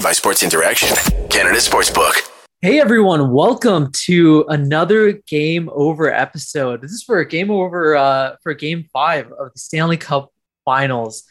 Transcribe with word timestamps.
Powered 0.00 0.08
by 0.08 0.12
Sports 0.12 0.42
Interaction, 0.42 0.96
Canada 1.28 1.58
Sportsbook. 1.58 2.14
Hey 2.62 2.80
everyone, 2.80 3.32
welcome 3.32 3.92
to 4.06 4.46
another 4.48 5.12
game 5.12 5.68
over 5.74 6.10
episode. 6.10 6.80
This 6.80 6.92
is 6.92 7.02
for 7.02 7.18
a 7.18 7.28
game 7.28 7.50
over 7.50 7.96
uh, 7.96 8.36
for 8.42 8.54
game 8.54 8.86
five 8.94 9.26
of 9.32 9.52
the 9.52 9.58
Stanley 9.58 9.98
Cup 9.98 10.32
Finals. 10.64 11.24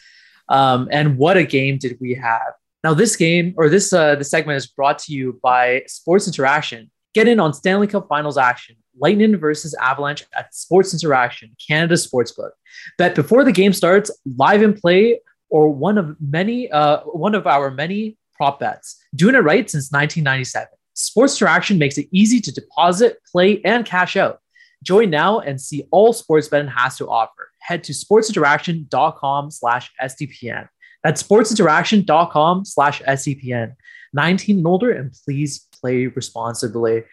Um, 0.49 0.87
and 0.91 1.17
what 1.17 1.35
a 1.35 1.45
game 1.45 1.79
did 1.79 1.97
we 1.99 2.13
have! 2.13 2.53
Now 2.83 2.93
this 2.93 3.15
game 3.15 3.55
or 3.57 3.69
this 3.69 3.91
uh, 3.91 4.13
the 4.15 4.23
segment 4.23 4.57
is 4.57 4.67
brought 4.67 4.99
to 4.99 5.13
you 5.13 5.39
by 5.41 5.81
Sports 5.87 6.27
Interaction. 6.27 6.91
Get 7.15 7.27
in 7.27 7.39
on 7.39 7.55
Stanley 7.55 7.87
Cup 7.87 8.07
Finals 8.07 8.37
action. 8.37 8.75
Lightning 8.99 9.35
versus 9.37 9.73
Avalanche 9.81 10.25
at 10.37 10.53
Sports 10.53 10.93
Interaction, 10.93 11.55
Canada 11.67 11.95
Sportsbook. 11.95 12.51
Bet 12.99 13.15
before 13.15 13.43
the 13.43 13.51
game 13.51 13.73
starts, 13.73 14.11
live 14.37 14.61
and 14.61 14.75
play, 14.75 15.21
or 15.49 15.73
one 15.73 15.97
of 15.97 16.15
many, 16.21 16.69
uh, 16.71 16.99
one 16.99 17.33
of 17.33 17.47
our 17.47 17.71
many 17.71 18.18
prop 18.39 18.59
bets. 18.59 19.03
Doing 19.13 19.35
it 19.35 19.39
right 19.39 19.69
since 19.69 19.91
1997. 19.91 20.69
Sports 20.93 21.39
Interaction 21.39 21.77
makes 21.77 21.97
it 21.97 22.07
easy 22.11 22.39
to 22.39 22.53
deposit, 22.53 23.19
play, 23.29 23.61
and 23.65 23.85
cash 23.85 24.15
out. 24.15 24.39
Join 24.81 25.09
now 25.09 25.39
and 25.39 25.59
see 25.59 25.83
all 25.91 26.13
Sportsbetting 26.13 26.73
has 26.73 26.97
to 26.97 27.09
offer. 27.09 27.51
Head 27.59 27.83
to 27.83 27.93
sportsinteraction.com 27.93 29.51
slash 29.51 29.91
SDPN. 30.01 30.69
That's 31.03 31.21
sportsinteraction.com 31.21 32.65
slash 32.65 33.01
SDPN. 33.01 33.75
19 34.13 34.57
and 34.57 34.67
older, 34.67 34.91
and 34.91 35.13
please 35.25 35.67
play 35.79 36.07
responsibly. 36.07 37.03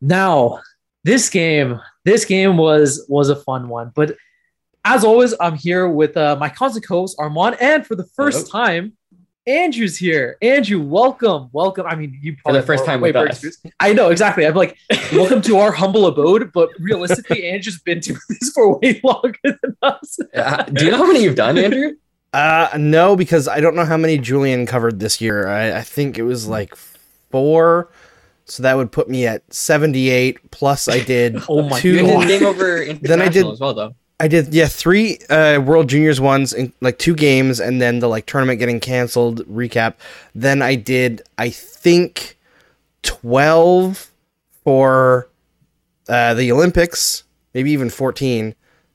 Now, 0.00 0.60
this 1.02 1.30
game, 1.30 1.80
this 2.04 2.24
game 2.26 2.58
was 2.58 3.04
was 3.08 3.30
a 3.30 3.36
fun 3.36 3.68
one, 3.68 3.92
but 3.94 4.16
as 4.84 5.02
always, 5.02 5.34
I'm 5.40 5.56
here 5.56 5.88
with 5.88 6.16
uh, 6.16 6.36
my 6.38 6.48
constant 6.48 6.86
host 6.86 7.18
Armaan, 7.18 7.56
and 7.60 7.84
for 7.84 7.96
the 7.96 8.06
first 8.14 8.48
Hello. 8.48 8.64
time, 8.64 8.92
Andrew's 9.46 9.96
here. 9.96 10.36
Andrew, 10.42 10.80
welcome, 10.80 11.48
welcome. 11.52 11.86
I 11.86 11.94
mean, 11.94 12.18
you 12.20 12.36
probably 12.36 12.58
for 12.58 12.62
the 12.62 12.66
first 12.66 12.84
time 12.84 13.00
with 13.00 13.14
us. 13.14 13.44
I 13.78 13.92
know 13.92 14.10
exactly. 14.10 14.44
I'm 14.44 14.54
like, 14.54 14.76
welcome 15.12 15.40
to 15.42 15.58
our 15.58 15.70
humble 15.70 16.06
abode, 16.06 16.50
but 16.52 16.70
realistically, 16.80 17.48
Andrew's 17.48 17.80
been 17.80 18.00
doing 18.00 18.18
this 18.28 18.50
for 18.50 18.78
way 18.78 19.00
longer 19.04 19.38
than 19.44 19.76
us. 19.82 20.18
uh, 20.34 20.64
do 20.64 20.84
you 20.84 20.90
know 20.90 20.98
how 20.98 21.06
many 21.06 21.22
you've 21.22 21.36
done, 21.36 21.58
Andrew? 21.58 21.92
Uh, 22.32 22.68
no, 22.76 23.16
because 23.16 23.48
I 23.48 23.60
don't 23.60 23.74
know 23.74 23.86
how 23.86 23.96
many 23.96 24.18
Julian 24.18 24.66
covered 24.66 25.00
this 25.00 25.22
year. 25.22 25.48
I, 25.48 25.78
I 25.78 25.80
think 25.80 26.18
it 26.18 26.22
was 26.22 26.46
like 26.46 26.74
four. 27.30 27.90
So 28.44 28.62
that 28.62 28.76
would 28.76 28.92
put 28.92 29.08
me 29.08 29.26
at 29.26 29.54
78. 29.54 30.50
Plus, 30.50 30.86
I 30.86 31.00
did 31.00 31.38
oh 31.48 31.62
my 31.66 31.80
two. 31.80 32.04
God. 32.04 32.28
Game 32.28 32.44
over 32.44 32.84
then 32.92 33.22
I 33.22 33.30
did 33.30 33.46
as 33.46 33.58
well, 33.58 33.72
though. 33.72 33.94
I 34.18 34.28
did 34.28 34.54
yeah 34.54 34.66
three 34.66 35.18
uh, 35.28 35.60
World 35.60 35.88
Juniors 35.88 36.20
ones 36.20 36.52
in 36.52 36.72
like 36.80 36.98
two 36.98 37.14
games, 37.14 37.60
and 37.60 37.80
then 37.80 37.98
the 37.98 38.08
like 38.08 38.26
tournament 38.26 38.58
getting 38.58 38.80
canceled 38.80 39.46
recap. 39.46 39.94
Then 40.34 40.62
I 40.62 40.74
did 40.74 41.22
I 41.36 41.50
think 41.50 42.38
twelve 43.02 44.10
for 44.64 45.28
uh, 46.08 46.34
the 46.34 46.50
Olympics, 46.50 47.24
maybe 47.52 47.72
even 47.72 47.90
fourteen, 47.90 48.54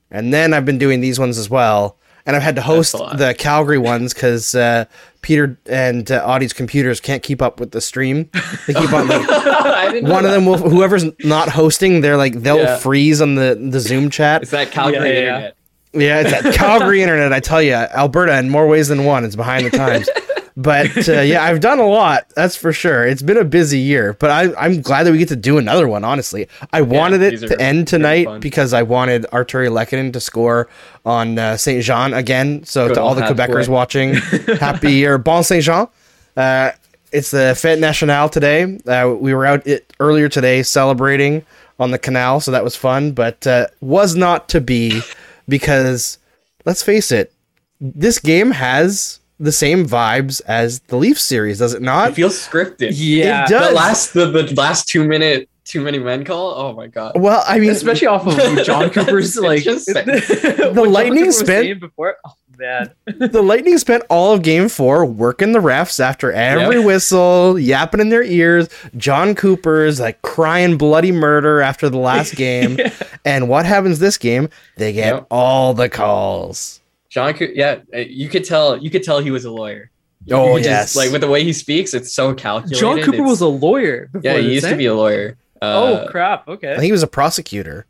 and 0.09 0.33
then 0.33 0.53
I've 0.53 0.65
been 0.65 0.79
doing 0.79 1.01
these 1.01 1.19
ones 1.19 1.37
as 1.37 1.49
well 1.49 1.97
and 2.25 2.35
I've 2.35 2.41
had 2.41 2.55
to 2.55 2.61
host 2.61 2.93
the 2.93 3.35
Calgary 3.37 3.77
ones 3.77 4.13
because 4.13 4.55
uh, 4.55 4.85
Peter 5.21 5.57
and 5.67 6.09
uh, 6.11 6.25
Auddie's 6.25 6.53
computers 6.53 6.99
can't 6.99 7.23
keep 7.23 7.41
up 7.41 7.59
with 7.59 7.71
the 7.71 7.81
stream. 7.81 8.29
They 8.67 8.73
keep 8.73 8.91
on 8.93 9.07
like, 9.07 10.03
one 10.03 10.25
of 10.25 10.31
them 10.31 10.45
will 10.45 10.57
whoever's 10.57 11.05
not 11.23 11.49
hosting, 11.49 12.01
they're 12.01 12.17
like 12.17 12.33
they'll 12.41 12.57
yeah. 12.57 12.77
freeze 12.77 13.21
on 13.21 13.35
the 13.35 13.55
the 13.55 13.79
Zoom 13.79 14.09
chat. 14.09 14.41
It's 14.41 14.51
that 14.51 14.71
Calgary 14.71 15.09
yeah, 15.09 15.13
yeah, 15.13 15.35
internet. 15.35 15.55
Yeah, 15.93 16.19
it's 16.21 16.31
that 16.31 16.53
Calgary 16.55 17.01
internet. 17.01 17.33
I 17.33 17.39
tell 17.39 17.61
you, 17.61 17.73
Alberta 17.73 18.37
in 18.37 18.49
more 18.49 18.67
ways 18.67 18.87
than 18.87 19.05
one. 19.05 19.25
It's 19.25 19.35
behind 19.35 19.65
the 19.65 19.71
times. 19.71 20.09
But 20.57 21.07
uh, 21.07 21.21
yeah, 21.21 21.43
I've 21.43 21.61
done 21.61 21.79
a 21.79 21.87
lot. 21.87 22.29
That's 22.35 22.55
for 22.55 22.73
sure. 22.73 23.05
It's 23.05 23.21
been 23.21 23.37
a 23.37 23.45
busy 23.45 23.79
year, 23.79 24.13
but 24.13 24.29
I, 24.29 24.53
I'm 24.55 24.81
glad 24.81 25.03
that 25.03 25.11
we 25.11 25.17
get 25.17 25.29
to 25.29 25.35
do 25.35 25.57
another 25.57 25.87
one. 25.87 26.03
Honestly, 26.03 26.47
I 26.73 26.81
wanted 26.81 27.21
it 27.21 27.37
to 27.47 27.61
end 27.61 27.87
tonight 27.87 28.41
because 28.41 28.73
I 28.73 28.83
wanted 28.83 29.23
Artturi 29.31 29.69
Lehkonen 29.69 30.11
to 30.13 30.19
score 30.19 30.67
on 31.05 31.39
uh, 31.39 31.57
Saint 31.57 31.83
Jean 31.83 32.13
again. 32.13 32.63
So 32.65 32.87
Good 32.87 32.95
to 32.95 33.01
all 33.01 33.15
the 33.15 33.21
Quebecers 33.21 33.69
watching, 33.69 34.13
happy 34.59 34.93
year, 34.93 35.17
Bon 35.17 35.43
Saint 35.43 35.63
Jean. 35.63 35.87
Uh, 36.35 36.71
it's 37.11 37.31
the 37.31 37.53
Fête 37.55 37.79
Nationale 37.79 38.29
today. 38.29 38.77
Uh, 38.85 39.13
we 39.17 39.33
were 39.33 39.45
out 39.45 39.65
it, 39.65 39.93
earlier 39.99 40.29
today 40.29 40.63
celebrating 40.63 41.45
on 41.79 41.91
the 41.91 41.99
canal, 41.99 42.39
so 42.39 42.51
that 42.51 42.63
was 42.63 42.75
fun, 42.75 43.11
but 43.13 43.45
uh, 43.47 43.67
was 43.79 44.15
not 44.15 44.49
to 44.49 44.61
be 44.61 45.01
because 45.47 46.17
let's 46.65 46.83
face 46.83 47.11
it, 47.11 47.33
this 47.79 48.19
game 48.19 48.51
has 48.51 49.19
the 49.41 49.51
same 49.51 49.85
vibes 49.85 50.41
as 50.45 50.79
the 50.81 50.95
Leaf 50.95 51.19
series, 51.19 51.59
does 51.59 51.73
it 51.73 51.81
not? 51.81 52.11
It 52.11 52.15
feels 52.15 52.47
scripted. 52.47 52.91
Yeah, 52.93 53.45
it 53.45 53.49
does. 53.49 53.69
The 53.69 53.75
last 53.75 54.13
the, 54.13 54.25
the 54.27 54.53
last 54.55 54.87
two 54.87 55.07
minute 55.07 55.49
too 55.65 55.81
many 55.81 55.99
men 55.99 56.25
call. 56.25 56.53
Oh 56.55 56.73
my 56.73 56.87
god. 56.87 57.13
Well, 57.15 57.43
I 57.47 57.59
mean, 57.59 57.69
especially 57.69 58.07
off 58.07 58.27
of 58.27 58.35
Jon 58.65 58.89
Cooper's 58.89 59.37
like 59.37 59.63
the, 59.65 60.71
the 60.73 60.83
Lightning 60.83 61.31
spent 61.31 61.79
before. 61.79 62.17
Oh 62.25 62.33
man, 62.57 62.91
the 63.05 63.41
Lightning 63.41 63.77
spent 63.77 64.03
all 64.09 64.33
of 64.33 64.41
Game 64.41 64.69
Four 64.69 65.05
working 65.05 65.53
the 65.53 65.59
refs 65.59 65.99
after 65.99 66.31
every 66.31 66.77
yep. 66.77 66.85
whistle, 66.85 67.57
yapping 67.57 68.01
in 68.01 68.09
their 68.09 68.23
ears. 68.23 68.69
Jon 68.97 69.33
Cooper's 69.33 69.99
like 69.99 70.21
crying 70.21 70.77
bloody 70.77 71.11
murder 71.11 71.61
after 71.61 71.89
the 71.89 71.99
last 71.99 72.35
game, 72.35 72.77
yeah. 72.77 72.91
and 73.23 73.47
what 73.47 73.65
happens 73.65 73.99
this 73.99 74.17
game? 74.17 74.49
They 74.75 74.91
get 74.91 75.15
yep. 75.15 75.27
all 75.31 75.73
the 75.73 75.89
calls. 75.89 76.80
Jon, 77.11 77.33
Cooper, 77.33 77.51
yeah, 77.53 77.81
uh, 77.93 77.97
you 77.97 78.29
could 78.29 78.45
tell. 78.45 78.77
You 78.77 78.89
could 78.89 79.03
tell 79.03 79.19
he 79.19 79.31
was 79.31 79.43
a 79.43 79.51
lawyer. 79.51 79.91
Oh 80.31 80.55
yes, 80.55 80.93
just, 80.93 80.95
like 80.95 81.11
with 81.11 81.19
the 81.19 81.27
way 81.27 81.43
he 81.43 81.51
speaks, 81.51 81.93
it's 81.93 82.13
so 82.13 82.33
calculated. 82.33 82.79
Jon 82.79 83.01
Cooper 83.01 83.17
it's, 83.17 83.29
was 83.29 83.41
a 83.41 83.47
lawyer. 83.47 84.09
yeah, 84.21 84.37
he 84.37 84.53
used 84.53 84.67
to 84.67 84.77
be 84.77 84.85
a 84.85 84.93
lawyer. 84.93 85.37
Uh, 85.61 86.05
oh 86.05 86.07
crap! 86.09 86.47
Okay, 86.47 86.81
he 86.81 86.91
was 86.91 87.03
a 87.03 87.07
prosecutor. 87.07 87.85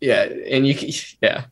Yeah, 0.00 0.22
and 0.22 0.66
you, 0.66 0.74
yeah, 1.20 1.44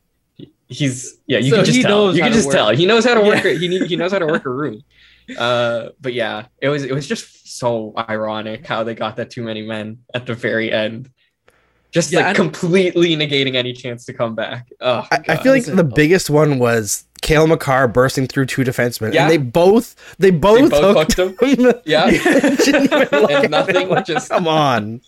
he's 0.66 1.18
yeah. 1.26 1.38
You 1.38 1.50
so 1.50 1.56
can 1.56 1.64
just 1.66 1.82
tell. 1.82 2.16
You 2.16 2.22
can 2.22 2.32
just 2.32 2.46
work. 2.46 2.54
tell. 2.54 2.70
He 2.70 2.86
knows 2.86 3.04
how 3.04 3.12
to 3.12 3.20
work. 3.20 3.44
Yeah. 3.44 3.52
he 3.52 3.86
he 3.86 3.96
knows 3.96 4.12
how 4.12 4.18
to 4.18 4.26
work 4.26 4.46
a 4.46 4.50
room. 4.50 4.82
Uh, 5.38 5.90
but 6.00 6.14
yeah, 6.14 6.46
it 6.58 6.70
was 6.70 6.84
it 6.84 6.92
was 6.94 7.06
just 7.06 7.58
so 7.58 7.92
ironic 7.96 8.66
how 8.66 8.82
they 8.82 8.94
got 8.94 9.16
that 9.16 9.28
too 9.28 9.42
many 9.42 9.60
men 9.60 9.98
at 10.14 10.24
the 10.24 10.34
very 10.34 10.72
end 10.72 11.10
just 11.90 12.12
yeah, 12.12 12.26
like 12.26 12.36
completely 12.36 13.16
negating 13.16 13.54
any 13.54 13.72
chance 13.72 14.04
to 14.04 14.12
come 14.12 14.34
back. 14.34 14.70
Oh, 14.80 15.06
I, 15.10 15.20
I, 15.28 15.36
feel 15.36 15.52
like 15.52 15.64
the 15.64 15.84
biggest 15.84 16.30
one 16.30 16.58
was 16.58 17.04
Cale 17.20 17.46
Makar 17.46 17.88
bursting 17.88 18.26
through 18.26 18.46
two 18.46 18.62
defensemen, 18.62 19.12
yeah. 19.12 19.22
and 19.22 19.30
they 19.30 19.36
both 19.36 19.94
they 20.18 20.30
both, 20.30 20.70
they 20.70 20.80
both 20.80 20.96
hooked 20.96 21.18
him. 21.18 21.36
him. 21.38 21.74
Yeah, 21.84 22.06
and 23.12 23.50
nothing. 23.50 24.04
Just 24.04 24.30
come 24.30 24.48
on. 24.48 25.00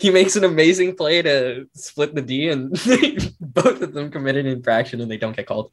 He 0.00 0.10
makes 0.10 0.34
an 0.36 0.44
amazing 0.44 0.96
play 0.96 1.22
to 1.22 1.68
split 1.74 2.14
the 2.14 2.22
D, 2.22 2.48
and 2.48 2.70
both 3.40 3.80
of 3.80 3.92
them 3.92 4.10
committed 4.10 4.46
infraction, 4.46 5.00
and 5.00 5.10
they 5.10 5.16
don't 5.16 5.36
get 5.36 5.46
called. 5.46 5.70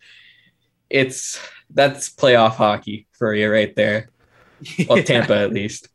It's 0.90 1.40
that's 1.70 2.10
playoff 2.10 2.56
hockey 2.56 3.08
for 3.14 3.34
you 3.34 3.52
right 3.52 3.76
there. 3.76 4.10
Well, 4.88 5.00
yeah. 5.00 5.04
Tampa 5.04 5.38
at 5.38 5.54
least. 5.54 5.88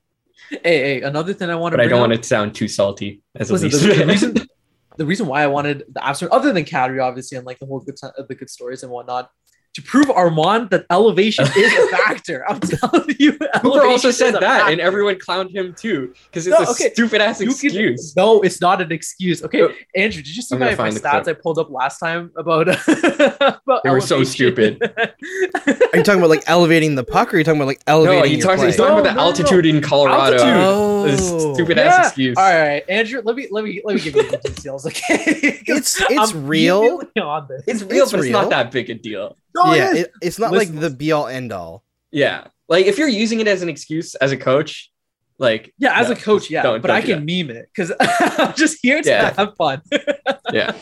Hey, 0.51 0.59
hey, 0.63 1.03
another 1.03 1.35
thing 1.35 1.51
I 1.51 1.57
want 1.57 1.73
to. 1.73 1.77
But 1.77 1.87
I 1.87 1.89
don't 1.89 1.99
up, 1.99 2.09
want 2.09 2.13
it 2.13 2.23
to 2.23 2.29
sound 2.29 2.55
too 2.55 2.69
salty. 2.69 3.21
As 3.35 3.51
listen, 3.51 3.71
the, 3.71 3.95
the, 3.95 4.07
reason, 4.07 4.35
the 4.97 5.07
reason 5.07 5.27
why 5.27 5.43
I 5.43 5.49
wanted 5.49 5.85
the 5.89 6.05
absent, 6.05 6.31
other 6.33 6.53
than 6.53 6.65
Calgary, 6.65 7.01
obviously, 7.01 7.37
and 7.37 7.47
like 7.47 7.59
the 7.59 7.67
whole 7.67 7.81
good 7.81 7.97
the 8.29 8.35
good 8.35 8.51
stories 8.51 8.83
and 8.83 8.93
whatnot, 8.93 9.31
to 9.77 9.83
prove 9.83 10.07
Armaan 10.07 10.71
that 10.71 10.87
elevation 10.91 11.45
is 11.55 11.73
a 11.73 11.89
factor. 11.97 12.49
I'm 12.49 12.61
telling 12.61 13.15
you. 13.19 13.37
Cooper 13.61 13.85
also 13.85 14.11
said 14.11 14.33
that, 14.33 14.41
factor. 14.41 14.73
and 14.73 14.81
everyone 14.81 15.17
clowned 15.17 15.55
him 15.55 15.75
too 15.75 16.15
because 16.25 16.47
it's 16.47 16.59
no, 16.59 16.65
a 16.65 16.71
okay. 16.71 16.91
stupid 16.95 17.21
ass 17.21 17.43
excuse. 17.43 18.15
Can, 18.15 18.25
no, 18.25 18.41
it's 18.41 18.63
not 18.63 18.81
an 18.81 18.91
excuse. 18.91 19.45
Okay, 19.45 19.61
no. 19.61 19.75
Andrew, 19.95 20.23
did 20.23 20.35
you 20.35 20.41
see 20.41 20.57
my, 20.57 20.75
my 20.77 20.89
stats 20.89 21.29
I 21.29 21.35
pulled 21.35 21.59
up 21.59 21.71
last 21.71 21.99
time 21.99 22.33
about? 22.37 22.69
about 22.89 23.85
they 23.85 23.91
were 23.91 24.01
so 24.01 24.25
stupid. 24.25 24.81
are 24.97 25.15
you 25.95 26.03
talking 26.03 26.21
about 26.21 26.31
like 26.31 26.45
elevating 26.47 26.95
the 26.95 27.05
puck, 27.05 27.35
or 27.35 27.37
are 27.37 27.39
you 27.39 27.45
talking 27.45 27.61
about 27.61 27.69
like 27.69 27.83
elevating? 27.87 28.21
No, 28.23 28.27
he 28.27 28.41
talks, 28.41 28.63
he's 28.63 28.77
talking 28.77 28.95
no, 28.95 29.01
about 29.03 29.15
the 29.15 29.21
altitude 29.21 29.67
in 29.67 29.83
Colorado. 29.83 30.39
Altitude. 30.39 31.29
Oh, 31.29 31.53
stupid 31.53 31.77
yeah. 31.77 31.83
ass 31.83 32.07
excuse. 32.07 32.39
All 32.39 32.45
right, 32.45 32.83
Andrew, 32.89 33.21
let 33.23 33.37
me 33.37 33.47
let 33.51 33.63
me 33.63 33.83
let 33.85 33.97
me 33.97 34.01
give 34.01 34.17
you 34.17 34.31
the 34.31 34.39
details. 34.39 34.87
Okay, 34.87 35.61
it's 35.67 36.01
it's 36.01 36.33
I'm 36.33 36.47
real. 36.47 37.03
It's 37.15 37.15
real, 37.15 37.67
it's 37.67 37.83
but 37.83 37.93
real. 37.93 38.15
it's 38.15 38.31
not 38.31 38.49
that 38.49 38.71
big 38.71 38.89
a 38.89 38.95
deal. 38.95 39.37
No, 39.57 39.75
yeah, 39.75 39.95
it, 39.95 40.13
it's 40.21 40.39
not 40.39 40.53
Listen, 40.53 40.75
like 40.75 40.83
the 40.83 40.91
be 40.91 41.13
all 41.13 41.27
end 41.27 41.53
all. 41.53 41.83
Yeah, 42.11 42.49
like 42.69 42.87
if 42.87 42.99
you're 42.99 43.09
using 43.09 43.41
it 43.41 43.49
as 43.49 43.63
an 43.63 43.69
excuse 43.69 44.15
as 44.17 44.33
a 44.33 44.37
coach, 44.37 44.91
like 45.39 45.73
yeah, 45.79 45.99
as 45.99 46.09
no, 46.09 46.15
a 46.15 46.17
coach, 46.17 46.51
yeah, 46.51 46.63
don't, 46.63 46.83
but 46.83 46.89
don't 46.89 46.97
I 46.97 47.01
can 47.01 47.25
that. 47.25 47.47
meme 47.47 47.57
it 47.57 47.69
because 47.75 47.93
I'm 48.01 48.55
just 48.55 48.79
here 48.83 49.03
to 49.03 49.09
yeah. 49.09 49.35
have 49.35 49.55
fun. 49.57 49.83
yeah, 50.53 50.73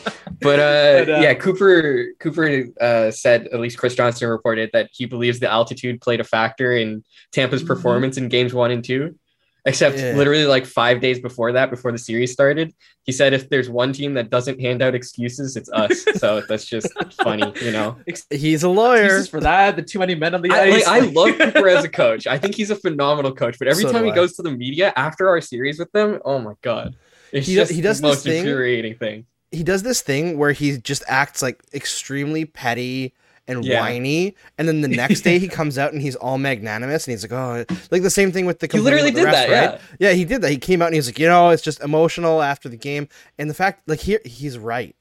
but, 0.41 0.59
uh, 0.59 1.05
but 1.05 1.09
uh, 1.09 1.19
yeah, 1.19 1.33
Cooper 1.33 2.07
Cooper 2.19 2.65
uh, 2.79 3.11
said 3.11 3.47
at 3.47 3.59
least 3.59 3.77
Chris 3.77 3.95
Johnson 3.95 4.29
reported 4.29 4.69
that 4.73 4.89
he 4.91 5.05
believes 5.05 5.39
the 5.39 5.49
altitude 5.49 6.01
played 6.01 6.19
a 6.19 6.23
factor 6.23 6.73
in 6.73 7.03
Tampa's 7.31 7.61
mm-hmm. 7.61 7.67
performance 7.67 8.17
in 8.17 8.29
games 8.29 8.53
one 8.53 8.71
and 8.71 8.83
two. 8.83 9.17
Except 9.67 9.97
yeah. 9.97 10.13
literally 10.13 10.45
like 10.45 10.67
five 10.67 11.01
days 11.01 11.19
before 11.19 11.51
that, 11.53 11.71
before 11.71 11.91
the 11.91 11.97
series 11.97 12.31
started, 12.31 12.71
he 13.01 13.11
said 13.11 13.33
if 13.33 13.49
there's 13.49 13.67
one 13.67 13.93
team 13.93 14.13
that 14.13 14.29
doesn't 14.29 14.61
hand 14.61 14.83
out 14.83 14.93
excuses, 14.93 15.55
it's 15.55 15.71
us. 15.71 16.05
so 16.17 16.41
that's 16.47 16.65
just 16.65 16.87
funny, 17.23 17.51
you 17.63 17.71
know. 17.71 17.97
He's 18.29 18.61
a 18.61 18.69
lawyer 18.69 19.05
excuses 19.05 19.27
for 19.27 19.39
that. 19.39 19.75
The 19.75 19.81
too 19.81 19.97
many 19.97 20.13
men 20.13 20.35
on 20.35 20.43
the 20.43 20.51
I, 20.51 20.65
ice. 20.65 20.85
Like, 20.85 20.87
I 20.87 20.99
love 21.07 21.37
Cooper 21.39 21.67
as 21.67 21.83
a 21.83 21.89
coach. 22.03 22.27
I 22.27 22.37
think 22.37 22.53
he's 22.53 22.69
a 22.69 22.75
phenomenal 22.75 23.33
coach. 23.33 23.57
But 23.57 23.67
every 23.67 23.83
so 23.83 23.91
time 23.91 24.05
he 24.05 24.11
I. 24.11 24.15
goes 24.15 24.35
to 24.35 24.43
the 24.43 24.51
media 24.51 24.93
after 24.95 25.27
our 25.29 25.41
series 25.41 25.79
with 25.79 25.91
them, 25.93 26.19
oh 26.23 26.37
my 26.37 26.53
god, 26.61 26.95
it's 27.31 27.47
he, 27.47 27.55
just 27.55 27.71
he 27.71 27.81
does 27.81 28.01
the 28.01 28.07
most 28.07 28.27
infuriating 28.27 28.97
thing. 28.97 29.25
He 29.51 29.63
does 29.63 29.81
this 29.81 30.01
thing 30.01 30.37
where 30.37 30.51
he 30.51 30.77
just 30.77 31.03
acts 31.07 31.41
like 31.41 31.63
extremely 31.73 32.45
petty 32.45 33.15
and 33.47 33.63
yeah. 33.63 33.81
whiny. 33.81 34.35
And 34.57 34.67
then 34.67 34.81
the 34.81 34.87
next 34.95 35.21
day 35.21 35.39
he 35.39 35.47
comes 35.47 35.77
out 35.77 35.93
and 35.93 36.01
he's 36.01 36.15
all 36.15 36.37
magnanimous 36.37 37.07
and 37.07 37.11
he's 37.13 37.23
like, 37.23 37.31
oh, 37.31 37.65
like 37.91 38.01
the 38.01 38.09
same 38.09 38.31
thing 38.31 38.45
with 38.45 38.59
the. 38.59 38.69
He 38.71 38.79
literally 38.79 39.11
did 39.11 39.25
that, 39.25 39.49
right? 39.49 39.79
Yeah. 39.99 40.09
yeah, 40.09 40.13
he 40.13 40.25
did 40.25 40.41
that. 40.41 40.51
He 40.51 40.57
came 40.57 40.81
out 40.81 40.87
and 40.87 40.95
he's 40.95 41.07
like, 41.07 41.19
you 41.19 41.27
know, 41.27 41.49
it's 41.49 41.61
just 41.61 41.81
emotional 41.81 42.41
after 42.41 42.69
the 42.69 42.77
game, 42.77 43.07
and 43.37 43.49
the 43.49 43.53
fact, 43.53 43.87
like, 43.87 43.99
here 43.99 44.19
he's 44.25 44.57
right, 44.57 44.95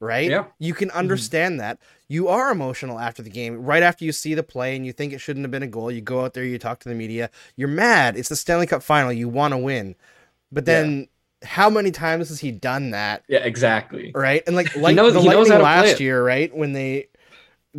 right? 0.00 0.30
Yeah, 0.30 0.46
you 0.58 0.74
can 0.74 0.88
mm-hmm. 0.88 0.98
understand 0.98 1.52
mm-hmm. 1.52 1.60
that. 1.60 1.78
You 2.08 2.28
are 2.28 2.52
emotional 2.52 3.00
after 3.00 3.22
the 3.22 3.30
game, 3.30 3.64
right 3.64 3.82
after 3.82 4.04
you 4.04 4.12
see 4.12 4.34
the 4.34 4.44
play 4.44 4.76
and 4.76 4.86
you 4.86 4.92
think 4.92 5.12
it 5.12 5.18
shouldn't 5.18 5.42
have 5.42 5.50
been 5.50 5.64
a 5.64 5.68
goal. 5.68 5.90
You 5.90 6.00
go 6.00 6.24
out 6.24 6.34
there, 6.34 6.44
you 6.44 6.56
talk 6.56 6.78
to 6.80 6.88
the 6.88 6.94
media, 6.94 7.30
you're 7.56 7.68
mad. 7.68 8.16
It's 8.16 8.28
the 8.28 8.36
Stanley 8.36 8.68
Cup 8.68 8.82
final. 8.82 9.12
You 9.12 9.28
want 9.28 9.52
to 9.52 9.58
win, 9.58 9.94
but 10.50 10.64
then. 10.64 11.00
Yeah 11.00 11.06
how 11.44 11.68
many 11.68 11.90
times 11.90 12.30
has 12.30 12.40
he 12.40 12.50
done 12.50 12.90
that? 12.90 13.22
Yeah, 13.28 13.40
exactly. 13.40 14.10
Right, 14.14 14.42
and 14.46 14.56
like 14.56 14.74
like 14.74 14.96
knows, 14.96 15.12
the 15.12 15.20
Lightning 15.20 15.60
last 15.60 16.00
year, 16.00 16.24
right 16.24 16.52
when 16.56 16.72
they 16.72 17.08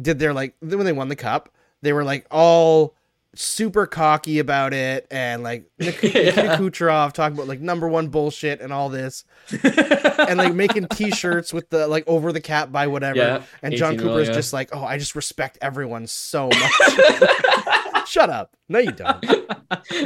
did 0.02 0.20
their 0.20 0.34
like 0.34 0.56
when 0.60 0.86
they 0.86 0.94
won 0.94 1.10
the 1.10 1.16
cup, 1.16 1.50
they 1.82 1.94
were 1.94 2.04
like 2.04 2.26
all 2.32 2.96
super 3.38 3.86
cocky 3.86 4.40
about 4.40 4.74
it 4.74 5.06
and 5.12 5.44
like 5.44 5.70
Nikita 5.80 6.24
yeah. 6.24 6.58
Kucherov 6.58 7.14
talking 7.14 7.38
about 7.38 7.48
like 7.48 7.62
number 7.62 7.88
one 7.88 8.08
bullshit 8.08 8.62
and 8.62 8.74
all 8.74 8.90
this. 8.90 9.26
And 9.52 10.38
like 10.38 10.54
making 10.54 10.88
t-shirts 10.92 11.54
with 11.54 11.70
the 11.70 11.88
like 11.88 12.04
over 12.08 12.32
the 12.32 12.42
cap 12.42 12.72
by 12.72 12.88
whatever. 12.88 13.20
Yeah, 13.20 13.44
and 13.62 13.76
Jon 13.76 13.98
Cooper's 13.98 14.30
just 14.30 14.54
like 14.54 14.70
oh 14.74 14.84
I 14.84 14.98
just 14.98 15.16
respect 15.16 15.58
everyone 15.62 16.08
so 16.08 16.50
much. 16.50 18.08
Shut 18.08 18.30
up. 18.30 18.56
No 18.68 18.80
you 18.80 18.92
don't. 18.92 19.24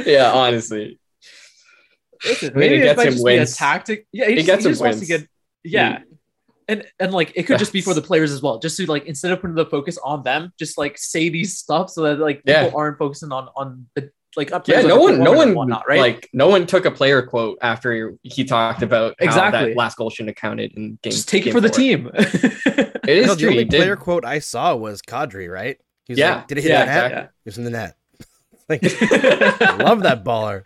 Yeah 0.06 0.32
honestly. 0.32 0.98
Listen, 2.24 2.52
maybe 2.54 2.76
it 2.76 2.96
gets 2.96 3.16
him 3.16 3.22
wins. 3.22 3.52
a 3.52 3.56
tactic. 3.56 4.06
Yeah 4.12 4.28
he, 4.28 4.36
just, 4.36 4.46
gets 4.46 4.64
he 4.64 4.70
just 4.70 4.80
wants 4.80 5.00
to 5.00 5.06
get 5.06 5.28
yeah 5.64 6.00
and 6.72 6.84
and 6.98 7.12
like 7.12 7.32
it 7.34 7.44
could 7.44 7.58
just 7.58 7.72
be 7.72 7.80
for 7.80 7.94
the 7.94 8.02
players 8.02 8.32
as 8.32 8.42
well 8.42 8.58
just 8.58 8.76
to 8.76 8.86
like 8.86 9.04
instead 9.06 9.30
of 9.32 9.40
putting 9.40 9.54
the 9.54 9.66
focus 9.66 9.98
on 10.02 10.22
them 10.22 10.52
just 10.58 10.78
like 10.78 10.96
say 10.98 11.28
these 11.28 11.58
stuff 11.58 11.90
so 11.90 12.02
that 12.02 12.18
like 12.18 12.38
people 12.44 12.62
yeah. 12.62 12.70
aren't 12.74 12.98
focusing 12.98 13.30
on 13.32 13.48
on 13.56 13.86
the 13.94 14.10
like 14.36 14.52
up 14.52 14.66
yeah 14.66 14.80
no 14.80 14.98
one 14.98 15.18
no 15.22 15.32
one 15.32 15.54
whatnot, 15.54 15.84
right? 15.86 16.00
like 16.00 16.28
no 16.32 16.48
one 16.48 16.66
took 16.66 16.84
a 16.86 16.90
player 16.90 17.22
quote 17.22 17.58
after 17.60 18.14
he 18.22 18.44
talked 18.44 18.82
about 18.82 19.14
exactly 19.18 19.70
that 19.70 19.76
last 19.76 19.96
goal 19.96 20.08
shouldn't 20.08 20.30
have 20.30 20.40
counted 20.40 20.72
in 20.72 20.98
game 21.02 21.12
just 21.12 21.28
take 21.28 21.44
game 21.44 21.50
it 21.50 21.52
for 21.52 21.60
four. 21.60 21.68
the 21.68 21.74
team. 21.74 22.10
It 23.04 23.18
is 23.18 23.26
no, 23.26 23.34
the 23.34 23.48
only 23.48 23.64
player 23.64 23.96
quote 23.96 24.24
i 24.24 24.38
saw 24.38 24.76
was 24.76 25.02
kadri 25.02 25.52
right? 25.52 25.76
He's 26.04 26.18
yeah. 26.18 26.36
like, 26.36 26.46
did 26.46 26.58
it 26.58 26.62
hit 26.62 26.70
yeah, 26.70 26.84
the 26.84 26.86
net? 26.86 27.04
exactly. 27.04 27.28
he 27.44 27.48
was 27.48 27.58
in 27.58 27.64
the 27.64 27.70
net. 27.70 27.96
Like 28.68 28.82
love 29.80 30.02
that 30.04 30.24
baller. 30.24 30.62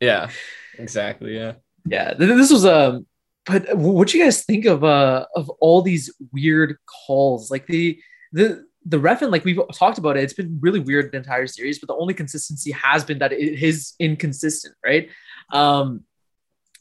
Yeah 0.00 0.30
exactly 0.76 1.36
yeah. 1.36 1.54
Yeah 1.86 2.14
this 2.14 2.50
was 2.50 2.64
a 2.64 2.90
um, 2.90 3.06
but 3.50 3.76
what 3.76 4.08
do 4.08 4.18
you 4.18 4.24
guys 4.24 4.44
think 4.44 4.64
of 4.64 4.84
uh 4.84 5.26
of 5.34 5.48
all 5.60 5.82
these 5.82 6.12
weird 6.32 6.76
calls? 7.06 7.50
Like 7.50 7.66
the 7.66 7.98
the 8.32 8.64
the 8.86 8.98
ref 8.98 9.22
and 9.22 9.30
like 9.30 9.44
we've 9.44 9.60
talked 9.74 9.98
about 9.98 10.16
it 10.16 10.24
it's 10.24 10.32
been 10.32 10.58
really 10.60 10.80
weird 10.80 11.12
the 11.12 11.18
entire 11.18 11.46
series 11.46 11.78
but 11.78 11.86
the 11.86 11.94
only 11.94 12.14
consistency 12.14 12.70
has 12.70 13.04
been 13.04 13.18
that 13.18 13.30
it 13.30 13.62
is 13.62 13.94
inconsistent 13.98 14.74
right? 14.84 15.10
Um 15.52 16.04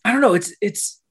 i 0.06 0.12
don't 0.14 0.22
know 0.22 0.34
it's 0.34 0.54
it's 0.62 1.02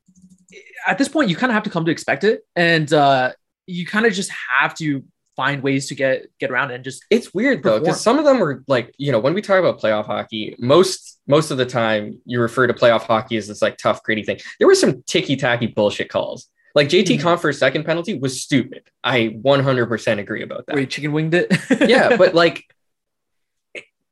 at 0.86 0.96
this 0.96 1.08
point 1.08 1.28
you 1.28 1.36
kind 1.36 1.50
of 1.50 1.54
have 1.54 1.62
to 1.62 1.70
come 1.70 1.84
to 1.84 1.90
expect 1.90 2.24
it 2.24 2.40
and 2.56 2.90
uh 2.92 3.32
you 3.66 3.84
kind 3.84 4.06
of 4.06 4.14
just 4.14 4.30
have 4.30 4.74
to 4.74 5.04
find 5.38 5.62
ways 5.62 5.86
to 5.86 5.94
get 5.94 6.26
get 6.40 6.50
around 6.50 6.72
and 6.72 6.82
just 6.82 7.04
it's 7.10 7.32
weird 7.32 7.62
perform. 7.62 7.78
though 7.78 7.84
because 7.84 8.00
some 8.00 8.18
of 8.18 8.24
them 8.24 8.42
are 8.42 8.64
like 8.66 8.92
you 8.98 9.12
know 9.12 9.20
when 9.20 9.34
we 9.34 9.40
talk 9.40 9.60
about 9.60 9.80
playoff 9.80 10.06
hockey 10.06 10.56
most 10.58 11.20
most 11.28 11.52
of 11.52 11.58
the 11.58 11.64
time 11.64 12.20
you 12.24 12.40
refer 12.40 12.66
to 12.66 12.74
playoff 12.74 13.02
hockey 13.02 13.36
as 13.36 13.46
this 13.46 13.62
like 13.62 13.76
tough 13.76 14.02
gritty 14.02 14.24
thing 14.24 14.36
there 14.58 14.66
were 14.66 14.74
some 14.74 15.00
ticky 15.04 15.36
tacky 15.36 15.68
bullshit 15.68 16.10
calls 16.10 16.50
like 16.74 16.88
JT 16.88 17.04
mm-hmm. 17.06 17.22
Compher's 17.22 17.58
second 17.58 17.84
penalty 17.84 18.16
was 18.16 18.40
stupid. 18.40 18.82
I 19.02 19.36
100% 19.42 20.18
agree 20.18 20.42
about 20.42 20.66
that. 20.66 20.76
Where 20.76 20.86
chicken 20.86 21.12
winged 21.12 21.34
it. 21.34 21.50
yeah, 21.88 22.16
but 22.16 22.34
like 22.44 22.62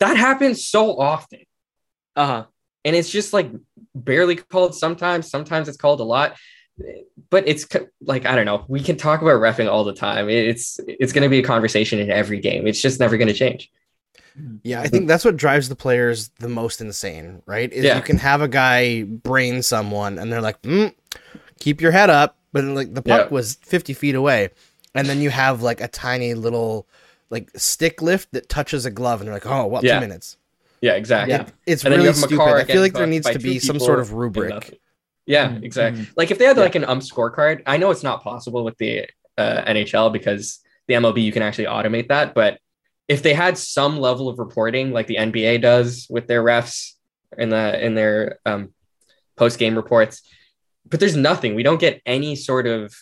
that 0.00 0.16
happens 0.16 0.66
so 0.66 0.98
often. 0.98 1.40
Uh 2.16 2.26
huh. 2.26 2.44
And 2.84 2.96
it's 2.96 3.10
just 3.10 3.32
like 3.32 3.52
barely 3.94 4.36
called 4.36 4.74
sometimes. 4.74 5.30
Sometimes 5.30 5.68
it's 5.68 5.76
called 5.76 6.00
a 6.00 6.04
lot 6.04 6.36
but 7.30 7.46
it's 7.46 7.66
like 8.00 8.26
I 8.26 8.34
don't 8.34 8.46
know. 8.46 8.64
We 8.68 8.82
can 8.82 8.96
talk 8.96 9.22
about 9.22 9.40
refing 9.40 9.70
all 9.70 9.84
the 9.84 9.94
time. 9.94 10.28
It's 10.28 10.78
it's 10.86 11.12
going 11.12 11.22
to 11.22 11.28
be 11.28 11.38
a 11.38 11.42
conversation 11.42 11.98
in 11.98 12.10
every 12.10 12.40
game. 12.40 12.66
It's 12.66 12.80
just 12.80 13.00
never 13.00 13.16
going 13.16 13.28
to 13.28 13.34
change. 13.34 13.70
Yeah, 14.62 14.82
I 14.82 14.88
think 14.88 15.08
that's 15.08 15.24
what 15.24 15.36
drives 15.36 15.70
the 15.70 15.76
players 15.76 16.28
the 16.40 16.48
most 16.48 16.82
insane, 16.82 17.42
right? 17.46 17.72
Is 17.72 17.84
yeah. 17.84 17.96
you 17.96 18.02
can 18.02 18.18
have 18.18 18.42
a 18.42 18.48
guy 18.48 19.04
brain 19.04 19.62
someone 19.62 20.18
and 20.18 20.30
they're 20.30 20.42
like, 20.42 20.60
mm, 20.62 20.94
"Keep 21.58 21.80
your 21.80 21.92
head 21.92 22.10
up," 22.10 22.36
but 22.52 22.64
like 22.64 22.92
the 22.92 23.02
puck 23.02 23.28
yeah. 23.28 23.34
was 23.34 23.54
fifty 23.54 23.94
feet 23.94 24.14
away, 24.14 24.50
and 24.94 25.06
then 25.08 25.22
you 25.22 25.30
have 25.30 25.62
like 25.62 25.80
a 25.80 25.88
tiny 25.88 26.34
little 26.34 26.86
like 27.30 27.50
stick 27.56 28.02
lift 28.02 28.32
that 28.32 28.50
touches 28.50 28.84
a 28.84 28.90
glove, 28.90 29.20
and 29.20 29.28
they're 29.28 29.34
like, 29.34 29.46
"Oh, 29.46 29.66
what 29.66 29.84
yeah. 29.84 29.94
two 29.94 30.00
minutes?" 30.00 30.36
Yeah, 30.82 30.92
exactly. 30.92 31.34
It, 31.34 31.52
it's 31.64 31.84
and 31.84 31.94
really 31.94 32.12
stupid. 32.12 32.40
I 32.40 32.64
feel 32.64 32.82
like 32.82 32.92
there 32.92 33.06
needs 33.06 33.28
to 33.30 33.38
be 33.38 33.58
some 33.58 33.80
sort 33.80 34.00
of 34.00 34.12
rubric 34.12 34.78
yeah, 35.26 35.48
mm-hmm. 35.48 35.64
exactly. 35.64 36.02
Mm-hmm. 36.02 36.12
Like 36.16 36.30
if 36.30 36.38
they 36.38 36.44
had 36.44 36.56
yeah. 36.56 36.62
like 36.62 36.74
an 36.74 36.84
ump 36.84 37.02
scorecard, 37.02 37.62
I 37.66 37.76
know 37.76 37.90
it's 37.90 38.02
not 38.02 38.22
possible 38.22 38.64
with 38.64 38.78
the 38.78 39.06
uh, 39.36 39.62
NHL 39.66 40.12
because 40.12 40.60
the 40.86 40.94
MLB 40.94 41.22
you 41.22 41.32
can 41.32 41.42
actually 41.42 41.66
automate 41.66 42.08
that, 42.08 42.34
but 42.34 42.58
if 43.08 43.22
they 43.22 43.34
had 43.34 43.58
some 43.58 43.98
level 43.98 44.28
of 44.28 44.38
reporting 44.38 44.92
like 44.92 45.06
the 45.06 45.16
NBA 45.16 45.62
does 45.62 46.06
with 46.10 46.26
their 46.26 46.42
refs 46.42 46.92
in 47.36 47.50
the 47.50 47.84
in 47.84 47.94
their 47.94 48.38
um, 48.46 48.72
post 49.36 49.58
game 49.58 49.76
reports, 49.76 50.22
but 50.88 51.00
there's 51.00 51.16
nothing. 51.16 51.54
We 51.54 51.62
don't 51.62 51.80
get 51.80 52.00
any 52.06 52.36
sort 52.36 52.66
of 52.66 52.94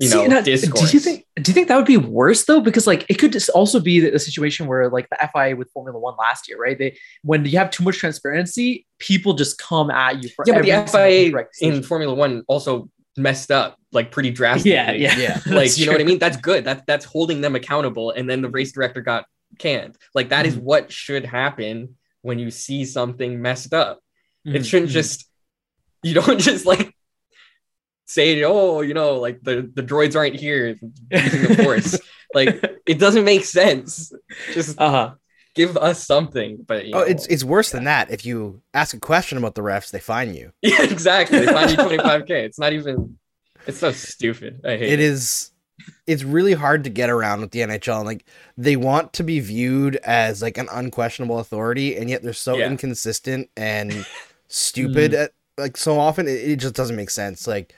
you 0.00 0.10
know, 0.10 0.42
See, 0.42 0.42
discourse. 0.42 0.90
Do 0.90 0.96
you 0.96 1.00
think? 1.00 1.26
Do 1.36 1.50
you 1.50 1.54
think 1.54 1.68
that 1.68 1.76
would 1.76 1.86
be 1.86 1.96
worse 1.96 2.44
though? 2.44 2.60
Because 2.60 2.86
like 2.86 3.06
it 3.08 3.14
could 3.14 3.32
just 3.32 3.48
also 3.50 3.80
be 3.80 4.06
a 4.06 4.18
situation 4.18 4.66
where 4.66 4.88
like 4.90 5.08
the 5.10 5.28
FIA 5.32 5.56
with 5.56 5.70
Formula 5.72 5.98
One 5.98 6.14
last 6.16 6.48
year, 6.48 6.58
right? 6.58 6.78
They 6.78 6.96
when 7.22 7.44
you 7.44 7.58
have 7.58 7.70
too 7.70 7.82
much 7.84 7.98
transparency, 7.98 8.86
people 8.98 9.34
just 9.34 9.58
come 9.58 9.90
at 9.90 10.22
you. 10.22 10.28
For 10.28 10.44
yeah, 10.46 10.54
but 10.54 10.64
the 10.64 10.92
FIA 10.92 11.46
in 11.60 11.82
Formula 11.82 12.14
One 12.14 12.44
also 12.48 12.90
messed 13.16 13.50
up 13.50 13.78
like 13.92 14.12
pretty 14.12 14.30
drastically. 14.30 14.72
Yeah, 14.72 14.92
yeah, 14.92 15.16
yeah. 15.16 15.40
like 15.46 15.76
you 15.76 15.86
know 15.86 15.92
what 15.92 16.00
I 16.00 16.04
mean? 16.04 16.18
That's 16.18 16.36
good. 16.36 16.64
That 16.64 16.86
that's 16.86 17.04
holding 17.04 17.40
them 17.40 17.56
accountable. 17.56 18.10
And 18.10 18.28
then 18.28 18.42
the 18.42 18.50
race 18.50 18.72
director 18.72 19.00
got 19.00 19.26
canned. 19.58 19.96
Like 20.14 20.28
that 20.28 20.46
mm-hmm. 20.46 20.58
is 20.58 20.62
what 20.62 20.92
should 20.92 21.24
happen 21.24 21.96
when 22.22 22.38
you 22.38 22.50
see 22.50 22.84
something 22.84 23.40
messed 23.40 23.74
up. 23.74 24.00
Mm-hmm. 24.46 24.56
It 24.56 24.66
shouldn't 24.66 24.90
mm-hmm. 24.90 24.94
just 24.94 25.28
you 26.02 26.14
don't 26.14 26.40
just 26.40 26.66
like 26.66 26.94
say, 28.08 28.42
oh, 28.42 28.80
you 28.80 28.94
know, 28.94 29.16
like 29.16 29.42
the, 29.42 29.70
the 29.72 29.82
droids 29.82 30.16
aren't 30.16 30.34
here 30.34 30.78
using 31.10 31.42
the 31.42 31.62
force. 31.62 31.98
like 32.34 32.80
it 32.86 32.98
doesn't 32.98 33.24
make 33.24 33.44
sense. 33.44 34.12
Just 34.52 34.80
uh-huh. 34.80 35.14
give 35.54 35.76
us 35.76 36.04
something. 36.04 36.64
But 36.66 36.86
oh, 36.86 36.88
know, 36.88 36.98
it's 37.00 37.26
it's 37.26 37.44
worse 37.44 37.70
than 37.70 37.84
that. 37.84 38.10
If 38.10 38.26
you 38.26 38.62
ask 38.74 38.96
a 38.96 39.00
question 39.00 39.38
about 39.38 39.54
the 39.54 39.62
refs, 39.62 39.90
they 39.90 40.00
fine 40.00 40.34
you. 40.34 40.52
Yeah, 40.62 40.82
exactly. 40.82 41.40
They 41.40 41.46
fine 41.46 41.68
you 41.68 41.76
25k. 41.76 42.30
It's 42.30 42.58
not 42.58 42.72
even 42.72 43.18
it's 43.66 43.78
so 43.78 43.92
stupid. 43.92 44.62
I 44.64 44.70
hate 44.70 44.82
it. 44.82 44.92
It 44.94 45.00
is 45.00 45.52
it's 46.06 46.24
really 46.24 46.54
hard 46.54 46.84
to 46.84 46.90
get 46.90 47.10
around 47.10 47.40
with 47.40 47.50
the 47.50 47.60
NHL. 47.60 48.04
Like 48.04 48.24
they 48.56 48.76
want 48.76 49.12
to 49.14 49.22
be 49.22 49.40
viewed 49.40 49.96
as 49.96 50.42
like 50.42 50.58
an 50.58 50.68
unquestionable 50.72 51.38
authority, 51.38 51.96
and 51.96 52.08
yet 52.08 52.22
they're 52.22 52.32
so 52.32 52.56
yeah. 52.56 52.66
inconsistent 52.66 53.50
and 53.56 54.06
stupid 54.48 55.12
mm. 55.12 55.24
at 55.24 55.32
like 55.58 55.76
so 55.76 55.98
often 55.98 56.26
it, 56.26 56.50
it, 56.50 56.56
just 56.56 56.74
doesn't 56.74 56.96
make 56.96 57.10
sense. 57.10 57.46
Like 57.46 57.74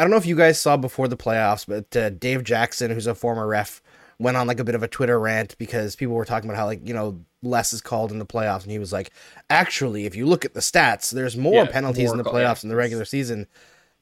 I 0.00 0.02
don't 0.02 0.10
know 0.10 0.16
if 0.16 0.24
you 0.24 0.34
guys 0.34 0.58
saw 0.58 0.78
before 0.78 1.08
the 1.08 1.16
playoffs, 1.16 1.66
but 1.66 1.94
uh, 1.94 2.08
Dave 2.08 2.42
Jackson, 2.42 2.90
who's 2.90 3.06
a 3.06 3.14
former 3.14 3.46
ref, 3.46 3.82
went 4.18 4.34
on 4.34 4.46
like 4.46 4.58
a 4.58 4.64
bit 4.64 4.74
of 4.74 4.82
a 4.82 4.88
Twitter 4.88 5.20
rant 5.20 5.58
because 5.58 5.94
people 5.94 6.14
were 6.14 6.24
talking 6.24 6.48
about 6.48 6.58
how 6.58 6.64
like 6.64 6.88
you 6.88 6.94
know 6.94 7.20
less 7.42 7.74
is 7.74 7.82
called 7.82 8.10
in 8.10 8.18
the 8.18 8.24
playoffs, 8.24 8.62
and 8.62 8.72
he 8.72 8.78
was 8.78 8.94
like, 8.94 9.10
actually, 9.50 10.06
if 10.06 10.16
you 10.16 10.24
look 10.24 10.46
at 10.46 10.54
the 10.54 10.60
stats, 10.60 11.10
there's 11.10 11.36
more 11.36 11.64
yeah, 11.64 11.70
penalties 11.70 12.06
more 12.06 12.14
in 12.14 12.22
the 12.22 12.30
playoffs 12.30 12.56
yeah. 12.56 12.60
than 12.60 12.70
the 12.70 12.76
regular 12.76 13.04
season, 13.04 13.46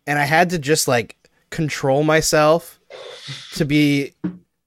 and 0.06 0.20
I 0.20 0.24
had 0.24 0.50
to 0.50 0.58
just 0.60 0.86
like 0.86 1.16
control 1.50 2.04
myself 2.04 2.78
to 3.54 3.64
be 3.64 4.12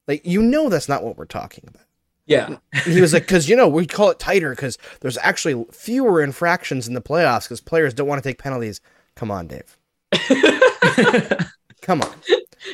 like, 0.09 0.25
you 0.25 0.41
know, 0.41 0.67
that's 0.67 0.89
not 0.89 1.01
what 1.01 1.17
we're 1.17 1.23
talking 1.23 1.63
about. 1.65 1.85
Yeah. 2.25 2.57
He 2.83 2.99
was 2.99 3.13
like, 3.13 3.23
because, 3.23 3.47
you 3.47 3.55
know, 3.55 3.67
we 3.67 3.85
call 3.85 4.09
it 4.09 4.19
tighter 4.19 4.51
because 4.51 4.77
there's 4.99 5.17
actually 5.17 5.65
fewer 5.71 6.21
infractions 6.21 6.87
in 6.87 6.93
the 6.93 7.01
playoffs 7.01 7.43
because 7.43 7.61
players 7.61 7.93
don't 7.93 8.07
want 8.07 8.21
to 8.21 8.29
take 8.29 8.37
penalties. 8.37 8.81
Come 9.15 9.31
on, 9.31 9.47
Dave. 9.47 9.77
Come 11.81 12.01
on. 12.01 12.13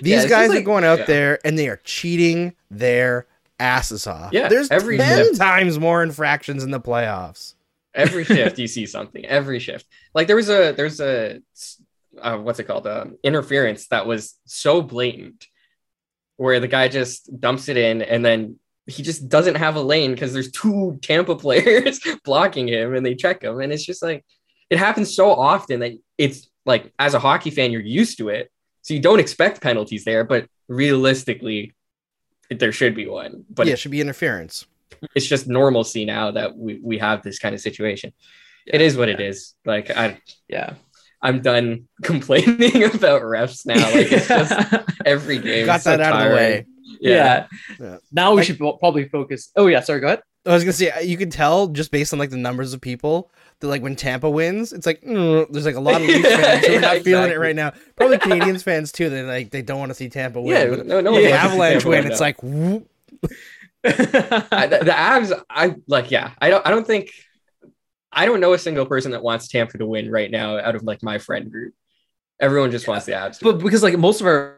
These 0.01 0.23
yeah, 0.23 0.27
guys 0.27 0.49
like, 0.49 0.59
are 0.59 0.65
going 0.65 0.83
out 0.83 0.99
yeah. 0.99 1.05
there 1.05 1.39
and 1.45 1.57
they 1.57 1.69
are 1.69 1.79
cheating 1.83 2.53
their 2.69 3.25
asses 3.59 4.05
off. 4.05 4.33
Yeah, 4.33 4.47
there's 4.47 4.69
every 4.69 4.97
ten 4.97 5.25
shift. 5.25 5.37
times 5.37 5.79
more 5.79 6.03
infractions 6.03 6.63
in 6.63 6.71
the 6.71 6.79
playoffs. 6.79 7.55
Every 7.93 8.23
shift 8.25 8.59
you 8.59 8.67
see 8.67 8.85
something. 8.85 9.25
Every 9.25 9.59
shift. 9.59 9.87
Like 10.13 10.27
there 10.27 10.35
was 10.35 10.49
a 10.49 10.73
there's 10.73 10.99
a 10.99 11.41
uh, 12.21 12.37
what's 12.37 12.59
it 12.59 12.65
called? 12.65 12.85
Um, 12.87 13.17
interference 13.23 13.87
that 13.87 14.05
was 14.05 14.35
so 14.45 14.81
blatant, 14.81 15.47
where 16.37 16.59
the 16.59 16.67
guy 16.67 16.87
just 16.87 17.39
dumps 17.39 17.69
it 17.69 17.77
in 17.77 18.01
and 18.01 18.23
then 18.23 18.59
he 18.87 19.03
just 19.03 19.27
doesn't 19.27 19.55
have 19.55 19.75
a 19.75 19.81
lane 19.81 20.13
because 20.13 20.33
there's 20.33 20.51
two 20.51 20.97
Tampa 21.01 21.35
players 21.43 21.99
blocking 22.23 22.67
him 22.67 22.95
and 22.95 23.05
they 23.05 23.15
check 23.15 23.43
him. 23.43 23.59
And 23.59 23.71
it's 23.71 23.85
just 23.85 24.01
like, 24.01 24.25
it 24.69 24.77
happens 24.77 25.13
so 25.15 25.31
often 25.31 25.81
that 25.81 25.93
it's 26.17 26.49
like, 26.67 26.93
as 26.99 27.13
a 27.13 27.19
hockey 27.19 27.49
fan, 27.49 27.71
you're 27.71 27.81
used 27.81 28.19
to 28.19 28.29
it. 28.29 28.51
So 28.83 28.93
you 28.93 28.99
don't 28.99 29.19
expect 29.19 29.61
penalties 29.61 30.05
there, 30.05 30.23
but 30.23 30.47
realistically, 30.67 31.73
there 32.49 32.71
should 32.71 32.95
be 32.95 33.07
one. 33.07 33.45
But 33.49 33.67
yeah, 33.67 33.73
it 33.73 33.79
should 33.79 33.91
be 33.91 34.01
interference. 34.01 34.65
It's 35.15 35.25
just 35.25 35.47
normalcy 35.47 36.05
now 36.05 36.31
that 36.31 36.55
we, 36.55 36.79
we 36.81 36.97
have 36.99 37.23
this 37.23 37.39
kind 37.39 37.55
of 37.55 37.61
situation. 37.61 38.13
Yeah, 38.65 38.75
it 38.75 38.81
is 38.81 38.95
what 38.95 39.07
yeah. 39.07 39.15
it 39.15 39.21
is. 39.21 39.55
Like, 39.65 39.89
I, 39.89 40.19
yeah. 40.47 40.73
I'm 41.21 41.41
done 41.41 41.87
complaining 42.03 42.83
about 42.83 43.23
refs 43.23 43.65
now. 43.65 43.75
Like 43.75 44.11
it's 44.11 44.27
just 44.27 44.83
every 45.05 45.39
game. 45.39 45.65
Got 45.65 45.83
that 45.83 45.97
so 45.99 46.03
out 46.03 46.11
tiring. 46.11 46.25
of 46.25 46.29
the 46.29 46.35
way. 46.35 46.65
Yeah. 47.01 47.47
yeah. 47.79 47.97
Now 48.11 48.33
we 48.35 48.41
I, 48.41 48.43
should 48.43 48.59
probably 48.59 49.07
focus. 49.09 49.51
Oh 49.55 49.67
yeah, 49.67 49.79
sorry. 49.81 49.99
Go 49.99 50.07
ahead. 50.07 50.21
I 50.45 50.53
was 50.53 50.63
gonna 50.63 50.73
say 50.73 50.91
uh, 50.91 50.99
you 50.99 51.17
can 51.17 51.29
tell 51.29 51.67
just 51.67 51.91
based 51.91 52.13
on 52.13 52.19
like 52.19 52.29
the 52.29 52.37
numbers 52.37 52.73
of 52.73 52.81
people 52.81 53.31
that 53.59 53.67
like 53.67 53.81
when 53.81 53.95
Tampa 53.95 54.29
wins, 54.29 54.73
it's 54.73 54.85
like 54.85 55.01
mm, 55.01 55.47
there's 55.51 55.65
like 55.65 55.75
a 55.75 55.79
lot 55.79 56.01
of 56.01 56.01
Leafs 56.07 56.27
fans 56.27 56.65
who 56.65 56.75
are 56.75 56.79
not 56.79 56.97
exactly. 56.97 57.03
feeling 57.03 57.31
it 57.31 57.39
right 57.39 57.55
now. 57.55 57.73
Probably 57.95 58.17
Canadians 58.17 58.63
fans 58.63 58.91
too. 58.91 59.09
They 59.09 59.23
like 59.23 59.51
they 59.51 59.61
don't 59.61 59.79
want 59.79 59.89
to 59.89 59.95
see 59.95 60.09
Tampa 60.09 60.41
win. 60.41 60.77
Yeah, 60.77 60.83
no, 60.83 61.01
no. 61.01 61.15
The 61.15 61.31
Avalanche 61.31 61.85
win, 61.85 62.05
it's 62.07 62.19
like. 62.21 62.41
Whoop. 62.43 62.89
I, 63.83 64.67
the, 64.67 64.79
the 64.83 64.91
Avs, 64.91 65.43
I 65.49 65.75
like. 65.87 66.11
Yeah, 66.11 66.31
I 66.41 66.49
don't. 66.49 66.65
I 66.65 66.71
don't 66.71 66.85
think. 66.85 67.11
I 68.11 68.25
don't 68.25 68.39
know 68.39 68.53
a 68.53 68.59
single 68.59 68.85
person 68.85 69.11
that 69.11 69.21
wants 69.21 69.47
Tampa 69.47 69.77
to 69.77 69.85
win 69.85 70.09
right 70.11 70.31
now 70.31 70.57
out 70.57 70.75
of 70.75 70.83
like 70.83 71.03
my 71.03 71.17
friend 71.17 71.51
group. 71.51 71.73
Everyone 72.39 72.71
just 72.71 72.87
wants 72.87 73.05
the 73.05 73.13
Avs. 73.13 73.39
But 73.41 73.59
because 73.59 73.83
like 73.83 73.97
most 73.97 74.21
of 74.21 74.27
our 74.27 74.57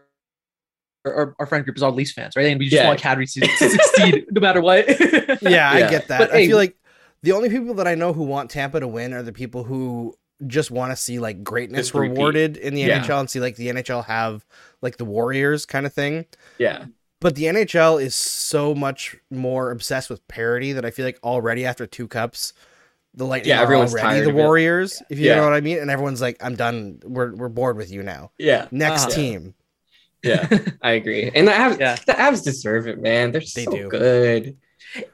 our, 1.05 1.35
our 1.39 1.45
friend 1.45 1.63
group 1.63 1.77
is 1.77 1.83
all 1.83 1.91
Leafs 1.91 2.11
fans, 2.11 2.33
right? 2.35 2.47
And 2.47 2.59
we 2.59 2.65
just 2.65 2.81
yeah. 2.81 2.87
want 2.87 2.99
Kadri 2.99 3.31
to, 3.33 3.39
to 3.39 3.69
succeed 3.69 4.25
no 4.31 4.41
matter 4.41 4.61
what. 4.61 4.87
yeah, 4.87 5.37
yeah, 5.41 5.71
I 5.71 5.89
get 5.89 6.07
that. 6.09 6.19
But, 6.19 6.31
I 6.31 6.39
hey, 6.39 6.47
feel 6.47 6.57
like 6.57 6.75
the 7.21 7.31
only 7.31 7.49
people 7.49 7.73
that 7.75 7.87
I 7.87 7.95
know 7.95 8.13
who 8.13 8.23
want 8.23 8.49
Tampa 8.49 8.79
to 8.79 8.87
win 8.87 9.13
are 9.13 9.23
the 9.23 9.33
people 9.33 9.63
who 9.63 10.15
just 10.47 10.71
want 10.71 10.91
to 10.91 10.95
see 10.95 11.19
like 11.19 11.43
greatness 11.43 11.93
rewarded 11.93 12.55
in 12.57 12.73
the 12.73 12.81
yeah. 12.81 13.01
NHL 13.01 13.19
and 13.19 13.29
see 13.29 13.39
like 13.39 13.57
the 13.57 13.67
NHL 13.67 14.05
have 14.05 14.45
like 14.81 14.97
the 14.97 15.05
Warriors 15.05 15.65
kind 15.65 15.85
of 15.85 15.93
thing. 15.93 16.25
Yeah. 16.57 16.85
But 17.21 17.35
the 17.35 17.43
NHL 17.43 18.01
is 18.01 18.15
so 18.15 18.73
much 18.73 19.17
more 19.29 19.71
obsessed 19.71 20.09
with 20.09 20.25
parity 20.29 20.71
that 20.73 20.85
I 20.85 20.91
feel 20.91 21.05
like 21.05 21.19
already 21.21 21.65
after 21.65 21.85
two 21.85 22.07
cups, 22.07 22.53
the 23.13 23.25
Lightning 23.25 23.49
yeah, 23.49 23.61
everyone's 23.61 23.93
already 23.93 24.21
the 24.21 24.33
Warriors, 24.33 25.01
if 25.09 25.19
you 25.19 25.27
yeah. 25.27 25.35
know 25.35 25.43
what 25.43 25.53
I 25.53 25.59
mean. 25.59 25.79
And 25.79 25.91
everyone's 25.91 26.21
like, 26.21 26.37
I'm 26.41 26.55
done. 26.55 27.01
We're 27.03 27.35
we're 27.35 27.49
bored 27.49 27.75
with 27.75 27.91
you 27.91 28.03
now. 28.03 28.31
Yeah. 28.37 28.67
Next 28.71 29.07
uh-huh. 29.07 29.15
team. 29.15 29.55
Yeah, 30.23 30.47
I 30.81 30.91
agree. 30.91 31.31
And 31.33 31.47
the 31.47 31.51
Avs, 31.51 31.79
yeah. 31.79 31.95
the 31.95 32.13
Avs 32.13 32.43
deserve 32.43 32.87
it, 32.87 33.01
man. 33.01 33.31
They're 33.31 33.41
they 33.41 33.65
so 33.65 33.71
do. 33.71 33.89
good. 33.89 34.57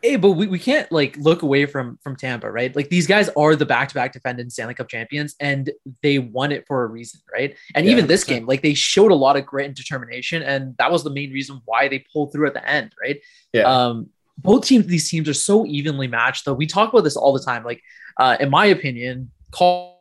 Hey, 0.02 0.16
but 0.16 0.32
we, 0.32 0.48
we 0.48 0.60
can't 0.60 0.92
like 0.92 1.18
look 1.18 1.42
away 1.42 1.66
from 1.66 1.98
from 2.04 2.16
Tampa, 2.16 2.50
right? 2.50 2.76
Like 2.76 2.90
these 2.90 3.08
guys 3.08 3.30
are 3.30 3.56
the 3.56 3.66
back-to-back 3.66 4.14
defending 4.14 4.50
Stanley 4.50 4.74
Cup 4.74 4.88
champions 4.88 5.36
and 5.40 5.70
they 6.02 6.20
won 6.20 6.52
it 6.52 6.66
for 6.68 6.84
a 6.84 6.88
reason, 6.88 7.20
right? 7.32 7.56
And 7.76 7.86
yeah, 7.86 7.94
even 7.94 8.08
this 8.08 8.24
game, 8.24 8.46
like 8.46 8.62
they 8.62 8.74
showed 8.74 9.12
a 9.12 9.16
lot 9.16 9.38
of 9.38 9.46
grit 9.46 9.66
and 9.66 9.76
determination, 9.76 10.42
and 10.44 10.76
that 10.78 10.92
was 10.92 11.04
the 11.04 11.10
main 11.10 11.32
reason 11.32 11.62
why 11.66 11.88
they 11.88 12.06
pulled 12.12 12.32
through 12.32 12.48
at 12.48 12.54
the 12.54 12.68
end, 12.68 12.94
right? 13.02 13.20
Yeah. 13.54 13.64
Um, 13.64 14.10
both 14.38 14.66
teams, 14.66 14.86
these 14.88 15.10
teams 15.10 15.30
are 15.30 15.34
so 15.34 15.66
evenly 15.66 16.08
matched, 16.08 16.46
though. 16.46 16.54
We 16.54 16.68
talk 16.68 16.92
about 16.92 17.06
this 17.06 17.16
all 17.16 17.32
the 17.32 17.40
time. 17.40 17.64
Like, 17.64 17.82
uh, 18.18 18.36
in 18.40 18.50
my 18.50 18.66
opinion, 18.66 19.32
call 19.52 19.96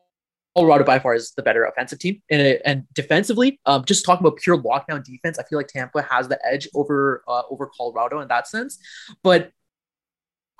Colorado 0.56 0.84
by 0.84 1.00
far 1.00 1.14
is 1.14 1.32
the 1.32 1.42
better 1.42 1.64
offensive 1.64 1.98
team, 1.98 2.22
and 2.30 2.60
and 2.64 2.84
defensively, 2.94 3.58
um, 3.66 3.84
just 3.84 4.04
talking 4.04 4.24
about 4.24 4.38
pure 4.38 4.56
lockdown 4.56 5.02
defense, 5.02 5.36
I 5.38 5.42
feel 5.42 5.58
like 5.58 5.66
Tampa 5.66 6.02
has 6.02 6.28
the 6.28 6.38
edge 6.46 6.68
over 6.74 7.24
uh, 7.26 7.42
over 7.50 7.68
Colorado 7.76 8.20
in 8.20 8.28
that 8.28 8.46
sense. 8.46 8.78
But 9.24 9.50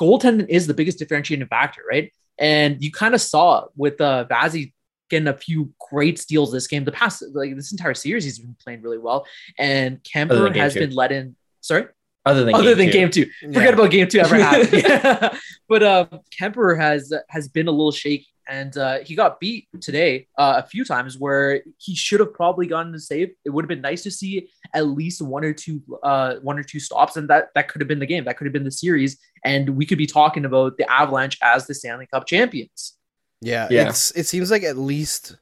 goaltending 0.01 0.49
is 0.49 0.67
the 0.67 0.75
biggest 0.75 0.99
differentiating 0.99 1.47
factor, 1.47 1.83
right? 1.89 2.13
And 2.39 2.83
you 2.83 2.91
kind 2.91 3.15
of 3.15 3.21
saw 3.21 3.65
it 3.65 3.71
with 3.77 4.01
uh, 4.01 4.27
Vazzy 4.31 4.73
getting 5.09 5.29
a 5.29 5.37
few 5.37 5.73
great 5.91 6.19
steals 6.19 6.51
this 6.53 6.67
game. 6.67 6.85
The 6.85 6.93
past, 6.93 7.23
like 7.33 7.55
this 7.55 7.73
entire 7.73 7.95
series, 7.95 8.25
he's 8.25 8.39
been 8.39 8.57
playing 8.63 8.83
really 8.83 8.99
well, 8.99 9.27
and 9.59 10.03
Kuemper 10.03 10.55
has 10.57 10.75
two. 10.75 10.81
been 10.81 10.95
let 10.95 11.13
in. 11.13 11.37
Sorry. 11.61 11.87
Other 12.27 12.45
than 12.45 12.55
other 12.55 12.75
game 12.75 12.79
than 12.79 12.87
two. 12.87 12.93
game 12.93 13.11
two, 13.11 13.31
forget 13.53 13.65
yeah. 13.65 13.69
about 13.71 13.91
game 13.91 14.09
two 14.09 14.19
ever 14.19 14.37
happened. 14.37 15.39
but 15.69 15.83
um, 15.83 16.21
Kuemper 16.39 16.79
has 16.79 17.13
has 17.29 17.49
been 17.49 17.69
a 17.69 17.71
little 17.71 17.93
shaky 17.93 18.27
and 18.47 18.77
uh, 18.77 18.99
he 19.01 19.15
got 19.15 19.41
beat 19.41 19.69
today 19.81 20.27
uh, 20.39 20.63
a 20.65 20.67
few 20.67 20.85
times 20.85 21.19
where 21.19 21.63
he 21.79 21.95
should 21.95 22.21
have 22.21 22.33
probably 22.33 22.67
gotten 22.67 22.93
the 22.93 23.01
save. 23.01 23.31
It 23.45 23.51
would 23.51 23.65
have 23.65 23.69
been 23.69 23.81
nice 23.81 24.03
to 24.03 24.11
see 24.11 24.49
at 24.73 24.87
least 24.87 25.23
one 25.23 25.45
or 25.45 25.53
two, 25.53 25.83
uh, 26.03 26.37
one 26.43 26.59
or 26.59 26.63
two 26.63 26.81
stops, 26.81 27.17
and 27.17 27.29
that 27.29 27.49
that 27.55 27.69
could 27.69 27.81
have 27.81 27.89
been 27.89 27.99
the 27.99 28.07
game. 28.07 28.25
That 28.25 28.37
could 28.37 28.47
have 28.47 28.53
been 28.53 28.65
the 28.65 28.71
series, 28.71 29.19
and 29.45 29.71
we 29.71 29.87
could 29.87 29.99
be 29.99 30.07
talking 30.07 30.45
about 30.45 30.77
the 30.77 30.91
Avalanche 30.91 31.39
as 31.43 31.67
the 31.67 31.75
Stanley 31.75 32.07
Cup 32.07 32.27
champions. 32.27 32.97
Yeah, 33.41 33.69
yeah. 33.71 33.89
It's, 33.89 34.11
it 34.13 34.27
seems 34.27 34.51
like 34.51 34.63
at 34.63 34.77
least 34.77 35.37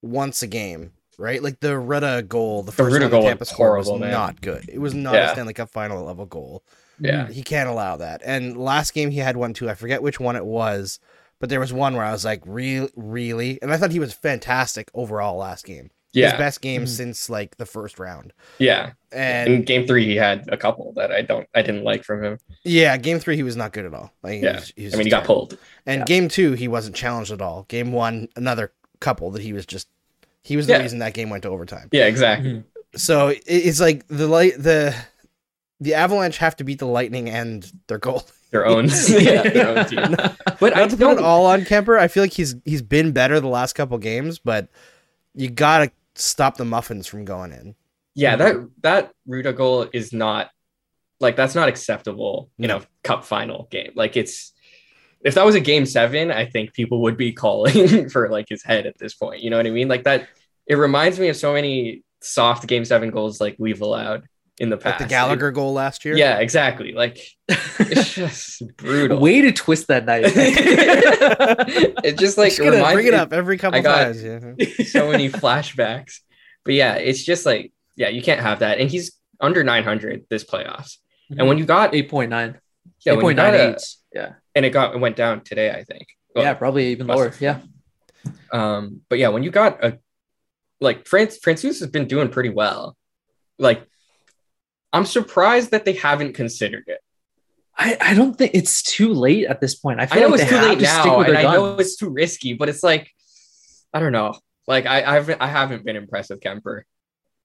once 0.00 0.42
a 0.42 0.46
game, 0.46 0.92
right? 1.18 1.42
Like 1.42 1.60
the 1.60 1.68
Rutta 1.68 2.26
goal, 2.26 2.62
the 2.62 2.72
first 2.72 2.98
the 2.98 3.08
goal 3.08 3.22
Tampa 3.22 3.44
score 3.44 3.76
was 3.76 3.90
man. 3.90 4.10
not 4.10 4.40
good. 4.40 4.68
It 4.68 4.78
was 4.78 4.94
not 4.94 5.14
yeah. 5.14 5.30
a 5.30 5.32
Stanley 5.32 5.54
Cup 5.54 5.70
final 5.70 6.02
level 6.04 6.26
goal. 6.26 6.64
Yeah, 6.98 7.28
he 7.28 7.42
can't 7.42 7.68
allow 7.68 7.96
that. 7.96 8.22
And 8.24 8.56
last 8.56 8.94
game 8.94 9.10
he 9.10 9.18
had 9.18 9.36
one 9.36 9.54
too. 9.54 9.68
I 9.68 9.74
forget 9.74 10.02
which 10.02 10.20
one 10.20 10.36
it 10.36 10.44
was 10.44 11.00
but 11.42 11.50
there 11.50 11.58
was 11.58 11.72
one 11.72 11.96
where 11.96 12.04
I 12.04 12.12
was 12.12 12.24
like, 12.24 12.40
really, 12.46 12.88
really, 12.94 13.60
and 13.60 13.72
I 13.72 13.76
thought 13.76 13.90
he 13.90 13.98
was 13.98 14.12
fantastic 14.12 14.92
overall 14.94 15.36
last 15.36 15.64
game. 15.64 15.90
Yeah, 16.12 16.30
his 16.30 16.38
best 16.38 16.60
game 16.60 16.82
mm-hmm. 16.82 16.86
since 16.86 17.28
like 17.28 17.56
the 17.56 17.66
first 17.66 17.98
round. 17.98 18.32
Yeah, 18.58 18.92
and 19.10 19.52
in 19.52 19.62
game 19.64 19.84
three 19.84 20.04
he 20.04 20.14
had 20.14 20.48
a 20.52 20.56
couple 20.56 20.92
that 20.92 21.10
I 21.10 21.22
don't, 21.22 21.48
I 21.52 21.62
didn't 21.62 21.82
like 21.82 22.04
from 22.04 22.22
him. 22.22 22.38
Yeah, 22.62 22.96
game 22.96 23.18
three 23.18 23.34
he 23.34 23.42
was 23.42 23.56
not 23.56 23.72
good 23.72 23.86
at 23.86 23.92
all. 23.92 24.12
Like, 24.22 24.40
yeah, 24.40 24.60
was, 24.60 24.72
he 24.76 24.84
was 24.84 24.94
I 24.94 24.98
mean 24.98 25.06
he 25.06 25.10
got 25.10 25.24
pulled. 25.24 25.58
And 25.84 26.02
yeah. 26.02 26.04
game 26.04 26.28
two 26.28 26.52
he 26.52 26.68
wasn't 26.68 26.94
challenged 26.94 27.32
at 27.32 27.42
all. 27.42 27.64
Game 27.64 27.90
one 27.90 28.28
another 28.36 28.72
couple 29.00 29.32
that 29.32 29.42
he 29.42 29.52
was 29.52 29.66
just 29.66 29.88
he 30.44 30.56
was 30.56 30.68
the 30.68 30.74
yeah. 30.74 30.78
reason 30.78 31.00
that 31.00 31.12
game 31.12 31.28
went 31.28 31.42
to 31.42 31.48
overtime. 31.48 31.88
Yeah, 31.90 32.06
exactly. 32.06 32.50
Mm-hmm. 32.50 32.68
So 32.94 33.34
it's 33.46 33.80
like 33.80 34.06
the 34.06 34.28
light 34.28 34.54
the 34.58 34.94
the 35.80 35.94
Avalanche 35.94 36.38
have 36.38 36.54
to 36.58 36.64
beat 36.64 36.78
the 36.78 36.86
Lightning 36.86 37.28
and 37.28 37.68
their 37.88 37.98
goal 37.98 38.22
their 38.62 38.66
own, 38.66 38.88
yeah, 39.08 39.42
their 39.42 39.78
own 39.78 39.86
team. 39.86 40.14
But 40.60 40.76
I 40.76 40.86
to 40.86 40.96
put 40.96 41.18
it 41.18 41.18
all 41.18 41.46
on 41.46 41.62
Kuemper, 41.62 41.98
I 41.98 42.08
feel 42.08 42.22
like 42.22 42.32
he's 42.32 42.54
he's 42.66 42.82
been 42.82 43.12
better 43.12 43.40
the 43.40 43.48
last 43.48 43.72
couple 43.72 43.96
games, 43.96 44.38
but 44.38 44.68
you 45.34 45.48
gotta 45.48 45.90
stop 46.14 46.58
the 46.58 46.64
muffins 46.66 47.06
from 47.06 47.24
going 47.24 47.52
in. 47.52 47.74
Yeah, 48.14 48.36
that 48.36 48.68
that 48.82 49.12
Rutta 49.26 49.56
goal 49.56 49.88
is 49.92 50.12
not 50.12 50.50
like 51.18 51.34
that's 51.34 51.54
not 51.54 51.68
acceptable 51.68 52.50
in 52.58 52.70
a 52.70 52.82
cup 53.02 53.24
final 53.24 53.68
game. 53.70 53.92
Like 53.94 54.18
it's 54.18 54.52
if 55.22 55.34
that 55.34 55.46
was 55.46 55.54
a 55.54 55.60
game 55.60 55.86
seven, 55.86 56.30
I 56.30 56.44
think 56.44 56.74
people 56.74 57.00
would 57.02 57.16
be 57.16 57.32
calling 57.44 58.10
for 58.10 58.28
like 58.28 58.50
his 58.50 58.62
head 58.62 58.84
at 58.86 58.98
this 58.98 59.14
point. 59.14 59.42
You 59.42 59.48
know 59.48 59.56
what 59.56 59.66
I 59.66 59.70
mean? 59.70 59.88
Like 59.88 60.04
that. 60.04 60.28
It 60.64 60.76
reminds 60.76 61.18
me 61.18 61.28
of 61.28 61.36
so 61.36 61.52
many 61.52 62.04
soft 62.20 62.68
game 62.68 62.84
seven 62.84 63.10
goals 63.10 63.40
like 63.40 63.56
we've 63.58 63.80
allowed 63.80 64.28
in 64.58 64.70
the 64.70 64.76
past. 64.76 65.00
Like 65.00 65.08
the 65.08 65.12
Gallagher 65.12 65.48
it, 65.48 65.52
goal 65.52 65.72
last 65.72 66.04
year. 66.04 66.16
Yeah, 66.16 66.38
exactly. 66.38 66.92
Like 66.92 67.18
it's 67.48 68.14
just 68.14 68.62
brutal. 68.76 69.20
Way 69.20 69.42
to 69.42 69.52
twist 69.52 69.88
that 69.88 70.04
knife. 70.04 70.24
it 70.36 72.18
just 72.18 72.38
like 72.38 72.50
just 72.50 72.60
reminds, 72.60 72.94
bring 72.94 73.06
it 73.06 73.14
up 73.14 73.32
every 73.32 73.58
couple 73.58 73.78
I 73.78 73.82
got 73.82 74.04
times. 74.04 74.22
Yeah. 74.22 74.84
so 74.86 75.10
many 75.10 75.28
flashbacks. 75.28 76.20
But 76.64 76.74
yeah, 76.74 76.94
it's 76.94 77.22
just 77.22 77.46
like 77.46 77.72
yeah, 77.96 78.08
you 78.08 78.22
can't 78.22 78.40
have 78.40 78.60
that. 78.60 78.78
And 78.78 78.90
he's 78.90 79.12
under 79.40 79.64
900 79.64 80.26
this 80.30 80.44
playoffs. 80.44 80.98
Mm-hmm. 81.30 81.40
And 81.40 81.48
when 81.48 81.58
you 81.58 81.64
got 81.64 81.92
8.9, 81.92 82.58
yeah, 83.04 83.14
8.98, 83.14 83.96
yeah, 84.14 84.32
and 84.54 84.64
it 84.64 84.70
got 84.70 84.94
it 84.94 84.98
went 84.98 85.16
down 85.16 85.42
today, 85.42 85.70
I 85.70 85.84
think. 85.84 86.06
Well, 86.34 86.44
yeah, 86.44 86.54
probably 86.54 86.88
even 86.88 87.06
lower. 87.06 87.32
Yeah. 87.40 87.60
Um, 88.52 89.00
but 89.08 89.18
yeah, 89.18 89.28
when 89.28 89.42
you 89.42 89.50
got 89.50 89.84
a 89.84 89.98
like 90.80 91.06
France, 91.06 91.38
Francouz 91.38 91.80
has 91.80 91.88
been 91.88 92.06
doing 92.06 92.28
pretty 92.28 92.50
well. 92.50 92.96
Like 93.58 93.86
I'm 94.92 95.06
surprised 95.06 95.70
that 95.70 95.84
they 95.84 95.94
haven't 95.94 96.34
considered 96.34 96.84
it. 96.86 97.00
I, 97.76 97.96
I 98.00 98.14
don't 98.14 98.36
think 98.36 98.52
it's 98.54 98.82
too 98.82 99.12
late 99.12 99.46
at 99.46 99.60
this 99.60 99.74
point. 99.74 100.00
I, 100.00 100.08
I 100.10 100.20
know 100.20 100.28
like 100.28 100.40
it's 100.40 100.50
too 100.50 100.56
late 100.56 100.80
now, 100.80 101.20
and 101.20 101.36
I 101.36 101.42
know 101.42 101.76
it's 101.76 101.96
too 101.96 102.10
risky, 102.10 102.52
but 102.52 102.68
it's 102.68 102.82
like 102.82 103.10
I 103.94 104.00
don't 104.00 104.12
know. 104.12 104.34
Like 104.66 104.86
I 104.86 105.16
I've 105.16 105.34
I 105.40 105.46
haven't 105.46 105.84
been 105.84 105.96
impressed 105.96 106.30
with 106.30 106.40
Kuemper. 106.40 106.82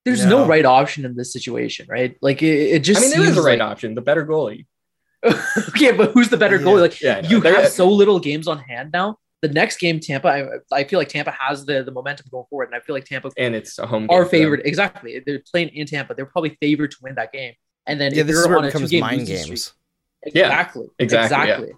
There's 0.04 0.25
no, 0.25 0.39
no 0.39 0.48
right 0.48 0.66
option 0.66 1.06
in 1.06 1.16
this 1.16 1.34
situation, 1.34 1.88
right? 1.89 2.18
Like 2.22 2.42
it, 2.42 2.48
it 2.48 2.80
just. 2.80 3.00
I 3.00 3.01
mean, 3.01 3.12
there 3.12 3.30
is 3.30 3.38
a 3.38 3.42
right 3.42 3.60
like... 3.60 3.70
option. 3.70 3.96
The 3.96 4.01
better 4.01 4.25
goalie. 4.25 4.66
okay, 5.70 5.92
but 5.92 6.12
who's 6.12 6.30
the 6.30 6.38
better 6.38 6.60
goalie? 6.60 6.82
Like 6.82 7.01
yeah, 7.01 7.25
you 7.25 7.42
have 7.42 7.70
so 7.70 7.89
little 7.89 8.20
games 8.20 8.48
on 8.48 8.60
hand 8.60 8.92
now 8.94 9.18
the 9.41 9.50
next 9.50 9.79
game, 9.79 10.00
Tampa, 10.00 10.27
I, 10.27 10.77
I 10.79 10.84
feel 10.84 11.00
like 11.00 11.10
Tampa 11.10 11.32
has 11.32 11.65
the, 11.65 11.84
the 11.84 11.91
momentum 11.91 12.27
going 12.32 12.46
forward. 12.50 12.65
And 12.65 12.75
I 12.75 12.79
feel 12.79 12.96
like 12.96 13.06
Tampa 13.06 13.29
and 13.38 13.56
it's 13.56 13.77
a 13.77 13.86
home 13.86 14.08
are 14.10 14.25
favored. 14.25 14.62
Exactly. 14.65 15.22
They're 15.25 15.41
playing 15.51 15.70
in 15.70 15.86
Tampa. 15.86 16.13
They're 16.15 16.25
probably 16.25 16.58
favored 16.60 16.91
to 16.91 16.98
win 17.01 17.15
that 17.15 17.32
game. 17.32 17.53
And 17.86 18.01
then 18.01 18.13
yeah, 18.13 18.24
this 18.24 18.38
is 18.38 18.48
where 18.48 18.58
it 18.58 18.74
becomes 18.74 18.91
mind 18.94 19.27
games. 19.27 19.41
Streak, 19.44 20.34
exactly. 20.34 20.88
Yeah, 21.00 21.03
exactly. 21.06 21.44
exactly. 21.46 21.67
Yeah. 21.67 21.74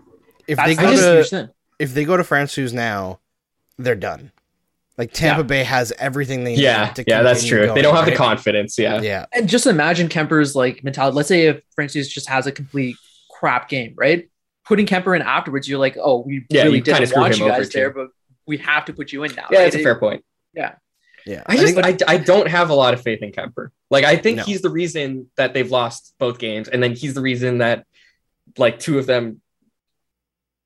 If 0.47 0.57
That's, 0.57 0.69
they 0.69 0.75
go 0.75 1.23
to 1.23 1.53
if 1.77 1.93
they 1.93 2.05
go 2.05 2.17
to 2.17 2.23
Francouz 2.23 2.73
now, 2.73 3.19
they're 3.77 3.95
done. 3.95 4.31
Like 4.97 5.13
Tampa 5.13 5.41
yeah. 5.41 5.43
Bay 5.43 5.63
has 5.63 5.93
everything 5.97 6.43
they 6.43 6.55
yeah, 6.55 6.91
need. 6.97 7.05
yeah, 7.07 7.21
that's 7.21 7.45
true. 7.45 7.67
Going, 7.67 7.75
they 7.75 7.81
don't 7.81 7.95
have 7.95 8.05
right? 8.05 8.11
the 8.11 8.17
confidence. 8.17 8.77
Yeah, 8.77 9.01
yeah. 9.01 9.27
And 9.33 9.47
just 9.47 9.65
imagine 9.65 10.09
Kuemper's 10.09 10.55
like 10.55 10.83
mentality. 10.83 11.15
Let's 11.15 11.29
say 11.29 11.47
if 11.47 11.61
Francouz 11.77 12.09
just 12.09 12.27
has 12.27 12.47
a 12.47 12.51
complete 12.51 12.97
crap 13.31 13.69
game, 13.69 13.93
right? 13.95 14.29
Putting 14.69 14.85
Kuemper 14.85 15.15
in 15.15 15.21
afterwards, 15.21 15.67
you're 15.67 15.79
like, 15.79 15.97
oh, 16.01 16.19
we 16.19 16.45
yeah, 16.49 16.63
really 16.63 16.79
didn't 16.79 17.11
want 17.13 17.37
you 17.37 17.47
guys 17.47 17.69
there, 17.71 17.89
but 17.89 18.09
we 18.47 18.57
have 18.57 18.85
to 18.85 18.93
put 18.93 19.11
you 19.11 19.23
in 19.23 19.35
now. 19.35 19.47
Yeah, 19.51 19.57
right? 19.59 19.63
that's 19.65 19.75
a 19.75 19.83
fair 19.83 19.99
point. 19.99 20.23
Yeah. 20.53 20.75
Yeah. 21.25 21.43
I 21.45 21.57
just 21.57 21.77
I, 21.77 21.89
I, 21.89 21.97
I, 22.13 22.17
don't 22.17 22.47
have 22.47 22.69
a 22.69 22.73
lot 22.73 22.93
of 22.93 23.01
faith 23.01 23.21
in 23.21 23.31
Kuemper. 23.31 23.69
Like 23.89 24.05
I 24.05 24.15
think 24.15 24.37
no. 24.37 24.43
he's 24.43 24.61
the 24.61 24.69
reason 24.69 25.29
that 25.35 25.53
they've 25.53 25.69
lost 25.69 26.13
both 26.17 26.39
games, 26.39 26.69
and 26.69 26.81
then 26.81 26.95
he's 26.95 27.13
the 27.13 27.21
reason 27.21 27.57
that 27.57 27.85
like 28.57 28.79
two 28.79 28.97
of 28.97 29.05
them 29.05 29.41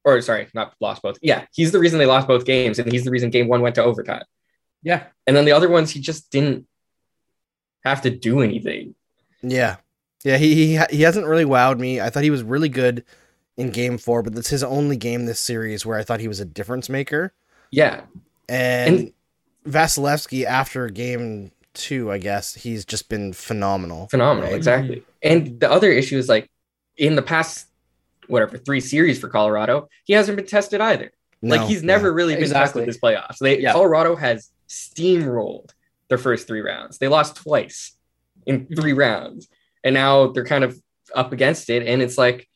or 0.05 0.21
sorry, 0.21 0.47
not 0.53 0.73
lost 0.79 1.01
both. 1.01 1.17
Yeah, 1.21 1.45
he's 1.53 1.71
the 1.71 1.79
reason 1.79 1.99
they 1.99 2.05
lost 2.05 2.27
both 2.27 2.45
games, 2.45 2.79
and 2.79 2.91
he's 2.91 3.03
the 3.03 3.11
reason 3.11 3.29
game 3.29 3.47
one 3.47 3.61
went 3.61 3.75
to 3.75 3.83
overtime. 3.83 4.23
Yeah. 4.81 5.05
And 5.25 5.35
then 5.35 5.45
the 5.45 5.53
other 5.53 5.69
ones, 5.69 5.91
he 5.91 6.01
just 6.01 6.29
didn't 6.29 6.67
have 7.85 8.01
to 8.01 8.09
do 8.09 8.41
anything. 8.41 8.95
Yeah. 9.41 9.77
Yeah, 10.25 10.37
he, 10.37 10.55
he 10.55 10.79
he 10.89 11.01
hasn't 11.01 11.27
really 11.27 11.43
wowed 11.43 11.79
me. 11.79 11.99
I 11.99 12.09
thought 12.09 12.23
he 12.23 12.29
was 12.29 12.43
really 12.43 12.69
good 12.69 13.03
in 13.57 13.69
game 13.69 13.97
four, 13.97 14.23
but 14.23 14.33
that's 14.33 14.49
his 14.49 14.63
only 14.63 14.97
game 14.97 15.25
this 15.25 15.39
series 15.39 15.85
where 15.85 15.97
I 15.97 16.03
thought 16.03 16.19
he 16.19 16.27
was 16.27 16.39
a 16.39 16.45
difference 16.45 16.89
maker. 16.89 17.33
Yeah. 17.71 18.01
And, 18.49 18.99
and 18.99 19.13
Vasilevskiy 19.67 20.45
after 20.45 20.89
game 20.89 21.51
two, 21.73 22.11
I 22.11 22.17
guess, 22.17 22.53
he's 22.53 22.85
just 22.85 23.09
been 23.09 23.33
phenomenal. 23.33 24.07
Phenomenal, 24.07 24.49
right? 24.49 24.57
exactly. 24.57 25.03
And 25.21 25.59
the 25.59 25.71
other 25.71 25.91
issue 25.91 26.17
is 26.17 26.29
like 26.29 26.49
in 26.97 27.15
the 27.15 27.21
past 27.21 27.67
whatever 28.27 28.57
three 28.57 28.79
series 28.79 29.19
for 29.19 29.29
Colorado, 29.29 29.89
he 30.05 30.13
hasn't 30.13 30.35
been 30.35 30.45
tested 30.45 30.81
either. 30.81 31.11
No, 31.41 31.57
like 31.57 31.67
he's 31.67 31.83
never 31.83 32.07
yeah, 32.07 32.13
really 32.13 32.33
been 32.35 32.43
exactly. 32.43 32.85
tested 32.85 32.87
this 32.87 33.01
playoffs. 33.01 33.37
They 33.39 33.59
yeah. 33.59 33.73
Colorado 33.73 34.15
has 34.15 34.49
steamrolled 34.69 35.71
their 36.07 36.17
first 36.17 36.47
three 36.47 36.61
rounds. 36.61 36.97
They 36.97 37.07
lost 37.07 37.35
twice 37.35 37.97
in 38.45 38.67
three 38.67 38.93
rounds, 38.93 39.49
and 39.83 39.93
now 39.93 40.27
they're 40.27 40.45
kind 40.45 40.63
of 40.63 40.79
up 41.13 41.33
against 41.33 41.69
it. 41.69 41.85
And 41.85 42.01
it's 42.01 42.17
like, 42.17 42.47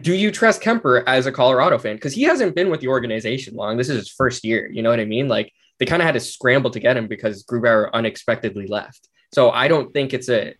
do 0.00 0.14
you 0.14 0.30
trust 0.30 0.62
Kuemper 0.62 1.02
as 1.06 1.26
a 1.26 1.32
Colorado 1.32 1.78
fan? 1.78 1.96
Because 1.96 2.14
he 2.14 2.22
hasn't 2.22 2.54
been 2.54 2.70
with 2.70 2.80
the 2.80 2.88
organization 2.88 3.54
long. 3.54 3.76
This 3.76 3.88
is 3.88 3.98
his 3.98 4.08
first 4.08 4.44
year. 4.44 4.70
You 4.70 4.82
know 4.82 4.90
what 4.90 5.00
I 5.00 5.04
mean? 5.04 5.28
Like 5.28 5.52
they 5.78 5.86
kind 5.86 6.00
of 6.00 6.06
had 6.06 6.14
to 6.14 6.20
scramble 6.20 6.70
to 6.70 6.80
get 6.80 6.96
him 6.96 7.08
because 7.08 7.44
Grubauer 7.44 7.90
unexpectedly 7.92 8.66
left. 8.66 9.08
So 9.32 9.50
I 9.50 9.68
don't 9.68 9.92
think 9.92 10.14
it's 10.14 10.28
a 10.28 10.54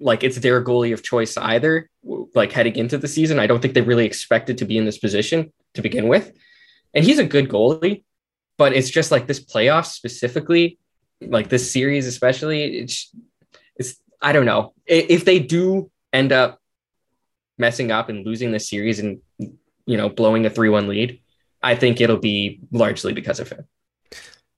like 0.00 0.24
it's 0.24 0.38
their 0.38 0.62
goalie 0.62 0.92
of 0.92 1.02
choice 1.02 1.36
either 1.36 1.88
like 2.34 2.52
heading 2.52 2.76
into 2.76 2.98
the 2.98 3.08
season. 3.08 3.38
I 3.38 3.46
don't 3.46 3.60
think 3.60 3.74
they 3.74 3.80
really 3.80 4.06
expected 4.06 4.58
to 4.58 4.64
be 4.64 4.78
in 4.78 4.84
this 4.84 4.98
position 4.98 5.52
to 5.74 5.82
begin 5.82 6.08
with. 6.08 6.32
And 6.94 7.04
he's 7.04 7.18
a 7.18 7.24
good 7.24 7.48
goalie, 7.48 8.04
but 8.56 8.72
it's 8.72 8.90
just 8.90 9.10
like 9.10 9.26
this 9.26 9.44
playoff 9.44 9.86
specifically, 9.86 10.78
like 11.20 11.48
this 11.48 11.70
series 11.70 12.06
especially, 12.06 12.78
it's 12.78 13.14
it's 13.76 13.96
I 14.22 14.32
don't 14.32 14.46
know. 14.46 14.72
If 14.86 15.24
they 15.24 15.38
do 15.38 15.90
end 16.12 16.32
up 16.32 16.60
messing 17.58 17.90
up 17.90 18.08
and 18.08 18.26
losing 18.26 18.52
the 18.52 18.60
series 18.60 18.98
and 18.98 19.20
you 19.38 19.96
know 19.96 20.08
blowing 20.08 20.46
a 20.46 20.50
3-1 20.50 20.88
lead, 20.88 21.20
I 21.62 21.74
think 21.74 22.00
it'll 22.00 22.18
be 22.18 22.60
largely 22.70 23.12
because 23.12 23.40
of 23.40 23.50
him. 23.50 23.66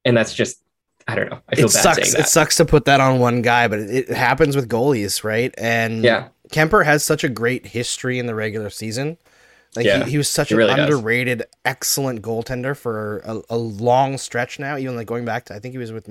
And 0.05 0.17
that's 0.17 0.35
just 0.35 0.63
I 1.09 1.15
don't 1.15 1.31
know. 1.31 1.41
I 1.49 1.55
feel 1.55 1.67
it 1.67 1.71
sucks. 1.71 2.15
It 2.15 2.27
sucks 2.27 2.57
to 2.57 2.65
put 2.65 2.85
that 2.87 3.01
on 3.01 3.21
one 3.21 3.41
guy, 3.41 3.69
but 3.69 3.79
it, 3.79 4.11
it 4.11 4.17
happens 4.17 4.57
with 4.57 4.69
goalies, 4.69 5.23
right? 5.23 5.55
And 5.57 6.03
yeah, 6.03 6.29
Kuemper 6.51 6.85
has 6.85 7.05
such 7.05 7.23
a 7.23 7.29
great 7.29 7.67
history 7.67 8.19
in 8.19 8.27
the 8.27 8.35
regular 8.35 8.71
season. 8.71 9.19
Like 9.77 9.87
yeah, 9.87 10.05
he, 10.05 10.13
he 10.13 10.19
was 10.19 10.29
such 10.29 10.51
an 10.51 10.57
really 10.57 10.73
underrated, 10.73 11.39
does. 11.39 11.47
excellent 11.65 12.23
goaltender 12.23 12.77
for 12.77 13.19
a, 13.19 13.43
a, 13.51 13.59
long 13.59 14.17
stretch 14.17 14.59
now. 14.59 14.79
Even 14.79 14.97
like 14.97 15.07
going 15.07 15.25
back 15.25 15.45
to, 15.47 15.55
I 15.55 15.59
think 15.59 15.73
he 15.73 15.79
was 15.79 15.93
with 15.93 16.09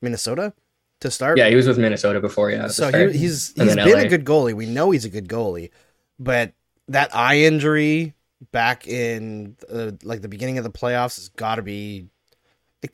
Minnesota 0.00 0.54
to 1.00 1.10
start. 1.10 1.36
Yeah, 1.36 1.48
he 1.48 1.54
was 1.54 1.68
with 1.68 1.78
Minnesota 1.78 2.20
before. 2.20 2.50
Yeah, 2.50 2.68
so 2.68 2.90
he, 2.90 3.18
he's 3.18 3.52
he's 3.52 3.74
been 3.74 3.92
LA. 3.92 4.00
a 4.00 4.08
good 4.08 4.24
goalie. 4.24 4.54
We 4.54 4.66
know 4.66 4.90
he's 4.90 5.04
a 5.04 5.10
good 5.10 5.28
goalie, 5.28 5.70
but 6.18 6.52
that 6.88 7.14
eye 7.14 7.38
injury 7.38 8.14
back 8.50 8.86
in 8.86 9.56
uh, 9.72 9.92
like 10.02 10.20
the 10.22 10.28
beginning 10.28 10.58
of 10.58 10.64
the 10.64 10.70
playoffs 10.70 11.16
has 11.16 11.28
got 11.28 11.56
to 11.56 11.62
be 11.62 12.08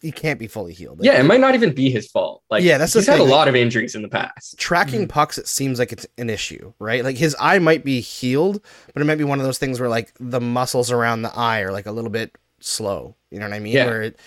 he 0.00 0.12
can't 0.12 0.38
be 0.38 0.46
fully 0.46 0.74
healed. 0.74 1.02
yeah, 1.02 1.18
it 1.18 1.22
might 1.24 1.40
not 1.40 1.54
even 1.54 1.72
be 1.72 1.90
his 1.90 2.10
fault. 2.10 2.42
Like, 2.50 2.62
yeah, 2.62 2.76
that's 2.76 2.92
he's 2.92 3.06
had 3.06 3.20
a 3.20 3.24
lot 3.24 3.48
of 3.48 3.56
injuries 3.56 3.94
in 3.94 4.02
the 4.02 4.08
past. 4.08 4.58
Tracking 4.58 5.02
mm-hmm. 5.02 5.08
pucks, 5.08 5.38
it 5.38 5.48
seems 5.48 5.78
like 5.78 5.92
it's 5.92 6.06
an 6.18 6.28
issue, 6.28 6.74
right? 6.78 7.02
Like 7.02 7.16
his 7.16 7.34
eye 7.40 7.58
might 7.58 7.84
be 7.84 8.00
healed, 8.00 8.62
but 8.92 9.00
it 9.00 9.06
might 9.06 9.16
be 9.16 9.24
one 9.24 9.38
of 9.38 9.46
those 9.46 9.56
things 9.56 9.80
where 9.80 9.88
like 9.88 10.12
the 10.20 10.40
muscles 10.40 10.92
around 10.92 11.22
the 11.22 11.34
eye 11.34 11.60
are 11.60 11.72
like 11.72 11.86
a 11.86 11.92
little 11.92 12.10
bit 12.10 12.36
slow. 12.60 13.16
You 13.30 13.38
know 13.38 13.46
what 13.46 13.54
I 13.54 13.60
mean? 13.60 13.72
Yeah. 13.72 13.86
Where 13.86 14.02
it 14.02 14.20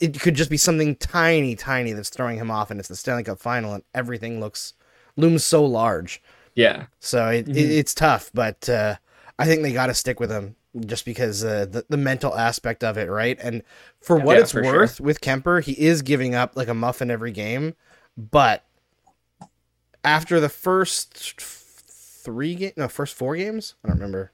it 0.00 0.20
could 0.20 0.34
just 0.34 0.50
be 0.50 0.58
something 0.58 0.96
tiny, 0.96 1.56
tiny 1.56 1.92
that's 1.92 2.10
throwing 2.10 2.36
him 2.36 2.50
off, 2.50 2.70
and 2.70 2.78
it's 2.78 2.90
the 2.90 2.96
Stanley 2.96 3.24
Cup 3.24 3.38
final, 3.38 3.72
and 3.72 3.84
everything 3.94 4.38
looks 4.38 4.74
looms 5.16 5.44
so 5.44 5.64
large. 5.64 6.22
Yeah. 6.56 6.86
So 6.98 7.28
it, 7.28 7.46
mm-hmm. 7.46 7.56
it 7.56 7.70
it's 7.70 7.94
tough, 7.94 8.30
but 8.34 8.68
uh, 8.68 8.96
I 9.38 9.46
think 9.46 9.62
they 9.62 9.72
got 9.72 9.86
to 9.86 9.94
stick 9.94 10.18
with 10.18 10.32
him 10.32 10.56
just 10.84 11.04
because 11.04 11.44
uh, 11.44 11.66
the 11.66 11.86
the 11.88 11.96
mental 11.96 12.34
aspect 12.34 12.82
of 12.82 12.98
it, 12.98 13.08
right? 13.08 13.38
And 13.40 13.62
for 14.00 14.16
what 14.18 14.36
yeah, 14.36 14.42
it's 14.42 14.52
for 14.52 14.64
worth, 14.64 14.96
sure. 14.96 15.06
with 15.06 15.20
Kuemper, 15.20 15.62
he 15.62 15.72
is 15.72 16.02
giving 16.02 16.34
up 16.34 16.56
like 16.56 16.68
a 16.68 16.74
muffin 16.74 17.10
every 17.10 17.30
game, 17.30 17.74
but 18.16 18.64
after 20.02 20.40
the 20.40 20.48
first 20.48 21.40
three 21.40 22.54
game, 22.54 22.72
no, 22.76 22.88
first 22.88 23.14
four 23.14 23.36
games, 23.36 23.74
I 23.84 23.88
don't 23.88 23.98
remember. 23.98 24.32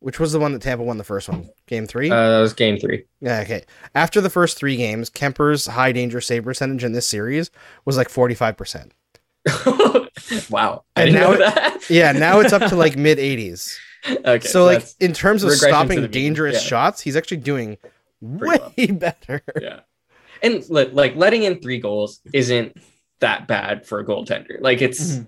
Which 0.00 0.18
was 0.18 0.32
the 0.32 0.40
one 0.40 0.52
that 0.54 0.62
Tampa 0.62 0.82
won 0.82 0.96
the 0.96 1.04
first 1.04 1.28
one? 1.28 1.50
Game 1.66 1.86
three? 1.86 2.10
Uh, 2.10 2.30
that 2.30 2.40
was 2.40 2.54
game 2.54 2.78
three. 2.78 3.04
Yeah, 3.20 3.40
okay. 3.40 3.64
After 3.94 4.22
the 4.22 4.30
first 4.30 4.56
three 4.56 4.76
games, 4.76 5.10
Kuemper's 5.10 5.66
high 5.66 5.92
danger 5.92 6.22
save 6.22 6.44
percentage 6.44 6.84
in 6.84 6.92
this 6.92 7.06
series 7.06 7.50
was 7.84 7.98
like 7.98 8.08
45%. 8.08 8.92
wow. 10.50 10.84
I 10.96 11.04
and 11.04 11.14
now 11.14 11.32
it, 11.32 11.90
yeah, 11.90 12.12
now 12.12 12.40
it's 12.40 12.52
up 12.52 12.68
to 12.68 12.76
like 12.76 12.96
mid 12.98 13.18
80s. 13.18 13.76
okay. 14.08 14.46
So, 14.46 14.64
like 14.64 14.84
in 15.00 15.12
terms 15.12 15.42
of 15.42 15.52
stopping 15.52 16.06
dangerous 16.08 16.62
yeah. 16.62 16.68
shots, 16.68 17.00
he's 17.00 17.16
actually 17.16 17.38
doing 17.38 17.78
way 18.20 18.58
well. 18.58 18.74
better. 18.92 19.42
Yeah. 19.60 19.80
And 20.42 20.68
like 20.70 21.16
letting 21.16 21.42
in 21.42 21.60
three 21.60 21.78
goals 21.78 22.20
isn't 22.32 22.76
that 23.20 23.46
bad 23.46 23.86
for 23.86 24.00
a 24.00 24.04
goaltender. 24.04 24.60
Like 24.60 24.80
it's 24.80 25.12
mm-hmm. 25.12 25.24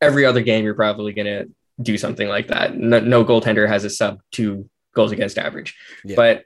every 0.00 0.24
other 0.24 0.42
game 0.42 0.64
you're 0.64 0.74
probably 0.74 1.12
gonna 1.12 1.44
do 1.80 1.98
something 1.98 2.28
like 2.28 2.48
that. 2.48 2.76
No, 2.76 3.00
no 3.00 3.24
goaltender 3.24 3.68
has 3.68 3.84
a 3.84 3.90
sub 3.90 4.20
two 4.30 4.68
goals 4.94 5.12
against 5.12 5.38
average. 5.38 5.76
Yeah. 6.04 6.16
But 6.16 6.44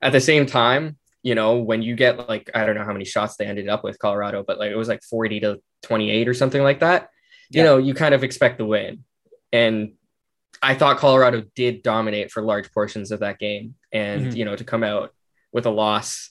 at 0.00 0.12
the 0.12 0.20
same 0.20 0.46
time, 0.46 0.97
you 1.22 1.34
know, 1.34 1.58
when 1.58 1.82
you 1.82 1.96
get 1.96 2.28
like 2.28 2.50
I 2.54 2.64
don't 2.64 2.76
know 2.76 2.84
how 2.84 2.92
many 2.92 3.04
shots 3.04 3.36
they 3.36 3.46
ended 3.46 3.68
up 3.68 3.84
with 3.84 3.98
Colorado, 3.98 4.44
but 4.46 4.58
like 4.58 4.70
it 4.70 4.76
was 4.76 4.88
like 4.88 5.02
40 5.02 5.40
to 5.40 5.60
28 5.82 6.28
or 6.28 6.34
something 6.34 6.62
like 6.62 6.80
that. 6.80 7.10
You 7.50 7.62
know, 7.62 7.78
you 7.78 7.94
kind 7.94 8.14
of 8.14 8.24
expect 8.24 8.58
the 8.58 8.66
win. 8.66 9.04
And 9.52 9.92
I 10.60 10.74
thought 10.74 10.98
Colorado 10.98 11.44
did 11.54 11.82
dominate 11.82 12.30
for 12.30 12.42
large 12.42 12.70
portions 12.72 13.10
of 13.10 13.20
that 13.20 13.38
game, 13.38 13.74
and 13.92 14.26
mm-hmm. 14.26 14.36
you 14.36 14.44
know 14.44 14.56
to 14.56 14.64
come 14.64 14.84
out 14.84 15.14
with 15.52 15.66
a 15.66 15.70
loss, 15.70 16.30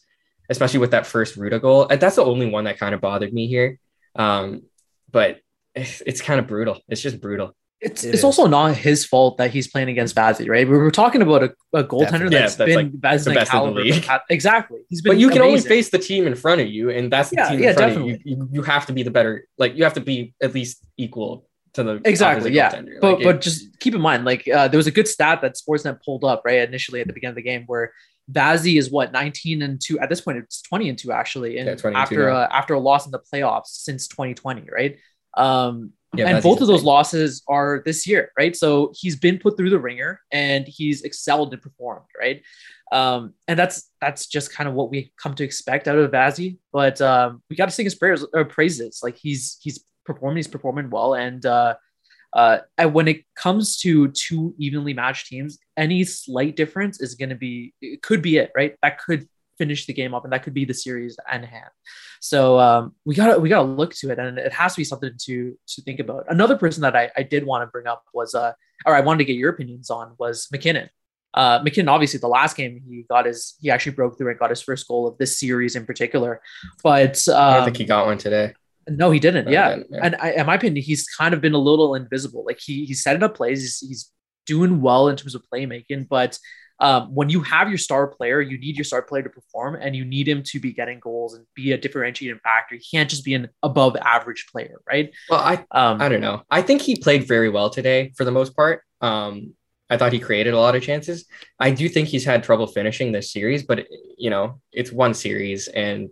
especially 0.49 0.79
with 0.79 0.91
that 0.91 1.07
first 1.07 1.37
Rutta 1.37 1.61
goal, 1.61 1.87
that's 1.87 2.17
the 2.17 2.25
only 2.25 2.49
one 2.49 2.65
that 2.65 2.77
kind 2.77 2.93
of 2.93 3.01
bothered 3.01 3.33
me 3.33 3.47
here. 3.47 3.79
Um, 4.15 4.63
but 5.11 5.39
it's 5.75 6.21
kind 6.21 6.39
of 6.39 6.47
brutal. 6.47 6.81
It's 6.87 7.01
just 7.01 7.21
brutal. 7.21 7.55
It's 7.79 8.03
it 8.03 8.09
it's 8.09 8.19
is. 8.19 8.23
also 8.23 8.47
not 8.47 8.75
his 8.75 9.05
fault 9.05 9.37
that 9.37 9.51
he's 9.51 9.67
playing 9.67 9.89
against 9.89 10.15
Vazzy, 10.15 10.49
right? 10.49 10.67
We 10.67 10.77
were 10.77 10.89
talking 10.89 11.21
about 11.21 11.43
a, 11.43 11.53
a 11.73 11.83
goaltender 11.83 12.29
that's, 12.29 12.33
yeah, 12.33 12.39
that's 12.39 12.55
been 12.57 12.75
like 12.75 12.91
the 12.91 12.97
best 12.97 13.51
caliber. 13.51 13.81
in 13.81 13.87
the 13.87 13.93
league. 13.93 14.09
Exactly. 14.29 14.79
He's 14.89 15.01
been 15.01 15.11
but 15.11 15.19
you 15.19 15.27
can 15.29 15.41
amazing. 15.41 15.57
only 15.57 15.61
face 15.61 15.89
the 15.89 15.99
team 15.99 16.25
in 16.25 16.35
front 16.35 16.59
of 16.61 16.67
you, 16.67 16.89
and 16.89 17.11
that's 17.11 17.29
the 17.29 17.35
yeah, 17.35 17.49
team 17.49 17.57
in 17.57 17.63
yeah, 17.63 17.73
front 17.73 17.89
definitely. 17.91 18.13
of 18.15 18.21
you. 18.25 18.35
you. 18.37 18.49
You 18.51 18.61
have 18.63 18.87
to 18.87 18.93
be 18.93 19.03
the 19.03 19.11
better, 19.11 19.47
like 19.59 19.75
you 19.75 19.83
have 19.83 19.93
to 19.93 20.01
be 20.01 20.33
at 20.41 20.55
least 20.55 20.83
equal 20.97 21.47
to 21.77 21.83
the 21.83 22.01
exactly 22.05 22.51
yeah 22.51 22.69
like 22.69 22.85
but 23.01 23.21
it, 23.21 23.23
but 23.23 23.41
just 23.41 23.79
keep 23.79 23.95
in 23.95 24.01
mind 24.01 24.25
like 24.25 24.47
uh, 24.47 24.67
there 24.67 24.77
was 24.77 24.87
a 24.87 24.91
good 24.91 25.07
stat 25.07 25.41
that 25.41 25.55
sportsnet 25.55 26.03
pulled 26.03 26.23
up 26.23 26.41
right 26.43 26.67
initially 26.67 26.99
at 27.01 27.07
the 27.07 27.13
beginning 27.13 27.31
of 27.31 27.35
the 27.35 27.41
game 27.41 27.63
where 27.67 27.93
Vazzy 28.31 28.77
is 28.77 28.91
what 28.91 29.11
19 29.11 29.61
and 29.61 29.79
2 29.81 29.99
at 29.99 30.09
this 30.09 30.19
point 30.19 30.39
it's 30.39 30.61
20 30.63 30.89
and 30.89 30.97
2 30.97 31.11
actually 31.11 31.59
and 31.59 31.79
yeah, 31.79 31.91
after 31.93 32.29
uh, 32.29 32.47
after 32.51 32.73
a 32.73 32.79
loss 32.79 33.05
in 33.05 33.11
the 33.11 33.19
playoffs 33.19 33.67
since 33.67 34.07
2020 34.07 34.67
right 34.71 34.97
um 35.35 35.91
yeah, 36.15 36.27
and 36.27 36.41
both 36.41 36.61
of 36.61 36.67
those 36.67 36.83
losses 36.83 37.43
are 37.47 37.83
this 37.85 38.07
year 38.07 38.31
right 38.37 38.55
so 38.55 38.93
he's 38.95 39.15
been 39.17 39.37
put 39.37 39.57
through 39.57 39.69
the 39.69 39.79
ringer 39.79 40.21
and 40.31 40.65
he's 40.67 41.01
excelled 41.03 41.53
and 41.53 41.61
performed 41.61 42.05
right 42.17 42.41
um 42.93 43.33
and 43.49 43.59
that's 43.59 43.89
that's 43.99 44.27
just 44.27 44.53
kind 44.53 44.69
of 44.69 44.73
what 44.73 44.89
we 44.89 45.11
come 45.21 45.35
to 45.35 45.43
expect 45.43 45.87
out 45.87 45.97
of 45.97 46.09
Vazzy 46.09 46.57
but 46.71 47.01
um 47.01 47.43
we 47.49 47.55
got 47.55 47.65
to 47.65 47.71
sing 47.71 47.85
his 47.85 47.95
prayers 47.95 48.25
or 48.33 48.45
praises 48.45 49.01
like 49.03 49.17
he's 49.17 49.57
he's 49.61 49.83
performing, 50.07 50.37
he's 50.37 50.47
performing 50.47 50.89
well. 50.89 51.13
And 51.13 51.45
uh, 51.45 51.75
uh, 52.33 52.59
and 52.79 52.93
when 52.93 53.07
it 53.07 53.23
comes 53.35 53.77
to 53.79 54.07
two 54.09 54.55
evenly 54.57 54.93
matched 54.93 55.27
teams, 55.27 55.59
any 55.75 56.03
slight 56.03 56.55
difference 56.55 56.99
is 56.99 57.13
going 57.13 57.29
to 57.29 57.35
be 57.35 57.73
it 57.81 58.01
could 58.01 58.23
be 58.23 58.37
it, 58.37 58.51
right? 58.55 58.75
That 58.81 58.99
could 58.99 59.27
finish 59.57 59.85
the 59.85 59.93
game 59.93 60.13
up, 60.13 60.23
and 60.23 60.33
that 60.33 60.43
could 60.43 60.53
be 60.53 60.65
the 60.65 60.73
series 60.73 61.17
and 61.31 61.45
hand. 61.45 61.69
So 62.19 62.59
um, 62.59 62.95
we 63.05 63.15
gotta 63.15 63.39
we 63.39 63.49
gotta 63.49 63.67
look 63.67 63.93
to 63.95 64.11
it, 64.11 64.19
and 64.19 64.37
it 64.37 64.53
has 64.53 64.73
to 64.73 64.81
be 64.81 64.83
something 64.83 65.11
to 65.25 65.57
to 65.67 65.81
think 65.81 65.99
about. 65.99 66.25
Another 66.29 66.57
person 66.57 66.81
that 66.81 66.95
I, 66.95 67.11
I 67.15 67.23
did 67.23 67.45
want 67.45 67.63
to 67.63 67.67
bring 67.67 67.87
up 67.87 68.03
was 68.13 68.33
uh, 68.35 68.53
or 68.85 68.95
I 68.95 69.01
wanted 69.01 69.19
to 69.19 69.25
get 69.25 69.35
your 69.35 69.51
opinions 69.51 69.89
on 69.89 70.13
was 70.17 70.47
MacKinnon. 70.51 70.89
Uh, 71.33 71.59
MacKinnon, 71.63 71.89
obviously, 71.89 72.19
the 72.19 72.27
last 72.27 72.55
game 72.57 72.81
he 72.87 73.03
got 73.09 73.25
his 73.25 73.55
he 73.61 73.69
actually 73.69 73.91
broke 73.93 74.17
through 74.17 74.29
and 74.29 74.39
got 74.39 74.49
his 74.49 74.61
first 74.61 74.87
goal 74.87 75.07
of 75.07 75.17
this 75.17 75.39
series 75.39 75.75
in 75.75 75.85
particular. 75.85 76.41
But 76.83 77.27
um, 77.27 77.37
I 77.37 77.55
don't 77.57 77.65
think 77.65 77.77
he 77.77 77.85
got 77.85 78.05
one 78.05 78.17
today. 78.17 78.53
No, 78.89 79.11
he 79.11 79.19
didn't. 79.19 79.45
No, 79.45 79.51
yeah. 79.51 79.75
Didn't, 79.75 79.87
yeah. 79.91 79.99
and 80.01 80.15
I, 80.19 80.31
in 80.31 80.45
my 80.45 80.55
opinion, 80.55 80.83
he's 80.83 81.07
kind 81.07 81.33
of 81.33 81.41
been 81.41 81.53
a 81.53 81.59
little 81.59 81.93
invisible. 81.95 82.45
Like 82.45 82.59
he 82.59 82.85
he's 82.85 83.03
setting 83.03 83.21
up 83.23 83.35
plays. 83.35 83.61
He's, 83.61 83.79
he's 83.79 84.11
doing 84.45 84.81
well 84.81 85.09
in 85.09 85.15
terms 85.15 85.35
of 85.35 85.43
playmaking, 85.53 86.07
but 86.07 86.39
um, 86.79 87.13
when 87.13 87.29
you 87.29 87.41
have 87.41 87.69
your 87.69 87.77
star 87.77 88.07
player, 88.07 88.39
you 88.41 88.57
need 88.57 88.75
your 88.75 88.83
star 88.83 89.01
player 89.01 89.23
to 89.23 89.29
perform, 89.29 89.77
and 89.79 89.95
you 89.95 90.05
need 90.05 90.27
him 90.27 90.43
to 90.43 90.59
be 90.59 90.71
getting 90.73 90.99
goals 90.99 91.33
and 91.33 91.45
be 91.55 91.71
a 91.71 91.77
differentiating 91.77 92.39
factor. 92.43 92.75
He 92.75 92.97
can't 92.97 93.09
just 93.09 93.25
be 93.25 93.33
an 93.33 93.49
above 93.63 93.95
average 93.97 94.47
player, 94.51 94.79
right? 94.87 95.11
Well, 95.29 95.39
I 95.39 95.65
um, 95.71 96.01
I 96.01 96.09
don't 96.09 96.21
know. 96.21 96.43
I 96.49 96.61
think 96.61 96.81
he 96.81 96.95
played 96.95 97.27
very 97.27 97.49
well 97.49 97.69
today 97.69 98.13
for 98.15 98.23
the 98.25 98.31
most 98.31 98.55
part. 98.55 98.83
Um, 99.01 99.53
I 99.89 99.97
thought 99.97 100.11
he 100.11 100.19
created 100.19 100.53
a 100.53 100.59
lot 100.59 100.75
of 100.75 100.83
chances. 100.83 101.25
I 101.59 101.71
do 101.71 101.87
think 101.87 102.09
he's 102.09 102.25
had 102.25 102.43
trouble 102.43 102.67
finishing 102.67 103.11
this 103.11 103.31
series, 103.31 103.63
but 103.63 103.87
you 104.17 104.29
know, 104.29 104.59
it's 104.71 104.91
one 104.91 105.13
series 105.13 105.67
and 105.69 106.09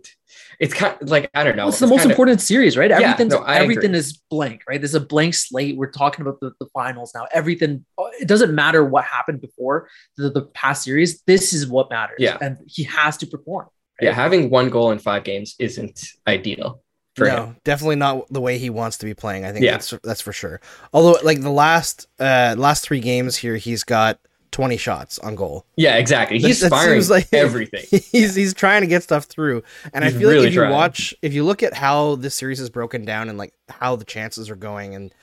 it's 0.58 0.72
kind 0.72 0.96
of 1.00 1.10
like 1.10 1.30
I 1.34 1.44
don't 1.44 1.56
know. 1.56 1.64
Well, 1.64 1.68
it's, 1.70 1.80
the 1.80 1.86
most 1.86 2.06
important 2.06 2.40
of, 2.40 2.42
series, 2.42 2.76
right? 2.76 2.90
Everything's 2.90 3.34
yeah, 3.34 3.40
no, 3.40 3.46
everything 3.46 3.90
agree. 3.90 3.98
is 3.98 4.18
blank, 4.30 4.62
right? 4.68 4.80
There's 4.80 4.94
a 4.94 5.00
blank 5.00 5.34
slate. 5.34 5.76
We're 5.76 5.90
talking 5.90 6.22
about 6.22 6.40
the, 6.40 6.52
the 6.58 6.66
finals 6.72 7.12
now. 7.14 7.26
Everything 7.32 7.84
uh, 7.98 8.04
it 8.20 8.28
doesn't 8.28 8.54
matter 8.54 8.84
what 8.84 9.04
happened 9.04 9.40
before 9.40 9.88
the, 10.16 10.30
the 10.30 10.42
past 10.42 10.82
series. 10.82 11.20
This 11.22 11.52
is 11.52 11.66
what 11.66 11.90
matters. 11.90 12.16
Yeah. 12.18 12.38
And 12.40 12.58
he 12.66 12.84
has 12.84 13.16
to 13.18 13.26
perform. 13.26 13.66
Right? 14.00 14.08
Yeah, 14.08 14.12
having 14.12 14.50
one 14.50 14.70
goal 14.70 14.90
in 14.90 14.98
five 14.98 15.24
games 15.24 15.54
isn't 15.58 16.02
ideal 16.26 16.82
no, 17.24 17.46
him. 17.46 17.56
definitely 17.64 17.96
not 17.96 18.28
the 18.30 18.40
way 18.40 18.58
he 18.58 18.70
wants 18.70 18.98
to 18.98 19.06
be 19.06 19.14
playing. 19.14 19.44
I 19.44 19.52
think 19.52 19.64
yeah. 19.64 19.72
that's 19.72 19.94
that's 20.02 20.20
for 20.20 20.32
sure. 20.32 20.60
Although, 20.92 21.18
like 21.22 21.40
the 21.40 21.50
last 21.50 22.06
uh 22.20 22.54
last 22.58 22.84
three 22.84 23.00
games 23.00 23.36
here, 23.36 23.56
he's 23.56 23.84
got 23.84 24.20
20 24.56 24.78
shots 24.78 25.18
on 25.18 25.34
goal. 25.34 25.66
Yeah, 25.76 25.96
exactly. 25.96 26.38
He's 26.38 26.60
that, 26.60 26.70
firing 26.70 27.06
like 27.08 27.28
everything. 27.32 28.00
He's 28.10 28.34
he's 28.34 28.54
trying 28.54 28.80
to 28.80 28.86
get 28.86 29.02
stuff 29.02 29.24
through. 29.24 29.62
And 29.92 30.02
he's 30.02 30.14
I 30.14 30.18
feel 30.18 30.30
really 30.30 30.44
like 30.44 30.48
if 30.48 30.54
trying. 30.54 30.70
you 30.70 30.74
watch 30.74 31.14
if 31.20 31.34
you 31.34 31.44
look 31.44 31.62
at 31.62 31.74
how 31.74 32.16
this 32.16 32.34
series 32.34 32.58
is 32.58 32.70
broken 32.70 33.04
down 33.04 33.28
and 33.28 33.36
like 33.36 33.52
how 33.68 33.96
the 33.96 34.04
chances 34.04 34.48
are 34.48 34.56
going 34.56 34.94
and 34.94 35.14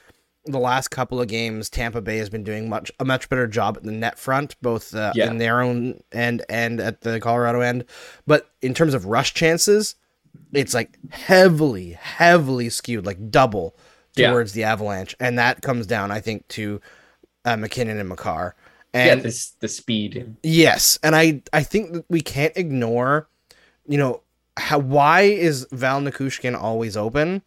the 0.46 0.60
last 0.60 0.90
couple 0.90 1.22
of 1.22 1.28
games 1.28 1.70
Tampa 1.70 2.02
Bay 2.02 2.18
has 2.18 2.30
been 2.30 2.44
doing 2.44 2.70
much 2.70 2.92
a 3.00 3.06
much 3.06 3.28
better 3.30 3.48
job 3.48 3.78
at 3.78 3.84
the 3.84 3.92
net 3.92 4.20
front 4.20 4.56
both 4.62 4.94
uh, 4.94 5.14
yeah. 5.16 5.28
in 5.28 5.40
their 5.40 5.62
own 5.62 6.04
end 6.12 6.46
and 6.48 6.80
at 6.80 7.02
the 7.02 7.20
Colorado 7.20 7.62
end. 7.62 7.86
But 8.28 8.52
in 8.62 8.74
terms 8.74 8.94
of 8.94 9.06
rush 9.06 9.34
chances, 9.34 9.96
it's 10.54 10.74
like 10.74 10.98
heavily, 11.10 11.92
heavily 11.92 12.70
skewed, 12.70 13.06
like 13.06 13.32
double 13.32 13.76
towards 14.16 14.56
yeah. 14.56 14.68
the 14.68 14.72
Avalanche, 14.72 15.16
and 15.20 15.38
that 15.40 15.62
comes 15.62 15.88
down, 15.88 16.12
I 16.12 16.20
think, 16.20 16.48
to 16.50 16.80
uh, 17.46 17.58
MacKinnon 17.58 17.98
and 18.00 18.10
Makar. 18.10 18.56
And 18.94 19.20
yeah, 19.20 19.24
this 19.24 19.50
the 19.60 19.68
speed. 19.68 20.36
Yes, 20.44 21.00
and 21.02 21.16
I 21.16 21.42
I 21.52 21.64
think 21.64 21.94
that 21.94 22.06
we 22.10 22.22
can't 22.22 22.54
ignore, 22.56 23.28
you 23.88 23.98
know, 23.98 24.22
how 24.58 24.78
why 24.80 25.22
is 25.22 25.68
Val 25.72 26.00
Nichushkin 26.00 26.56
always 26.60 26.96
open, 26.96 27.42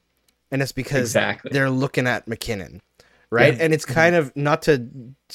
and 0.50 0.60
it's 0.60 0.72
because 0.72 1.10
exactly. 1.10 1.50
they're 1.52 1.70
looking 1.70 2.08
at 2.08 2.26
MacKinnon, 2.26 2.82
right? 3.30 3.54
Yeah. 3.54 3.62
And 3.62 3.72
it's 3.72 3.84
kind 3.84 4.16
of 4.16 4.34
not 4.36 4.62
to 4.62 4.88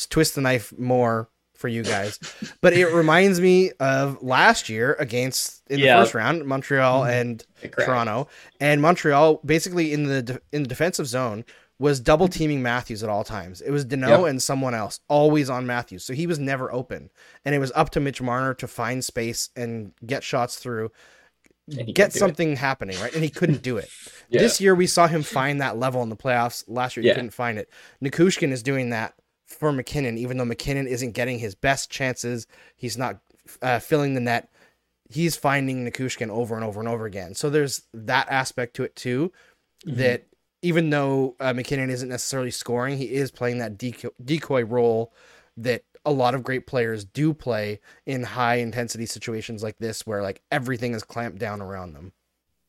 twist 0.09 0.35
the 0.35 0.41
knife 0.41 0.77
more 0.77 1.29
for 1.61 1.67
you 1.67 1.83
guys. 1.83 2.19
but 2.59 2.73
it 2.73 2.87
reminds 2.87 3.39
me 3.39 3.71
of 3.79 4.21
last 4.21 4.67
year 4.67 4.95
against 4.99 5.61
in 5.69 5.79
the 5.79 5.87
first 5.87 6.13
round, 6.13 6.45
Montreal 6.45 7.03
mm-hmm. 7.03 7.11
and 7.11 7.45
Correct. 7.61 7.87
Toronto, 7.87 8.27
and 8.59 8.81
Montreal 8.81 9.39
basically 9.45 9.93
in 9.93 10.05
the 10.05 10.21
de- 10.23 10.41
in 10.51 10.63
the 10.63 10.69
defensive 10.69 11.07
zone 11.07 11.45
was 11.79 11.99
double 11.99 12.27
teaming 12.27 12.61
Matthews 12.61 13.01
at 13.01 13.09
all 13.09 13.23
times. 13.23 13.61
It 13.61 13.71
was 13.71 13.85
Danault 13.85 14.21
yep. 14.21 14.29
and 14.29 14.41
someone 14.41 14.75
else 14.75 14.99
always 15.07 15.49
on 15.49 15.65
Matthews, 15.65 16.03
so 16.03 16.13
he 16.13 16.27
was 16.27 16.39
never 16.39 16.71
open, 16.73 17.09
and 17.45 17.55
it 17.55 17.59
was 17.59 17.71
up 17.75 17.91
to 17.91 17.99
Mitch 17.99 18.21
Marner 18.21 18.53
to 18.55 18.67
find 18.67 19.05
space 19.05 19.49
and 19.55 19.93
get 20.05 20.23
shots 20.23 20.57
through. 20.57 20.91
Get 21.93 22.11
something 22.11 22.57
happening, 22.57 22.99
right? 22.99 23.13
And 23.13 23.23
he 23.23 23.29
couldn't 23.29 23.61
do 23.61 23.77
it. 23.77 23.87
yeah. 24.29 24.41
This 24.41 24.59
year, 24.59 24.75
we 24.75 24.87
saw 24.87 25.07
him 25.07 25.23
find 25.23 25.61
that 25.61 25.77
level 25.77 26.03
in 26.03 26.09
the 26.09 26.17
playoffs. 26.17 26.65
Last 26.67 26.97
year, 26.97 27.03
he 27.03 27.07
yeah. 27.07 27.13
couldn't 27.13 27.29
find 27.29 27.57
it. 27.57 27.69
Nichushkin 28.03 28.51
is 28.51 28.61
doing 28.61 28.89
that 28.89 29.13
for 29.51 29.71
MacKinnon, 29.71 30.17
even 30.17 30.37
though 30.37 30.45
MacKinnon 30.45 30.87
isn't 30.87 31.11
getting 31.11 31.39
his 31.39 31.55
best 31.55 31.89
chances. 31.89 32.47
He's 32.75 32.97
not 32.97 33.19
uh, 33.61 33.79
filling 33.79 34.13
the 34.13 34.19
net. 34.19 34.49
He's 35.09 35.35
finding 35.35 35.85
Nichushkin 35.85 36.29
over 36.29 36.55
and 36.55 36.63
over 36.63 36.79
and 36.79 36.87
over 36.87 37.05
again. 37.05 37.35
So 37.35 37.49
there's 37.49 37.83
that 37.93 38.27
aspect 38.29 38.75
to 38.75 38.83
it 38.83 38.95
too. 38.95 39.31
Mm-hmm. 39.85 39.97
That 39.97 40.23
even 40.61 40.89
though 40.89 41.35
uh, 41.39 41.53
MacKinnon 41.53 41.89
isn't 41.89 42.09
necessarily 42.09 42.51
scoring, 42.51 42.97
he 42.97 43.11
is 43.11 43.31
playing 43.31 43.57
that 43.59 43.77
decoy, 43.77 44.09
decoy 44.23 44.63
role 44.63 45.13
that 45.57 45.83
a 46.05 46.11
lot 46.11 46.33
of 46.33 46.43
great 46.43 46.65
players 46.65 47.03
do 47.03 47.33
play 47.33 47.79
in 48.05 48.23
high 48.23 48.55
intensity 48.55 49.05
situations 49.05 49.63
like 49.63 49.77
this, 49.79 50.05
where 50.07 50.21
like 50.21 50.41
everything 50.51 50.93
is 50.93 51.03
clamped 51.03 51.39
down 51.39 51.61
around 51.61 51.93
them. 51.93 52.13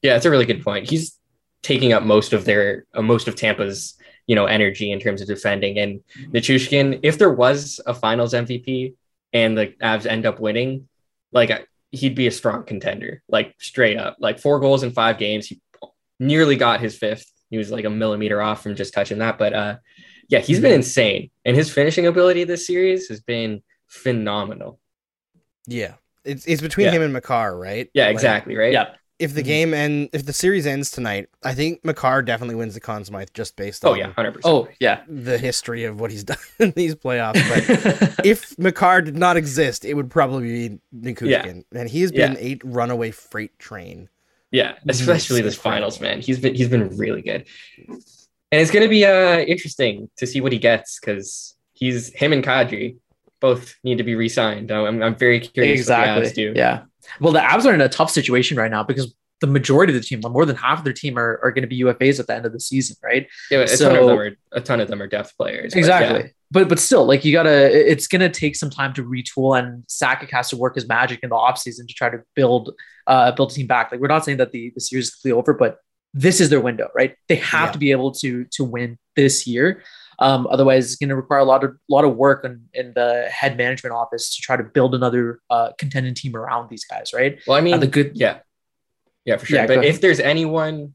Yeah, 0.03 0.17
it's 0.17 0.27
a 0.27 0.31
really 0.31 0.47
good 0.47 0.65
point. 0.65 0.91
He's 0.91 1.17
taking 1.63 1.93
up 1.93 2.03
most 2.03 2.33
of 2.33 2.45
their 2.45 2.87
uh, 2.95 3.03
most 3.03 3.29
of 3.29 3.37
Tampa's 3.37 3.95
you 4.33 4.37
know, 4.37 4.47
energy 4.47 4.91
in 4.91 4.99
terms 4.99 5.21
of 5.21 5.29
defending. 5.29 5.79
And 5.79 6.01
Nichushkin, 6.31 7.01
if 7.03 7.19
there 7.19 7.31
was 7.31 7.83
a 7.85 7.93
finals 7.93 8.33
MVP 8.33 8.95
and 9.35 9.59
the 9.59 9.75
Avs 9.83 10.07
end 10.07 10.25
up 10.25 10.41
winning, 10.41 10.89
like 11.33 11.69
he'd 11.91 12.15
be 12.15 12.29
a 12.29 12.31
strong 12.31 12.65
contender, 12.65 13.23
like 13.29 13.55
straight 13.59 13.99
up. 13.99 14.17
Like 14.21 14.39
four 14.39 14.59
goals 14.59 14.85
in 14.85 14.93
five 14.93 15.19
games. 15.19 15.49
He 15.49 15.61
nearly 16.19 16.57
got 16.57 16.81
his 16.81 16.97
fifth. 16.97 17.31
He 17.51 17.59
was 17.59 17.71
like 17.71 17.85
a 17.85 17.91
millimeter 17.91 18.41
off 18.41 18.63
from 18.63 18.75
just 18.75 18.95
touching 18.95 19.19
that. 19.19 19.37
But 19.37 19.53
uh 19.53 19.77
yeah, 20.31 20.39
he's 20.39 20.61
been 20.61 20.73
insane. 20.73 21.31
And 21.45 21.55
his 21.55 21.71
finishing 21.71 22.07
ability 22.07 22.45
this 22.45 22.67
series 22.67 23.09
has 23.09 23.21
been 23.21 23.63
phenomenal. 23.87 24.81
Yeah. 25.67 25.97
It's, 26.25 26.47
it's 26.47 26.63
between 26.63 26.87
yeah. 26.87 26.93
him 26.93 27.03
and 27.03 27.13
Makar, 27.13 27.55
right? 27.55 27.91
Yeah, 27.93 28.09
exactly, 28.09 28.57
right? 28.57 28.73
Yeah 28.73 28.95
if 29.19 29.35
the 29.35 29.41
mm-hmm. 29.41 29.47
game 29.47 29.75
and 29.75 30.09
if 30.13 30.27
the 30.27 30.33
series 30.33 30.67
ends 30.67 30.91
tonight, 30.91 31.29
I 31.45 31.55
think 31.55 31.85
Makar 31.85 32.23
definitely 32.23 32.57
wins 32.57 32.75
the 32.75 32.81
Conn 32.81 33.05
Smythe 33.05 33.29
just 33.35 33.57
based 33.57 33.85
on 33.85 33.91
oh, 33.91 33.93
on 33.93 33.99
yeah, 33.99 34.13
100%. 34.13 34.41
Oh 34.45 34.69
yeah, 34.81 35.03
the 35.07 35.39
history 35.39 35.85
of 35.85 36.01
what 36.01 36.11
he's 36.11 36.25
done 36.25 36.39
in 36.59 36.73
these 36.73 36.95
playoffs. 36.95 37.35
But 37.49 38.21
if 38.27 38.59
Makar 38.59 39.03
did 39.03 39.17
not 39.17 39.37
exist, 39.37 39.85
it 39.85 39.95
would 39.95 40.11
probably 40.11 40.69
be 40.69 40.79
Nichushkin, 40.95 41.65
yeah. 41.73 41.81
and 41.81 41.89
he 41.89 42.01
has 42.03 42.13
been 42.13 42.33
yeah. 42.33 42.39
a 42.39 42.59
runaway 42.65 43.11
freight 43.11 43.59
train. 43.59 44.09
Yeah, 44.51 44.75
especially 44.89 45.41
this 45.41 45.57
finals, 45.57 46.01
man. 46.01 46.21
He's 46.21 46.39
been 46.39 46.55
he's 46.55 46.69
been 46.69 46.97
really 46.97 47.23
good, 47.23 47.47
and 47.89 48.01
it's 48.51 48.71
gonna 48.71 48.89
be 48.89 49.07
uh 49.07 49.39
interesting 49.39 50.11
to 50.19 50.27
see 50.27 50.41
what 50.41 50.53
he 50.53 50.59
gets 50.59 51.01
because 51.01 51.55
he's 51.73 52.13
him 52.15 52.33
and 52.33 52.45
Kadri 52.45 52.97
both 53.41 53.75
need 53.83 53.99
to 53.99 54.05
be 54.05 54.15
re-signed. 54.15 54.71
I'm, 54.71 55.03
I'm 55.03 55.17
very 55.17 55.41
curious 55.41 55.81
exactly. 55.81 56.53
Yeah. 56.55 56.85
Well, 57.21 57.33
the 57.33 57.41
Avs 57.41 57.65
are 57.65 57.75
in 57.75 57.81
a 57.81 57.89
tough 57.89 58.11
situation 58.11 58.57
right 58.57 58.71
now 58.71 58.83
because 58.83 59.15
the 59.41 59.47
majority 59.47 59.95
of 59.95 60.01
the 60.01 60.07
team, 60.07 60.21
more 60.21 60.47
than 60.47 60.57
half 60.57 60.79
of 60.79 60.85
their 60.85 60.93
team, 60.93 61.19
are, 61.19 61.41
are 61.43 61.51
going 61.51 61.63
to 61.63 61.69
be 61.69 61.81
UFAs 61.81 62.19
at 62.21 62.29
the 62.29 62.35
end 62.35 62.47
of 62.47 62.53
the 62.53 62.61
season, 62.61 62.97
right? 63.03 63.27
Yeah, 63.51 63.59
a 63.59 63.69
so, 63.69 63.89
ton 63.89 63.99
of 63.99 64.07
them 64.07 64.19
are 64.19 64.37
a 64.53 64.61
ton 64.61 64.81
of 64.81 64.89
them 64.89 65.03
are 65.03 65.07
depth 65.07 65.37
players. 65.37 65.75
Exactly. 65.75 66.13
But, 66.13 66.25
yeah. 66.25 66.31
but 66.51 66.69
but 66.69 66.79
still, 66.79 67.05
like 67.05 67.25
you 67.25 67.33
gotta, 67.33 67.91
it's 67.91 68.07
gonna 68.07 68.31
take 68.31 68.57
some 68.57 68.71
time 68.71 68.95
to 68.95 69.05
retool, 69.05 69.59
and 69.59 69.85
Sakic 69.89 70.31
has 70.31 70.49
to 70.51 70.57
work 70.57 70.77
his 70.77 70.89
magic 70.89 71.21
in 71.23 71.31
the 71.31 71.37
offseason 71.37 71.89
to 71.89 71.95
try 71.95 72.09
to 72.09 72.23
build 72.35 72.73
uh 73.07 73.33
build 73.33 73.51
a 73.51 73.55
team 73.55 73.67
back. 73.67 73.91
Like 73.93 74.01
we're 74.01 74.07
not 74.07 74.25
saying 74.25 74.39
that 74.39 74.53
the 74.53 74.73
the 74.75 74.81
series 74.81 75.09
is 75.09 75.15
completely 75.15 75.39
over, 75.39 75.53
but 75.53 75.79
this 76.15 76.41
is 76.41 76.49
their 76.51 76.61
window, 76.61 76.89
right? 76.95 77.17
They 77.29 77.37
have 77.37 77.69
yeah. 77.69 77.73
to 77.73 77.79
be 77.79 77.91
able 77.91 78.13
to 78.13 78.47
to 78.53 78.65
win 78.65 78.99
this 79.17 79.47
year. 79.47 79.83
Um, 80.23 80.47
otherwise, 80.49 80.87
it's 80.87 80.97
going 80.97 81.09
to 81.09 81.17
require 81.17 81.41
a 81.41 81.45
lot 81.45 81.65
of 81.65 81.77
lot 81.89 82.05
of 82.05 82.17
work 82.17 82.45
in, 82.45 82.69
in 82.73 82.93
the 82.95 83.29
head 83.29 83.57
management 83.57 83.93
office 83.93 84.37
to 84.37 84.43
try 84.43 84.57
to 84.57 84.63
build 84.63 84.95
another 84.95 85.41
uh, 85.51 85.73
contending 85.79 86.15
team 86.15 86.37
around 86.37 86.71
these 86.71 86.85
guys, 86.85 87.13
right? 87.13 87.41
Well, 87.45 87.59
I 87.59 87.61
mean, 87.61 87.75
uh, 87.75 87.79
the 87.79 87.89
good, 87.89 88.13
yeah, 88.15 88.39
yeah, 89.25 89.37
for 89.37 89.47
sure. 89.47 89.59
Yeah, 89.59 89.67
but 89.67 89.85
if 89.85 90.01
there's 90.01 90.21
anyone 90.21 90.95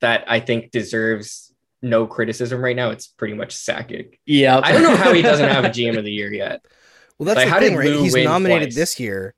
that 0.00 0.24
I 0.26 0.40
think 0.40 0.72
deserves 0.72 1.54
no 1.80 2.08
criticism 2.08 2.60
right 2.60 2.74
now, 2.74 2.90
it's 2.90 3.06
pretty 3.06 3.34
much 3.34 3.54
Sakic. 3.54 4.18
Yeah, 4.26 4.60
I 4.60 4.72
don't 4.72 4.82
know 4.82 4.96
how 4.96 5.12
he 5.12 5.22
doesn't 5.22 5.48
have 5.48 5.64
a 5.64 5.68
GM 5.68 5.96
of 5.96 6.04
the 6.04 6.12
year 6.12 6.32
yet. 6.32 6.64
Well, 7.18 7.34
that's 7.34 7.50
like, 7.50 7.60
the 7.60 7.68
thing, 7.68 7.76
right? 7.76 8.00
He's 8.00 8.14
nominated 8.14 8.68
twice? 8.68 8.74
this 8.76 8.98
year, 8.98 9.34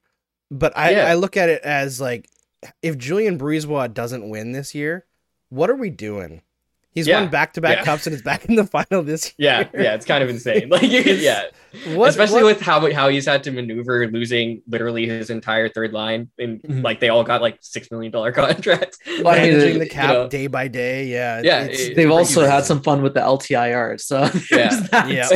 but 0.52 0.72
I, 0.78 0.90
yeah. 0.90 1.06
I 1.06 1.14
look 1.14 1.36
at 1.36 1.48
it 1.48 1.62
as 1.62 2.00
like 2.00 2.30
if 2.80 2.96
Julien 2.96 3.40
BriseBois 3.40 3.92
doesn't 3.92 4.30
win 4.30 4.52
this 4.52 4.72
year, 4.72 5.04
what 5.48 5.68
are 5.68 5.74
we 5.74 5.90
doing? 5.90 6.42
He's 6.92 7.06
yeah. 7.06 7.20
won 7.20 7.30
back 7.30 7.54
to 7.54 7.62
back 7.62 7.84
cups 7.84 8.06
and 8.06 8.14
is 8.14 8.20
back 8.20 8.44
in 8.44 8.54
the 8.54 8.66
final 8.66 9.02
this 9.02 9.32
year. 9.38 9.68
Yeah, 9.74 9.82
yeah, 9.82 9.94
it's 9.94 10.04
kind 10.04 10.22
of 10.22 10.28
insane. 10.28 10.68
Like, 10.72 10.82
yeah, 10.90 11.44
what, 11.88 12.10
especially 12.10 12.44
what? 12.44 12.56
with 12.56 12.60
how 12.60 12.92
how 12.92 13.08
he's 13.08 13.26
had 13.26 13.42
to 13.44 13.50
maneuver, 13.50 14.06
losing 14.08 14.62
literally 14.66 15.06
his 15.06 15.30
entire 15.30 15.68
third 15.68 15.92
line, 15.92 16.30
and 16.38 16.62
mm-hmm. 16.62 16.82
like 16.82 17.00
they 17.00 17.08
all 17.08 17.24
got 17.24 17.40
like 17.40 17.58
six 17.60 17.90
million 17.90 18.12
dollar 18.12 18.32
contracts. 18.32 18.98
Managing 19.06 19.78
the 19.78 19.88
cap 19.88 20.08
you 20.08 20.14
know, 20.14 20.28
day 20.28 20.46
by 20.46 20.68
day. 20.68 21.06
Yeah, 21.06 21.40
yeah. 21.42 21.64
It, 21.64 21.94
they've 21.94 22.10
also 22.10 22.46
had 22.46 22.64
some 22.64 22.82
fun 22.82 23.02
with 23.02 23.14
the 23.14 23.20
LTIR. 23.20 24.00
So 24.00 24.28
yeah, 24.50 25.06
yeah. 25.06 25.28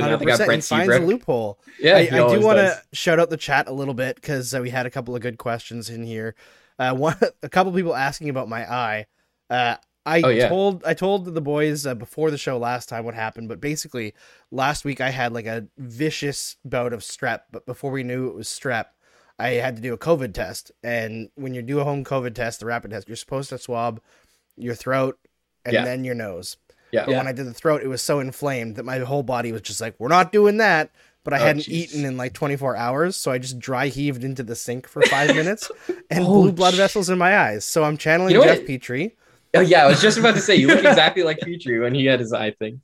Hundred 0.00 0.22
percent. 0.22 0.64
Finds 0.64 0.94
a 0.94 0.98
loophole. 1.00 1.58
Yeah, 1.80 1.96
I, 1.96 2.00
I 2.00 2.34
do 2.34 2.40
want 2.40 2.58
to 2.58 2.80
shout 2.92 3.18
out 3.18 3.30
the 3.30 3.36
chat 3.36 3.68
a 3.68 3.72
little 3.72 3.94
bit 3.94 4.16
because 4.16 4.54
uh, 4.54 4.60
we 4.60 4.70
had 4.70 4.86
a 4.86 4.90
couple 4.90 5.16
of 5.16 5.22
good 5.22 5.38
questions 5.38 5.90
in 5.90 6.02
here. 6.02 6.34
Uh, 6.78 6.94
one, 6.94 7.16
a 7.42 7.48
couple 7.48 7.72
people 7.72 7.94
asking 7.94 8.28
about 8.28 8.48
my 8.48 8.70
eye. 8.70 9.06
Uh, 9.50 9.76
I 10.08 10.22
oh, 10.22 10.28
yeah. 10.28 10.48
told 10.48 10.84
I 10.86 10.94
told 10.94 11.26
the 11.26 11.40
boys 11.40 11.86
uh, 11.86 11.94
before 11.94 12.30
the 12.30 12.38
show 12.38 12.56
last 12.56 12.88
time 12.88 13.04
what 13.04 13.14
happened, 13.14 13.48
but 13.48 13.60
basically 13.60 14.14
last 14.50 14.84
week 14.84 15.02
I 15.02 15.10
had 15.10 15.34
like 15.34 15.44
a 15.44 15.66
vicious 15.76 16.56
bout 16.64 16.94
of 16.94 17.00
strep. 17.00 17.40
But 17.52 17.66
before 17.66 17.90
we 17.90 18.02
knew 18.02 18.26
it 18.28 18.34
was 18.34 18.48
strep, 18.48 18.86
I 19.38 19.50
had 19.50 19.76
to 19.76 19.82
do 19.82 19.92
a 19.92 19.98
COVID 19.98 20.32
test. 20.32 20.72
And 20.82 21.28
when 21.34 21.52
you 21.52 21.60
do 21.60 21.80
a 21.80 21.84
home 21.84 22.04
COVID 22.04 22.34
test, 22.34 22.60
the 22.60 22.66
rapid 22.66 22.90
test, 22.90 23.06
you're 23.06 23.16
supposed 23.16 23.50
to 23.50 23.58
swab 23.58 24.00
your 24.56 24.74
throat 24.74 25.18
and 25.66 25.74
yeah. 25.74 25.84
then 25.84 26.04
your 26.04 26.14
nose. 26.14 26.56
Yeah. 26.90 27.04
But 27.04 27.10
yeah. 27.12 27.18
when 27.18 27.26
I 27.28 27.32
did 27.32 27.44
the 27.44 27.52
throat, 27.52 27.82
it 27.82 27.88
was 27.88 28.00
so 28.00 28.18
inflamed 28.18 28.76
that 28.76 28.84
my 28.84 29.00
whole 29.00 29.22
body 29.22 29.52
was 29.52 29.60
just 29.60 29.80
like, 29.80 29.94
"We're 29.98 30.08
not 30.08 30.32
doing 30.32 30.56
that." 30.56 30.90
But 31.22 31.34
I 31.34 31.40
oh, 31.40 31.44
hadn't 31.44 31.64
geez. 31.64 31.92
eaten 31.92 32.06
in 32.06 32.16
like 32.16 32.32
24 32.32 32.76
hours, 32.76 33.14
so 33.14 33.30
I 33.30 33.36
just 33.36 33.58
dry 33.58 33.88
heaved 33.88 34.24
into 34.24 34.42
the 34.42 34.56
sink 34.56 34.88
for 34.88 35.02
five 35.02 35.36
minutes 35.36 35.70
and 36.10 36.24
oh, 36.24 36.44
blue 36.44 36.52
blood 36.52 36.72
vessels 36.72 37.10
in 37.10 37.18
my 37.18 37.36
eyes. 37.36 37.66
So 37.66 37.84
I'm 37.84 37.98
channeling 37.98 38.32
you 38.32 38.38
know 38.38 38.46
Jeff 38.46 38.60
what? 38.60 38.68
Petry 38.68 39.12
Oh 39.54 39.60
yeah, 39.60 39.84
I 39.84 39.86
was 39.86 40.02
just 40.02 40.18
about 40.18 40.34
to 40.34 40.40
say 40.40 40.56
you 40.56 40.68
look 40.68 40.78
exactly 40.84 41.22
like 41.22 41.38
Petry 41.40 41.80
when 41.80 41.94
he 41.94 42.04
had 42.04 42.20
his 42.20 42.32
eye 42.32 42.50
thing. 42.52 42.80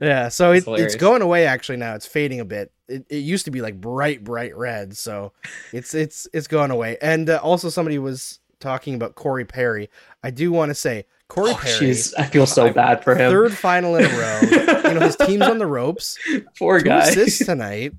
Yeah, 0.00 0.28
so 0.28 0.52
it, 0.52 0.64
it's 0.66 0.94
going 0.94 1.20
away 1.20 1.46
actually 1.46 1.76
now. 1.76 1.94
It's 1.94 2.06
fading 2.06 2.40
a 2.40 2.44
bit. 2.44 2.72
It, 2.88 3.04
it 3.10 3.18
used 3.18 3.44
to 3.44 3.50
be 3.50 3.60
like 3.60 3.80
bright, 3.80 4.24
bright 4.24 4.56
red, 4.56 4.96
so 4.96 5.32
it's 5.72 5.94
it's 5.94 6.26
it's 6.32 6.46
going 6.46 6.70
away. 6.70 6.96
And 7.02 7.28
uh, 7.28 7.38
also, 7.42 7.68
somebody 7.68 7.98
was 7.98 8.40
talking 8.60 8.94
about 8.94 9.14
Corey 9.14 9.44
Perry. 9.44 9.90
I 10.22 10.30
do 10.30 10.52
want 10.52 10.70
to 10.70 10.74
say 10.74 11.04
Corey 11.28 11.50
oh, 11.50 11.58
Perry. 11.60 11.78
Geez, 11.80 12.14
I 12.14 12.24
feel 12.24 12.46
so 12.46 12.72
bad 12.72 13.04
for 13.04 13.14
him. 13.14 13.30
Third 13.30 13.52
final 13.52 13.96
in 13.96 14.06
a 14.06 14.08
row. 14.08 14.40
you 14.88 14.94
know 14.94 15.00
his 15.00 15.16
team's 15.16 15.46
on 15.46 15.58
the 15.58 15.66
ropes. 15.78 16.18
Poor 16.58 16.78
Two 16.78 16.86
guy. 16.86 17.00
Assists 17.00 17.44
tonight. 17.46 17.92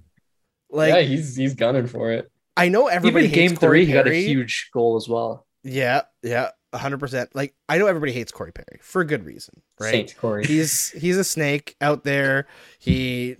Like 0.71 0.93
yeah, 0.93 1.01
he's 1.01 1.35
he's 1.35 1.53
gunning 1.53 1.85
for 1.85 2.11
it. 2.11 2.31
I 2.57 2.69
know 2.69 2.87
everybody. 2.87 3.25
Even 3.25 3.35
game 3.35 3.55
Corey 3.55 3.85
three, 3.85 3.85
Perry. 3.85 3.85
he 3.85 3.93
got 3.93 4.07
a 4.07 4.27
huge 4.27 4.69
goal 4.73 4.95
as 4.95 5.07
well. 5.07 5.45
Yeah, 5.63 6.01
yeah 6.23 6.49
hundred 6.73 6.99
percent. 6.99 7.35
Like 7.35 7.55
I 7.69 7.77
know 7.77 7.87
everybody 7.87 8.11
hates 8.11 8.31
Corey 8.31 8.51
Perry 8.51 8.79
for 8.81 9.01
a 9.01 9.05
good 9.05 9.25
reason, 9.25 9.61
right? 9.79 9.91
Saint 9.91 10.17
Corey. 10.17 10.45
He's 10.45 10.89
he's 10.91 11.17
a 11.17 11.23
snake 11.23 11.75
out 11.81 12.03
there. 12.03 12.47
He 12.79 13.37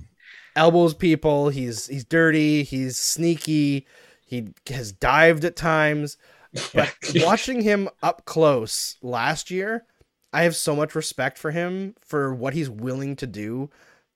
elbows 0.56 0.94
people. 0.94 1.50
He's 1.50 1.88
he's 1.88 2.06
dirty. 2.06 2.64
He's 2.64 2.98
sneaky. 2.98 3.88
He 4.26 4.50
has 4.68 4.92
dived 4.92 5.46
at 5.46 5.56
times. 5.56 6.18
But 6.74 6.94
watching 7.16 7.62
him 7.62 7.90
up 8.02 8.26
close 8.26 8.98
last 9.02 9.50
year, 9.52 9.86
I 10.32 10.44
have 10.44 10.56
so 10.56 10.76
much 10.76 10.96
respect 10.96 11.38
for 11.38 11.52
him 11.52 11.96
for 12.02 12.34
what 12.34 12.54
he's 12.54 12.70
willing 12.70 13.16
to 13.18 13.28
do 13.28 13.70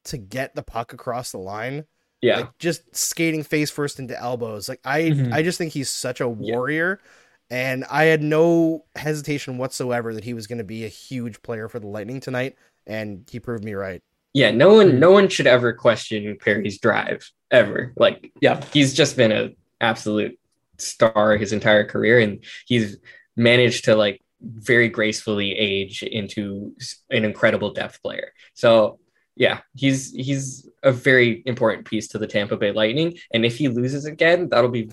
to 0.05 0.17
get 0.17 0.55
the 0.55 0.63
puck 0.63 0.93
across 0.93 1.31
the 1.31 1.39
line. 1.39 1.85
Yeah. 2.21 2.37
Like 2.37 2.57
just 2.57 2.95
skating 2.95 3.43
face 3.43 3.69
first 3.69 3.99
into 3.99 4.19
elbows. 4.19 4.69
Like 4.69 4.81
I 4.83 5.01
mm-hmm. 5.01 5.33
I 5.33 5.43
just 5.43 5.57
think 5.57 5.73
he's 5.73 5.89
such 5.89 6.21
a 6.21 6.29
warrior. 6.29 6.99
Yeah 7.01 7.11
and 7.49 7.85
I 7.89 8.05
had 8.05 8.21
no 8.21 8.85
hesitation 8.95 9.57
whatsoever 9.57 10.13
that 10.13 10.23
he 10.23 10.33
was 10.33 10.47
going 10.47 10.57
to 10.57 10.63
be 10.63 10.85
a 10.85 10.89
huge 10.89 11.41
player 11.41 11.69
for 11.69 11.79
the 11.79 11.87
Lightning 11.87 12.19
tonight, 12.19 12.55
and 12.85 13.27
he 13.29 13.39
proved 13.39 13.63
me 13.63 13.73
right. 13.73 14.01
Yeah, 14.33 14.51
no 14.51 14.75
one, 14.75 14.91
hmm. 14.91 14.99
no 14.99 15.11
one 15.11 15.29
should 15.29 15.47
ever 15.47 15.73
question 15.73 16.37
Perry's 16.39 16.79
drive 16.79 17.29
ever. 17.51 17.93
Like, 17.95 18.31
yeah, 18.41 18.63
he's 18.73 18.93
just 18.93 19.15
been 19.15 19.31
an 19.31 19.55
absolute 19.81 20.37
star 20.77 21.37
his 21.37 21.53
entire 21.53 21.85
career, 21.85 22.19
and 22.19 22.43
he's 22.65 22.97
managed 23.35 23.85
to 23.85 23.95
like 23.95 24.21
very 24.41 24.89
gracefully 24.89 25.57
age 25.57 26.03
into 26.03 26.75
an 27.09 27.25
incredible 27.25 27.73
depth 27.73 28.01
player. 28.01 28.31
So 28.53 28.99
yeah, 29.35 29.61
he's 29.75 30.11
he's 30.11 30.67
a 30.83 30.91
very 30.91 31.43
important 31.45 31.85
piece 31.85 32.09
to 32.09 32.17
the 32.17 32.27
Tampa 32.27 32.57
Bay 32.57 32.71
Lightning, 32.71 33.17
and 33.31 33.45
if 33.45 33.57
he 33.57 33.69
loses 33.69 34.05
again, 34.05 34.49
that'll 34.49 34.69
be 34.69 34.91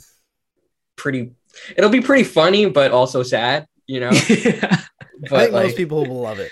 pretty 0.96 1.32
it'll 1.76 1.90
be 1.90 2.00
pretty 2.00 2.24
funny, 2.24 2.66
but 2.68 2.90
also 2.92 3.22
sad, 3.22 3.66
you 3.86 4.00
know. 4.00 4.10
yeah. 4.28 4.80
But, 5.20 5.32
I 5.32 5.40
think 5.44 5.52
like, 5.52 5.52
most 5.52 5.76
people 5.76 6.04
will 6.04 6.20
love 6.20 6.38
it. 6.38 6.50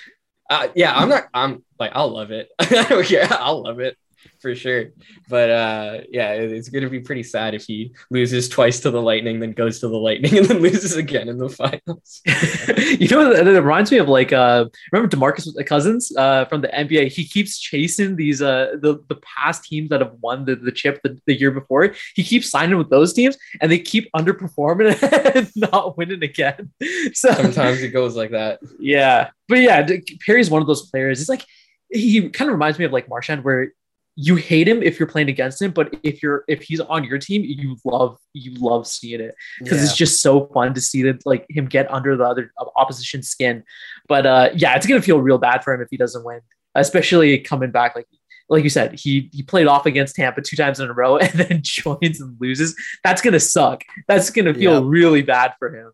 Uh, 0.48 0.68
yeah, 0.74 0.94
I'm 0.94 1.08
not. 1.08 1.24
I'm 1.34 1.64
like, 1.78 1.92
I'll 1.94 2.10
love 2.10 2.30
it. 2.30 2.50
I 2.58 2.84
don't 2.84 3.06
care. 3.06 3.26
I'll 3.30 3.62
love 3.62 3.80
it 3.80 3.96
for 4.40 4.54
sure. 4.54 4.86
But 5.28 5.50
uh, 5.50 5.98
yeah, 6.10 6.32
it's 6.32 6.68
going 6.68 6.84
to 6.84 6.90
be 6.90 7.00
pretty 7.00 7.22
sad 7.22 7.54
if 7.54 7.64
he 7.64 7.94
loses 8.10 8.48
twice 8.48 8.80
to 8.80 8.90
the 8.90 9.00
Lightning, 9.00 9.40
then 9.40 9.52
goes 9.52 9.80
to 9.80 9.88
the 9.88 9.96
Lightning, 9.96 10.36
and 10.38 10.46
then 10.46 10.58
loses 10.58 10.96
again 10.96 11.28
in 11.28 11.38
the 11.38 11.48
finals. 11.48 12.20
you 13.00 13.08
know, 13.08 13.32
it 13.32 13.46
reminds 13.46 13.90
me 13.90 13.98
of 13.98 14.08
like 14.08 14.32
uh, 14.32 14.66
remember 14.92 15.16
Demarcus 15.16 15.48
Cousins 15.66 16.14
uh, 16.16 16.44
from 16.46 16.60
the 16.60 16.68
NBA. 16.68 17.08
He 17.08 17.24
keeps 17.24 17.58
chasing 17.58 18.16
these 18.16 18.42
uh, 18.42 18.76
the 18.80 19.02
the 19.08 19.16
past 19.16 19.64
teams 19.64 19.88
that 19.90 20.00
have 20.00 20.14
won 20.20 20.44
the, 20.44 20.56
the 20.56 20.72
chip 20.72 21.00
the, 21.02 21.18
the 21.26 21.38
year 21.38 21.50
before. 21.50 21.94
He 22.14 22.24
keeps 22.24 22.50
signing 22.50 22.78
with 22.78 22.90
those 22.90 23.12
teams, 23.12 23.36
and 23.60 23.70
they 23.70 23.78
keep 23.78 24.10
underperforming 24.12 25.00
and 25.34 25.50
not 25.56 25.96
winning 25.96 26.22
again. 26.22 26.70
So 27.14 27.32
sometimes 27.32 27.82
it 27.82 27.90
goes 27.90 28.16
like 28.16 28.30
that. 28.32 28.60
Yeah, 28.78 29.30
but 29.48 29.58
yeah, 29.58 29.86
Perry's 30.24 30.50
one 30.50 30.62
of 30.62 30.68
those 30.68 30.90
players. 30.90 31.20
It's 31.20 31.28
like 31.28 31.44
he 31.92 32.30
kind 32.30 32.48
of 32.48 32.54
reminds 32.54 32.78
me 32.78 32.84
of 32.84 32.92
like 32.92 33.08
Marchand, 33.08 33.44
where 33.44 33.72
you 34.14 34.36
hate 34.36 34.68
him 34.68 34.82
if 34.82 34.98
you're 34.98 35.08
playing 35.08 35.28
against 35.28 35.62
him, 35.62 35.70
but 35.70 35.94
if 36.02 36.22
you're 36.22 36.44
if 36.48 36.62
he's 36.62 36.80
on 36.80 37.04
your 37.04 37.18
team, 37.18 37.42
you 37.44 37.76
love 37.84 38.18
you 38.34 38.54
love 38.54 38.86
seeing 38.86 39.20
it 39.20 39.34
because 39.58 39.78
yeah. 39.78 39.84
it's 39.84 39.96
just 39.96 40.20
so 40.20 40.46
fun 40.46 40.74
to 40.74 40.80
see 40.80 41.02
that 41.02 41.24
like 41.24 41.46
him 41.48 41.66
get 41.66 41.90
under 41.90 42.16
the 42.16 42.24
other 42.24 42.52
opposition 42.76 43.22
skin. 43.22 43.64
But 44.08 44.26
uh, 44.26 44.50
yeah, 44.54 44.76
it's 44.76 44.86
gonna 44.86 45.02
feel 45.02 45.20
real 45.20 45.38
bad 45.38 45.64
for 45.64 45.72
him 45.72 45.80
if 45.80 45.88
he 45.90 45.96
doesn't 45.96 46.24
win, 46.24 46.40
especially 46.74 47.38
coming 47.38 47.70
back 47.70 47.96
like 47.96 48.06
like 48.48 48.64
you 48.64 48.70
said, 48.70 48.98
he 48.98 49.30
he 49.32 49.42
played 49.42 49.66
off 49.66 49.86
against 49.86 50.14
Tampa 50.14 50.42
two 50.42 50.56
times 50.56 50.78
in 50.78 50.90
a 50.90 50.92
row 50.92 51.16
and 51.18 51.32
then 51.32 51.60
joins 51.62 52.20
and 52.20 52.36
loses. 52.40 52.76
That's 53.02 53.22
gonna 53.22 53.40
suck. 53.40 53.82
That's 54.08 54.30
gonna 54.30 54.54
feel 54.54 54.74
yep. 54.74 54.82
really 54.84 55.22
bad 55.22 55.54
for 55.58 55.74
him. 55.74 55.92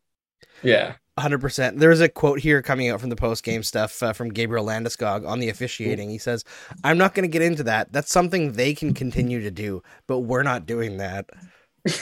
Yeah. 0.62 0.94
100%. 1.18 1.78
There's 1.78 2.00
a 2.00 2.08
quote 2.08 2.40
here 2.40 2.62
coming 2.62 2.88
out 2.88 3.00
from 3.00 3.10
the 3.10 3.16
post 3.16 3.44
game 3.44 3.62
stuff 3.62 4.02
uh, 4.02 4.12
from 4.12 4.30
Gabriel 4.30 4.64
Landeskog 4.64 5.26
on 5.26 5.40
the 5.40 5.48
officiating. 5.48 6.10
He 6.10 6.18
says, 6.18 6.44
I'm 6.84 6.98
not 6.98 7.14
going 7.14 7.28
to 7.28 7.32
get 7.32 7.42
into 7.42 7.62
that. 7.64 7.92
That's 7.92 8.12
something 8.12 8.52
they 8.52 8.74
can 8.74 8.94
continue 8.94 9.40
to 9.42 9.50
do, 9.50 9.82
but 10.06 10.20
we're 10.20 10.42
not 10.42 10.66
doing 10.66 10.98
that. 10.98 11.28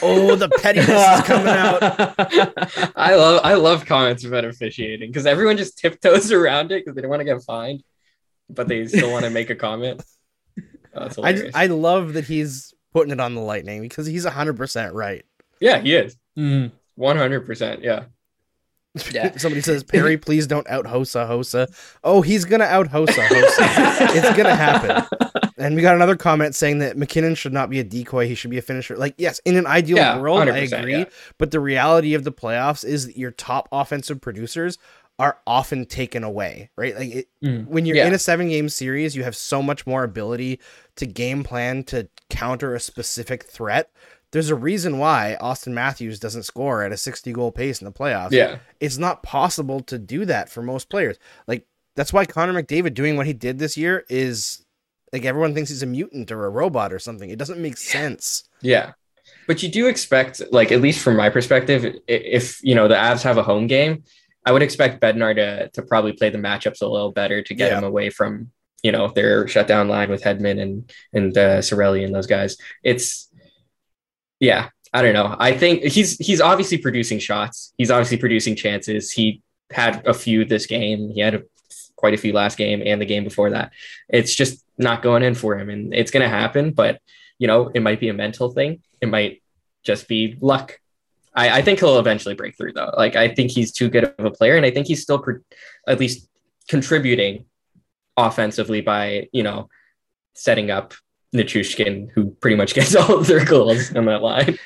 Oh, 0.01 0.35
the 0.35 0.49
pettiness 0.49 0.89
is 0.89 1.25
coming 1.25 1.47
out. 1.47 1.81
I 2.95 3.15
love 3.15 3.41
I 3.43 3.53
love 3.53 3.85
comments 3.85 4.25
about 4.25 4.43
officiating 4.43 5.09
because 5.09 5.25
everyone 5.25 5.55
just 5.55 5.77
tiptoes 5.77 6.31
around 6.31 6.71
it 6.71 6.83
because 6.83 6.95
they 6.95 7.01
don't 7.01 7.09
want 7.09 7.21
to 7.21 7.25
get 7.25 7.41
fined, 7.43 7.83
but 8.49 8.67
they 8.67 8.85
still 8.87 9.11
want 9.11 9.23
to 9.25 9.31
make 9.31 9.49
a 9.49 9.55
comment. 9.55 10.03
Oh, 10.93 11.09
I, 11.23 11.51
I 11.53 11.67
love 11.67 12.13
that 12.13 12.25
he's 12.25 12.73
putting 12.91 13.13
it 13.13 13.19
on 13.19 13.35
the 13.35 13.41
lightning 13.41 13.81
because 13.81 14.07
he's 14.07 14.25
100% 14.25 14.93
right. 14.93 15.23
Yeah, 15.59 15.79
he 15.79 15.95
is. 15.95 16.17
Mm. 16.37 16.71
100%. 16.97 17.83
Yeah. 17.83 18.05
Yeah. 19.11 19.31
Somebody 19.37 19.61
says, 19.61 19.83
Perry, 19.83 20.17
please 20.17 20.47
don't 20.47 20.67
out 20.69 20.85
Hosa 20.85 21.27
Hossa. 21.27 21.67
Oh, 22.03 22.21
he's 22.21 22.45
gonna 22.45 22.65
out 22.65 22.89
Hossa 22.89 23.27
Hossa. 23.27 24.15
it's 24.15 24.37
gonna 24.37 24.55
happen. 24.55 25.05
And 25.59 25.75
we 25.75 25.81
got 25.81 25.95
another 25.95 26.15
comment 26.15 26.53
saying 26.53 26.77
that 26.79 26.97
MacKinnon 26.97 27.33
should 27.33 27.51
not 27.51 27.71
be 27.71 27.79
a 27.79 27.83
decoy; 27.83 28.27
he 28.27 28.35
should 28.35 28.51
be 28.51 28.59
a 28.59 28.61
finisher. 28.61 28.95
Like, 28.95 29.15
yes, 29.17 29.41
in 29.43 29.57
an 29.57 29.65
ideal 29.65 29.97
yeah, 29.97 30.19
world, 30.19 30.47
I 30.47 30.57
agree. 30.57 30.99
Yeah. 30.99 31.05
But 31.39 31.49
the 31.49 31.59
reality 31.59 32.13
of 32.13 32.23
the 32.23 32.31
playoffs 32.31 32.85
is 32.85 33.07
that 33.07 33.17
your 33.17 33.31
top 33.31 33.67
offensive 33.71 34.21
producers 34.21 34.77
are 35.19 35.39
often 35.47 35.85
taken 35.85 36.23
away, 36.23 36.69
right? 36.75 36.95
Like 36.95 37.09
it, 37.09 37.27
mm, 37.43 37.65
when 37.67 37.85
you're 37.85 37.97
yeah. 37.97 38.07
in 38.07 38.13
a 38.13 38.19
seven 38.19 38.49
game 38.49 38.69
series, 38.69 39.15
you 39.15 39.23
have 39.23 39.35
so 39.35 39.63
much 39.63 39.87
more 39.87 40.03
ability 40.03 40.59
to 40.97 41.07
game 41.07 41.43
plan 41.43 41.83
to 41.85 42.07
counter 42.29 42.75
a 42.75 42.79
specific 42.79 43.43
threat 43.43 43.89
there's 44.31 44.49
a 44.49 44.55
reason 44.55 44.97
why 44.97 45.37
Auston 45.41 45.73
Matthews 45.73 46.19
doesn't 46.19 46.43
score 46.43 46.83
at 46.83 46.91
a 46.91 46.97
60 46.97 47.31
goal 47.31 47.51
pace 47.51 47.81
in 47.81 47.85
the 47.85 47.91
playoffs. 47.91 48.31
Yeah. 48.31 48.59
It's 48.79 48.97
not 48.97 49.23
possible 49.23 49.79
to 49.81 49.97
do 49.97 50.25
that 50.25 50.49
for 50.49 50.61
most 50.61 50.89
players. 50.89 51.17
Like 51.47 51.65
that's 51.95 52.11
why 52.11 52.25
Connor 52.25 52.61
McDavid 52.61 52.93
doing 52.93 53.15
what 53.15 53.25
he 53.25 53.33
did 53.33 53.57
this 53.59 53.77
year 53.77 54.05
is 54.09 54.65
like 55.13 55.25
everyone 55.25 55.53
thinks 55.53 55.69
he's 55.69 55.83
a 55.83 55.87
mutant 55.87 56.31
or 56.31 56.45
a 56.45 56.49
robot 56.49 56.91
or 56.91 56.99
something. 56.99 57.29
It 57.29 57.39
doesn't 57.39 57.61
make 57.61 57.77
sense. 57.77 58.43
Yeah. 58.61 58.93
But 59.47 59.63
you 59.63 59.69
do 59.69 59.87
expect 59.87 60.41
like 60.51 60.71
at 60.71 60.81
least 60.81 61.01
from 61.01 61.15
my 61.15 61.29
perspective 61.29 61.95
if 62.07 62.61
you 62.63 62.75
know 62.75 62.87
the 62.87 62.95
Avs 62.95 63.23
have 63.23 63.37
a 63.37 63.43
home 63.43 63.67
game, 63.67 64.03
I 64.45 64.51
would 64.51 64.61
expect 64.61 65.01
Bednar 65.01 65.35
to 65.35 65.69
to 65.69 65.81
probably 65.81 66.13
play 66.13 66.29
the 66.29 66.37
matchups 66.37 66.81
a 66.81 66.87
little 66.87 67.11
better 67.11 67.41
to 67.41 67.53
get 67.53 67.71
yeah. 67.71 67.77
him 67.77 67.83
away 67.85 68.09
from 68.09 68.51
you 68.83 68.91
know 68.91 69.07
their 69.07 69.47
shutdown 69.47 69.87
line 69.87 70.09
with 70.09 70.23
Hedman 70.23 70.61
and 70.61 70.91
and 71.13 71.37
uh, 71.37 71.59
Cirelli 71.59 72.05
and 72.05 72.13
those 72.13 72.27
guys. 72.27 72.57
It's 72.83 73.26
yeah, 74.39 74.69
I 74.93 75.01
don't 75.01 75.13
know. 75.13 75.35
I 75.37 75.57
think 75.57 75.83
he's 75.83 76.17
he's 76.17 76.41
obviously 76.41 76.77
producing 76.77 77.19
shots. 77.19 77.73
He's 77.77 77.91
obviously 77.91 78.17
producing 78.17 78.55
chances. 78.55 79.11
He 79.11 79.41
had 79.71 80.05
a 80.07 80.13
few 80.13 80.45
this 80.45 80.65
game. 80.65 81.09
He 81.09 81.21
had 81.21 81.35
a 81.35 81.43
quite 81.95 82.13
a 82.13 82.17
few 82.17 82.31
last 82.31 82.57
game 82.57 82.81
and 82.85 83.01
the 83.01 83.05
game 83.05 83.23
before 83.23 83.49
that. 83.49 83.71
It's 84.07 84.33
just 84.33 84.63
not 84.77 85.01
going 85.01 85.23
in 85.23 85.33
for 85.33 85.57
him, 85.57 85.69
and 85.69 85.93
it's 85.93 86.11
going 86.11 86.23
to 86.23 86.29
happen. 86.29 86.71
But 86.71 87.01
you 87.39 87.47
know, 87.47 87.69
it 87.73 87.81
might 87.81 87.99
be 87.99 88.09
a 88.09 88.13
mental 88.13 88.49
thing. 88.49 88.81
It 89.01 89.09
might 89.09 89.41
just 89.83 90.07
be 90.07 90.37
luck. 90.41 90.79
I, 91.35 91.59
I 91.59 91.61
think 91.61 91.79
he'll 91.79 91.99
eventually 91.99 92.35
break 92.35 92.57
through, 92.57 92.73
though. 92.73 92.93
Like 92.95 93.15
I 93.15 93.33
think 93.33 93.51
he's 93.51 93.71
too 93.71 93.89
good 93.89 94.05
of 94.05 94.25
a 94.25 94.31
player, 94.31 94.55
and 94.55 94.65
I 94.65 94.71
think 94.71 94.87
he's 94.87 95.01
still 95.01 95.19
pro- 95.19 95.39
at 95.87 95.99
least 95.99 96.27
contributing 96.67 97.45
offensively 98.15 98.81
by 98.81 99.29
you 99.31 99.43
know 99.43 99.69
setting 100.33 100.71
up 100.71 100.93
Nichushkin, 101.35 102.09
who 102.11 102.31
pretty 102.41 102.55
much 102.55 102.73
gets 102.73 102.95
all 102.95 103.19
of 103.19 103.27
their 103.27 103.43
goals 103.43 103.93
on 103.95 104.05
that 104.05 104.21
line. 104.21 104.57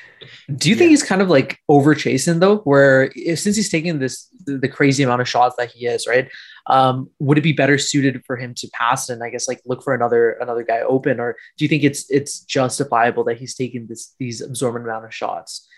Do 0.54 0.70
you 0.70 0.76
think 0.76 0.90
he's 0.90 1.02
kind 1.02 1.20
of 1.20 1.28
like 1.28 1.58
over 1.68 1.94
chasing 1.94 2.38
though? 2.38 2.58
Where 2.58 3.12
if, 3.16 3.40
since 3.40 3.56
he's 3.56 3.70
taking 3.70 3.98
this 3.98 4.28
the, 4.44 4.58
the, 4.58 4.68
crazy 4.68 5.02
amount 5.02 5.20
of 5.20 5.28
shots 5.28 5.56
that 5.58 5.72
he 5.72 5.86
is, 5.86 6.06
right? 6.06 6.30
Um, 6.66 7.10
would 7.18 7.38
it 7.38 7.42
be 7.42 7.52
better 7.52 7.78
suited 7.78 8.24
for 8.24 8.36
him 8.36 8.54
to 8.54 8.68
pass 8.72 9.08
and 9.08 9.22
I 9.22 9.30
guess 9.30 9.48
like 9.48 9.60
look 9.66 9.82
for 9.82 9.94
another 9.94 10.32
another 10.32 10.62
guy 10.62 10.80
open, 10.80 11.18
or 11.18 11.36
do 11.56 11.64
you 11.64 11.68
think 11.68 11.82
it's 11.82 12.08
it's 12.10 12.40
justifiable 12.40 13.24
that 13.24 13.38
he's 13.38 13.54
taking 13.54 13.86
this 13.86 14.14
these 14.18 14.40
absorbent 14.40 14.84
amount 14.84 15.04
of 15.04 15.14
shots? 15.14 15.68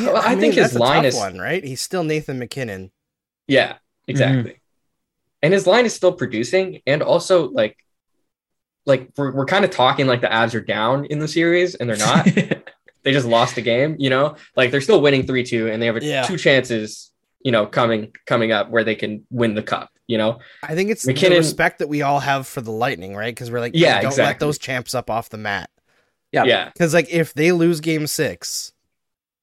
Yeah, 0.00 0.12
well, 0.12 0.16
I, 0.16 0.20
I 0.20 0.28
mean, 0.30 0.40
think 0.40 0.54
his 0.54 0.74
line 0.74 1.04
is 1.04 1.14
one, 1.14 1.38
right? 1.38 1.62
He's 1.62 1.80
still 1.80 2.02
Nathan 2.02 2.38
MacKinnon. 2.38 2.90
Yeah, 3.46 3.76
exactly. 4.06 4.52
Mm-hmm. 4.52 4.58
And 5.42 5.52
his 5.52 5.66
line 5.66 5.86
is 5.86 5.94
still 5.94 6.12
producing, 6.12 6.80
and 6.86 7.02
also 7.02 7.50
like 7.50 7.76
like 8.88 9.10
we're, 9.16 9.32
we're 9.32 9.46
kind 9.46 9.64
of 9.64 9.70
talking 9.70 10.06
like 10.06 10.20
the 10.20 10.28
Avs 10.28 10.54
are 10.54 10.60
down 10.60 11.04
in 11.04 11.18
the 11.18 11.28
series 11.28 11.74
and 11.74 11.88
they're 11.88 11.96
not. 11.96 12.24
they 13.04 13.12
just 13.12 13.26
lost 13.26 13.54
the 13.54 13.62
game, 13.62 13.96
you 13.98 14.10
know, 14.10 14.36
like 14.56 14.70
they're 14.70 14.80
still 14.80 15.00
winning 15.00 15.26
3 15.26 15.44
2 15.44 15.68
and 15.68 15.80
they 15.80 15.86
have 15.86 15.96
a, 15.96 16.04
yeah. 16.04 16.22
two 16.22 16.36
chances, 16.36 17.10
you 17.42 17.52
know, 17.52 17.66
coming 17.66 18.12
coming 18.26 18.52
up 18.52 18.70
where 18.70 18.84
they 18.84 18.94
can 18.94 19.24
win 19.30 19.54
the 19.54 19.62
cup, 19.62 19.90
you 20.06 20.18
know. 20.18 20.38
I 20.62 20.74
think 20.74 20.90
it's 20.90 21.06
MacKinnon, 21.06 21.32
the 21.32 21.38
respect 21.38 21.78
that 21.78 21.88
we 21.88 22.02
all 22.02 22.20
have 22.20 22.46
for 22.46 22.60
the 22.60 22.72
Lightning, 22.72 23.14
right? 23.14 23.34
Because 23.34 23.50
we're 23.50 23.60
like, 23.60 23.72
yeah, 23.74 24.00
don't 24.00 24.10
exactly. 24.10 24.24
let 24.24 24.40
those 24.40 24.58
champs 24.58 24.94
up 24.94 25.10
off 25.10 25.28
the 25.28 25.38
mat. 25.38 25.70
Yeah. 26.32 26.44
Yeah. 26.44 26.66
Because 26.66 26.92
like 26.94 27.08
if 27.10 27.34
they 27.34 27.52
lose 27.52 27.80
game 27.80 28.06
six, 28.06 28.72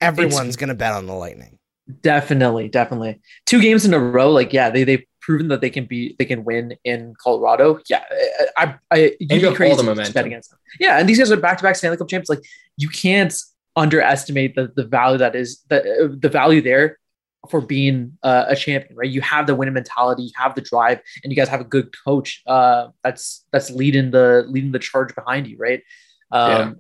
everyone's 0.01 0.49
it's, 0.49 0.55
gonna 0.57 0.75
bet 0.75 0.93
on 0.93 1.05
the 1.05 1.13
Lightning. 1.13 1.57
Definitely, 2.01 2.67
definitely. 2.67 3.19
Two 3.45 3.61
games 3.61 3.85
in 3.85 3.93
a 3.93 3.99
row, 3.99 4.31
like 4.31 4.53
yeah, 4.53 4.69
they 4.69 4.83
they 4.83 5.07
proven 5.25 5.47
that 5.47 5.59
they 5.59 5.69
can 5.71 5.85
be 5.85 6.15
they 6.19 6.25
can 6.25 6.43
win 6.43 6.77
in 6.83 7.15
Colorado. 7.21 7.79
Yeah, 7.89 8.03
I 8.55 8.75
I 8.91 9.15
you'd 9.19 9.41
you 9.41 9.49
be 9.49 9.55
crazy 9.55 9.83
to 9.83 9.95
bet 9.95 10.25
against 10.25 10.51
them. 10.51 10.59
Yeah, 10.79 10.99
and 10.99 11.09
these 11.09 11.17
guys 11.17 11.31
are 11.31 11.37
back 11.37 11.57
to 11.57 11.63
back 11.63 11.75
Stanley 11.75 11.97
Cup 11.97 12.07
champs. 12.07 12.29
Like 12.29 12.43
you 12.77 12.89
can't 12.89 13.33
underestimate 13.75 14.55
the 14.55 14.71
the 14.75 14.85
value 14.85 15.17
that 15.17 15.35
is 15.35 15.63
the 15.69 16.17
the 16.21 16.29
value 16.29 16.61
there 16.61 16.99
for 17.49 17.61
being 17.61 18.17
uh, 18.23 18.45
a 18.47 18.55
champion, 18.55 18.95
right? 18.95 19.09
You 19.09 19.21
have 19.21 19.47
the 19.47 19.55
winning 19.55 19.73
mentality, 19.73 20.23
you 20.23 20.31
have 20.35 20.55
the 20.55 20.61
drive, 20.61 20.99
and 21.23 21.31
you 21.31 21.35
guys 21.35 21.47
have 21.49 21.61
a 21.61 21.65
good 21.65 21.93
coach 22.05 22.43
uh, 22.45 22.89
that's 23.03 23.45
that's 23.51 23.71
leading 23.71 24.11
the 24.11 24.45
leading 24.47 24.71
the 24.71 24.79
charge 24.79 25.13
behind 25.15 25.47
you, 25.47 25.57
right? 25.57 25.81
Um, 26.31 26.51
yeah 26.51 26.71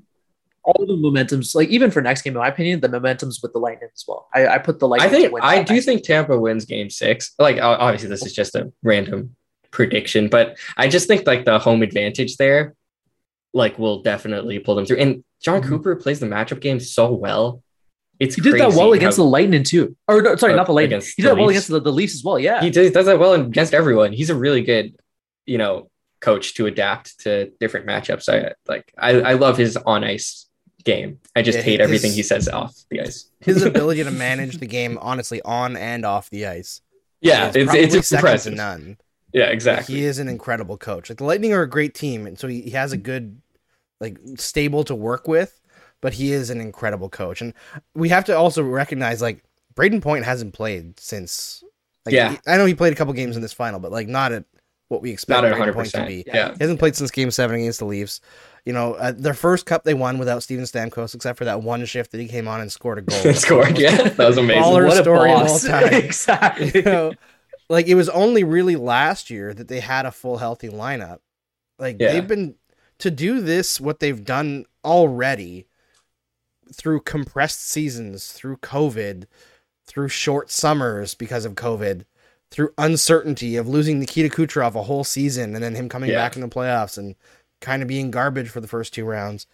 all 0.65 0.85
the 0.85 0.93
momentums, 0.93 1.53
like 1.55 1.69
even 1.69 1.91
for 1.91 2.01
next 2.01 2.23
game, 2.23 2.33
in 2.33 2.39
my 2.39 2.47
opinion, 2.47 2.79
the 2.79 2.89
momentums 2.89 3.41
with 3.41 3.53
the 3.53 3.59
Lightning 3.59 3.89
as 3.93 4.03
well. 4.07 4.27
I, 4.33 4.47
I 4.47 4.57
put 4.57 4.79
the 4.79 4.87
Lightning. 4.87 5.09
I 5.09 5.11
think 5.11 5.33
I 5.41 5.63
do 5.63 5.79
think 5.79 6.03
Tampa 6.03 6.37
wins 6.37 6.65
Game 6.65 6.89
Six. 6.89 7.33
Like 7.37 7.59
obviously, 7.61 8.09
this 8.09 8.25
is 8.25 8.33
just 8.33 8.55
a 8.55 8.71
random 8.83 9.35
prediction, 9.71 10.27
but 10.29 10.57
I 10.75 10.87
just 10.87 11.07
think 11.07 11.27
like 11.27 11.45
the 11.45 11.59
home 11.59 11.83
advantage 11.83 12.37
there, 12.37 12.75
like, 13.53 13.77
will 13.77 14.01
definitely 14.01 14.59
pull 14.59 14.75
them 14.75 14.85
through. 14.85 14.97
And 14.97 15.23
Jon 15.43 15.61
mm-hmm. 15.61 15.69
Cooper 15.69 15.95
plays 15.95 16.19
the 16.19 16.25
matchup 16.25 16.61
game 16.61 16.79
so 16.79 17.13
well. 17.13 17.61
It's 18.19 18.35
he 18.35 18.41
did 18.41 18.59
that 18.59 18.69
well 18.69 18.93
against 18.93 19.17
how, 19.17 19.23
the 19.23 19.29
Lightning 19.29 19.63
too. 19.63 19.95
Or 20.07 20.21
no, 20.21 20.35
sorry, 20.35 20.53
uh, 20.53 20.55
not 20.55 20.67
the 20.67 20.73
Lightning. 20.73 21.01
He 21.01 21.21
did 21.21 21.31
that 21.31 21.37
well 21.37 21.49
against 21.49 21.67
the, 21.67 21.81
the 21.81 21.91
Leafs 21.91 22.15
as 22.15 22.23
well. 22.23 22.39
Yeah, 22.39 22.61
he 22.61 22.69
does, 22.69 22.91
does 22.91 23.05
that 23.07 23.19
well 23.19 23.33
against 23.33 23.73
everyone. 23.73 24.13
He's 24.13 24.29
a 24.29 24.35
really 24.35 24.61
good, 24.61 24.95
you 25.45 25.57
know, 25.57 25.89
coach 26.21 26.55
to 26.55 26.65
adapt 26.65 27.19
to 27.21 27.51
different 27.59 27.87
matchups. 27.87 28.29
I 28.29 28.53
like. 28.67 28.91
I, 28.97 29.19
I 29.19 29.33
love 29.33 29.57
his 29.57 29.75
on 29.75 30.05
ice 30.05 30.47
game. 30.85 31.19
I 31.35 31.41
just 31.41 31.57
yeah, 31.57 31.63
hate 31.63 31.79
his, 31.79 31.85
everything 31.85 32.13
he 32.13 32.23
says 32.23 32.47
off 32.47 32.85
the 32.89 33.01
ice. 33.01 33.27
his 33.41 33.61
ability 33.63 34.03
to 34.03 34.11
manage 34.11 34.59
the 34.59 34.67
game, 34.67 34.97
honestly, 35.01 35.41
on 35.41 35.75
and 35.75 36.05
off 36.05 36.29
the 36.29 36.45
ice. 36.47 36.81
Yeah, 37.19 37.51
it's 37.53 37.95
it's 37.95 38.11
impressive. 38.11 38.53
none. 38.53 38.97
Yeah, 39.33 39.45
exactly. 39.45 39.95
Like, 39.95 39.99
he 39.99 40.05
is 40.05 40.19
an 40.19 40.29
incredible 40.29 40.77
coach. 40.77 41.09
Like 41.09 41.17
the 41.17 41.25
Lightning 41.25 41.51
are 41.51 41.63
a 41.63 41.69
great 41.69 41.93
team, 41.93 42.25
and 42.25 42.39
so 42.39 42.47
he, 42.47 42.61
he 42.61 42.69
has 42.71 42.93
a 42.93 42.97
good, 42.97 43.41
like, 43.99 44.17
stable 44.37 44.85
to 44.85 44.95
work 44.95 45.27
with. 45.27 45.59
But 46.01 46.13
he 46.13 46.31
is 46.31 46.51
an 46.51 46.61
incredible 46.61 47.09
coach, 47.09 47.41
and 47.41 47.53
we 47.95 48.09
have 48.09 48.25
to 48.25 48.37
also 48.37 48.61
recognize 48.61 49.21
like 49.21 49.43
Brayden 49.73 50.01
Point 50.01 50.23
hasn't 50.23 50.53
played 50.53 50.99
since. 50.99 51.63
Like, 52.05 52.13
yeah, 52.13 52.31
he, 52.31 52.37
I 52.45 52.57
know 52.57 52.65
he 52.65 52.75
played 52.75 52.93
a 52.93 52.95
couple 52.95 53.13
games 53.13 53.35
in 53.35 53.41
this 53.41 53.53
final, 53.53 53.79
but 53.79 53.91
like 53.91 54.07
not 54.07 54.31
at 54.31 54.45
what 54.89 55.01
we 55.01 55.09
expect 55.09 55.41
Brayden 55.41 55.73
Point 55.73 55.89
to 55.91 56.05
be. 56.05 56.23
Yeah. 56.27 56.51
He 56.51 56.57
hasn't 56.59 56.77
played 56.77 56.95
since 56.95 57.09
Game 57.09 57.31
Seven 57.31 57.55
against 57.55 57.79
the 57.79 57.85
Leafs 57.85 58.21
you 58.65 58.73
know, 58.73 58.95
uh, 58.95 59.11
their 59.15 59.35
first 59.35 59.67
cup 59.67 59.83
they 59.83 59.93
won 59.93 60.17
without 60.17 60.41
Steven 60.41 60.65
Stamkos, 60.65 61.13
except 61.13 61.37
for 61.37 61.45
that 61.45 61.61
one 61.61 61.85
shift 61.85 62.11
that 62.11 62.19
he 62.19 62.27
came 62.27 62.47
on 62.47 62.61
and 62.61 62.71
scored 62.71 62.97
a 62.97 63.01
goal. 63.03 63.33
scored, 63.33 63.77
yeah, 63.77 64.09
that 64.09 64.27
was 64.27 64.37
amazing. 64.39 64.63
Baller 64.63 64.87
what 64.87 65.03
story 65.03 65.31
of 65.31 65.39
all 65.47 65.59
time. 65.59 65.93
exactly. 65.93 66.71
You 66.73 66.81
know, 66.81 67.13
like 67.69 67.87
it 67.87 67.95
was 67.95 68.09
only 68.09 68.43
really 68.43 68.75
last 68.75 69.29
year 69.29 69.53
that 69.53 69.67
they 69.67 69.79
had 69.79 70.05
a 70.07 70.11
full 70.11 70.37
healthy 70.37 70.69
lineup. 70.69 71.19
Like 71.77 71.97
yeah. 71.99 72.11
they've 72.11 72.27
been 72.27 72.55
to 72.99 73.11
do 73.11 73.39
this, 73.39 73.79
what 73.79 73.99
they've 73.99 74.23
done 74.23 74.65
already 74.83 75.67
through 76.73 77.01
compressed 77.01 77.61
seasons, 77.61 78.31
through 78.31 78.57
COVID, 78.57 79.25
through 79.85 80.09
short 80.09 80.49
summers 80.49 81.13
because 81.13 81.45
of 81.45 81.53
COVID, 81.53 82.05
through 82.49 82.73
uncertainty 82.79 83.57
of 83.57 83.67
losing 83.67 83.99
Nikita 83.99 84.29
Kucherov 84.29 84.73
a 84.73 84.83
whole 84.83 85.03
season 85.03 85.53
and 85.53 85.63
then 85.63 85.75
him 85.75 85.89
coming 85.89 86.09
yeah. 86.09 86.17
back 86.17 86.35
in 86.35 86.41
the 86.41 86.47
playoffs 86.47 86.97
and 86.97 87.15
kind 87.61 87.81
of 87.81 87.87
being 87.87 88.11
garbage 88.11 88.49
for 88.49 88.61
the 88.61 88.67
first 88.67 88.93
two 88.93 89.05
rounds. 89.05 89.47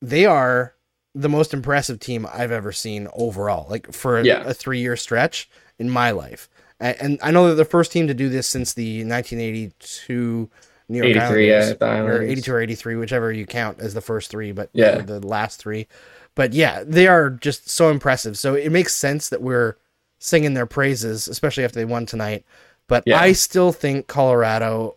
They 0.00 0.26
are 0.26 0.74
the 1.14 1.28
most 1.28 1.52
impressive 1.52 2.00
team 2.00 2.26
I've 2.32 2.52
ever 2.52 2.72
seen 2.72 3.08
overall, 3.12 3.66
like 3.68 3.92
for 3.92 4.20
yeah. 4.20 4.42
a, 4.44 4.54
three 4.54 4.80
year 4.80 4.96
stretch 4.96 5.50
in 5.78 5.90
my 5.90 6.10
life. 6.12 6.48
And, 6.78 6.96
and, 7.00 7.18
I 7.22 7.30
know 7.30 7.46
they're 7.46 7.56
the 7.56 7.64
first 7.64 7.92
team 7.92 8.06
to 8.06 8.14
do 8.14 8.28
this 8.28 8.46
since 8.46 8.72
the 8.72 9.04
1982 9.04 10.48
New 10.88 10.98
York 10.98 11.16
83, 11.16 11.54
Islanders, 11.54 11.76
yeah, 11.80 12.00
or 12.00 12.22
82 12.22 12.52
or 12.52 12.60
83, 12.60 12.96
whichever 12.96 13.32
you 13.32 13.46
count 13.46 13.80
as 13.80 13.94
the 13.94 14.00
first 14.00 14.30
three, 14.30 14.52
but 14.52 14.70
yeah, 14.72 14.98
the 14.98 15.24
last 15.24 15.60
three. 15.60 15.86
But 16.34 16.52
yeah, 16.52 16.82
they 16.84 17.06
are 17.06 17.30
just 17.30 17.68
so 17.68 17.90
impressive. 17.90 18.38
So 18.38 18.54
it 18.54 18.70
makes 18.70 18.94
sense 18.94 19.28
that 19.28 19.42
we're 19.42 19.76
singing 20.18 20.54
their 20.54 20.66
praises, 20.66 21.28
especially 21.28 21.64
after 21.64 21.78
they 21.78 21.84
won 21.84 22.06
tonight. 22.06 22.44
But 22.88 23.04
yeah. 23.06 23.20
I 23.20 23.32
still 23.32 23.72
think 23.72 24.08
Colorado 24.08 24.96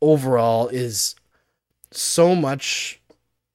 overall 0.00 0.68
is 0.68 1.14
so 1.96 2.34
much 2.34 3.00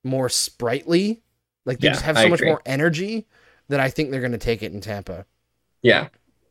more 0.03 0.29
sprightly. 0.29 1.21
Like 1.65 1.79
they 1.79 1.87
yeah, 1.87 1.93
just 1.93 2.05
have 2.05 2.17
so 2.17 2.23
I 2.23 2.27
much 2.29 2.39
agree. 2.39 2.49
more 2.49 2.61
energy 2.65 3.27
that 3.67 3.79
I 3.79 3.89
think 3.89 4.11
they're 4.11 4.21
going 4.21 4.31
to 4.31 4.37
take 4.37 4.63
it 4.63 4.73
in 4.73 4.81
Tampa. 4.81 5.25
Yeah. 5.81 6.07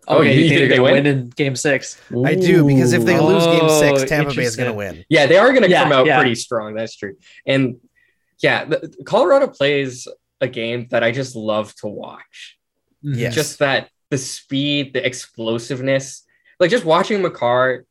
Oh, 0.07 0.17
oh 0.17 0.21
okay, 0.21 0.37
you, 0.37 0.45
you 0.45 0.59
think, 0.59 0.71
they 0.71 0.81
win? 0.81 0.93
win 0.95 1.07
in 1.07 1.29
Game 1.31 1.57
Six? 1.57 2.01
Ooh. 2.13 2.25
I 2.25 2.35
do 2.35 2.65
because 2.67 2.93
if 2.93 3.05
they 3.05 3.19
lose 3.19 3.45
Game 3.45 3.69
Six, 3.69 4.03
oh, 4.03 4.07
Tampa 4.07 4.35
Bay 4.35 4.45
is 4.45 4.57
going 4.57 4.71
to 4.71 4.77
win. 4.77 5.05
Yeah, 5.09 5.27
they 5.27 5.37
are 5.37 5.51
going 5.51 5.65
to 5.65 5.71
yeah, 5.71 5.83
come 5.83 5.93
out 5.93 6.07
yeah. 6.07 6.19
pretty 6.19 6.35
strong. 6.35 6.75
That's 6.75 6.97
true. 6.97 7.17
And 7.47 7.77
yeah, 8.41 8.65
the, 8.65 8.95
Colorado 9.05 9.49
plays 9.49 10.09
a 10.41 10.49
game 10.49 10.87
that 10.91 11.03
I 11.03 11.11
just 11.11 11.37
love 11.37 11.75
to 11.77 11.89
watch. 11.89 12.59
Mm-hmm. 13.05 13.19
Yes. 13.19 13.35
Just 13.35 13.59
that 13.59 13.91
the 14.11 14.19
speed, 14.19 14.95
the 14.95 15.05
explosiveness, 15.05 16.25
like 16.61 16.71
just 16.71 16.85
watching 16.85 17.23
Makar 17.23 17.85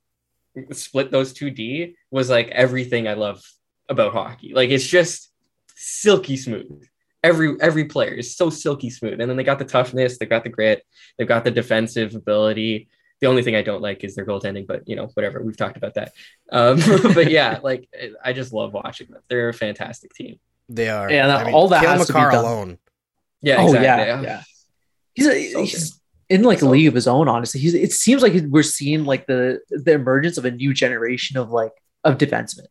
split 0.72 1.12
those 1.12 1.34
two 1.34 1.52
D 1.52 1.96
was 2.10 2.30
like 2.30 2.48
everything 2.48 3.08
I 3.08 3.14
love 3.14 3.44
about 3.90 4.14
hockey. 4.14 4.54
Like 4.54 4.70
it's 4.70 4.86
just 4.86 5.32
silky 5.76 6.38
smooth. 6.38 6.84
Every 7.24 7.60
every 7.62 7.86
player 7.86 8.14
is 8.14 8.36
so 8.36 8.50
silky 8.50 8.90
smooth. 8.90 9.20
And 9.20 9.30
then 9.30 9.38
they 9.38 9.44
got 9.44 9.60
the 9.60 9.66
toughness, 9.66 10.18
they've 10.18 10.30
got 10.30 10.44
the 10.44 10.50
grit, 10.50 10.86
they've 11.18 11.28
got 11.28 11.44
the 11.44 11.52
defensive 11.52 12.16
ability. 12.16 12.90
The 13.20 13.28
only 13.28 13.42
thing 13.42 13.56
I 13.56 13.64
don't 13.64 13.82
like 13.82 14.04
is 14.04 14.16
their 14.16 14.26
goaltending, 14.26 14.68
but 14.68 14.88
you 14.88 14.96
know, 14.96 15.08
whatever. 15.14 15.42
We've 15.42 15.58
talked 15.58 15.78
about 15.78 15.96
that. 15.96 16.14
Um, 16.52 16.80
but 17.14 17.32
yeah, 17.32 17.60
like 17.64 17.90
I 18.24 18.34
just 18.34 18.54
love 18.54 18.74
watching 18.74 19.08
them. 19.10 19.22
They're 19.30 19.50
a 19.50 19.54
fantastic 19.54 20.14
team. 20.14 20.40
They 20.70 20.90
are. 20.90 21.10
Yeah, 21.10 21.36
I 21.36 21.46
mean, 21.46 21.54
all 21.54 21.70
that 21.70 21.84
has 21.84 22.08
Makar 22.08 22.26
to 22.26 22.30
be 22.30 22.36
done. 22.36 22.46
alone. 22.46 22.78
Yeah. 23.42 23.58
Oh 23.60 23.74
exactly. 23.74 24.08
yeah, 24.08 24.22
yeah. 24.22 24.44
He's 25.14 25.28
a, 25.28 25.52
so 25.52 25.62
he's 25.62 26.00
in 26.30 26.44
like 26.44 26.62
a 26.62 26.68
league 26.68 26.88
of 26.88 26.94
his 26.94 27.08
own. 27.08 27.28
Honestly, 27.28 27.60
he's. 27.60 27.74
It 27.74 27.92
seems 27.92 28.22
like 28.22 28.34
we're 28.48 28.64
seeing 28.64 29.06
like 29.06 29.26
the 29.26 29.62
the 29.70 29.94
emergence 29.94 30.38
of 30.38 30.46
a 30.46 30.52
new 30.52 30.74
generation 30.74 31.38
of 31.38 31.50
like 31.50 31.72
of 32.04 32.18
defensemen 32.18 32.68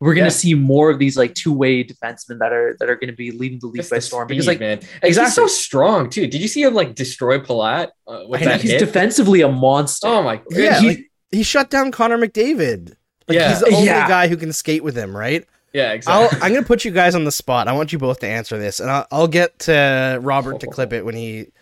we're 0.00 0.14
going 0.14 0.24
to 0.24 0.34
yeah. 0.34 0.38
see 0.38 0.54
more 0.54 0.90
of 0.90 0.98
these 0.98 1.16
like 1.16 1.34
two-way 1.34 1.84
defensemen 1.84 2.38
that 2.38 2.52
are 2.52 2.74
that 2.80 2.88
are 2.88 2.96
going 2.96 3.10
to 3.10 3.16
be 3.16 3.30
leading 3.30 3.58
the 3.58 3.66
league 3.66 3.76
Just 3.76 3.90
by 3.90 3.96
the 3.96 4.02
storm 4.02 4.26
speed, 4.28 4.34
because 4.34 4.46
like 4.46 4.60
man. 4.60 4.80
exactly 5.02 5.24
he's 5.24 5.34
so 5.34 5.46
strong 5.46 6.08
too. 6.08 6.26
Did 6.26 6.40
you 6.40 6.48
see 6.48 6.62
him 6.62 6.74
like 6.74 6.94
destroy 6.94 7.38
Palat? 7.38 7.90
Uh, 8.06 8.24
with 8.26 8.42
that 8.42 8.62
he's 8.62 8.72
hit? 8.72 8.78
defensively 8.78 9.42
a 9.42 9.48
monster. 9.48 10.08
Oh 10.08 10.22
my! 10.22 10.36
god! 10.36 10.44
Yeah, 10.50 10.80
he, 10.80 10.88
like, 10.88 11.10
he 11.30 11.42
shut 11.42 11.70
down 11.70 11.92
Connor 11.92 12.18
McDavid. 12.18 12.96
Like 13.28 13.38
yeah. 13.38 13.50
he's 13.50 13.60
the 13.60 13.74
only 13.74 13.86
yeah. 13.86 14.08
guy 14.08 14.26
who 14.26 14.36
can 14.36 14.52
skate 14.52 14.82
with 14.82 14.96
him, 14.96 15.14
right? 15.14 15.46
Yeah, 15.72 15.92
exactly. 15.92 16.40
i 16.40 16.46
am 16.46 16.52
going 16.52 16.64
to 16.64 16.66
put 16.66 16.84
you 16.84 16.90
guys 16.90 17.14
on 17.14 17.24
the 17.24 17.30
spot. 17.30 17.68
I 17.68 17.72
want 17.72 17.92
you 17.92 17.98
both 17.98 18.18
to 18.20 18.26
answer 18.26 18.58
this, 18.58 18.80
and 18.80 18.90
I'll, 18.90 19.06
I'll 19.12 19.28
get 19.28 19.60
to 19.60 20.18
Robert 20.20 20.60
to 20.60 20.66
clip 20.66 20.92
it 20.92 21.04
when 21.04 21.14
he 21.14 21.52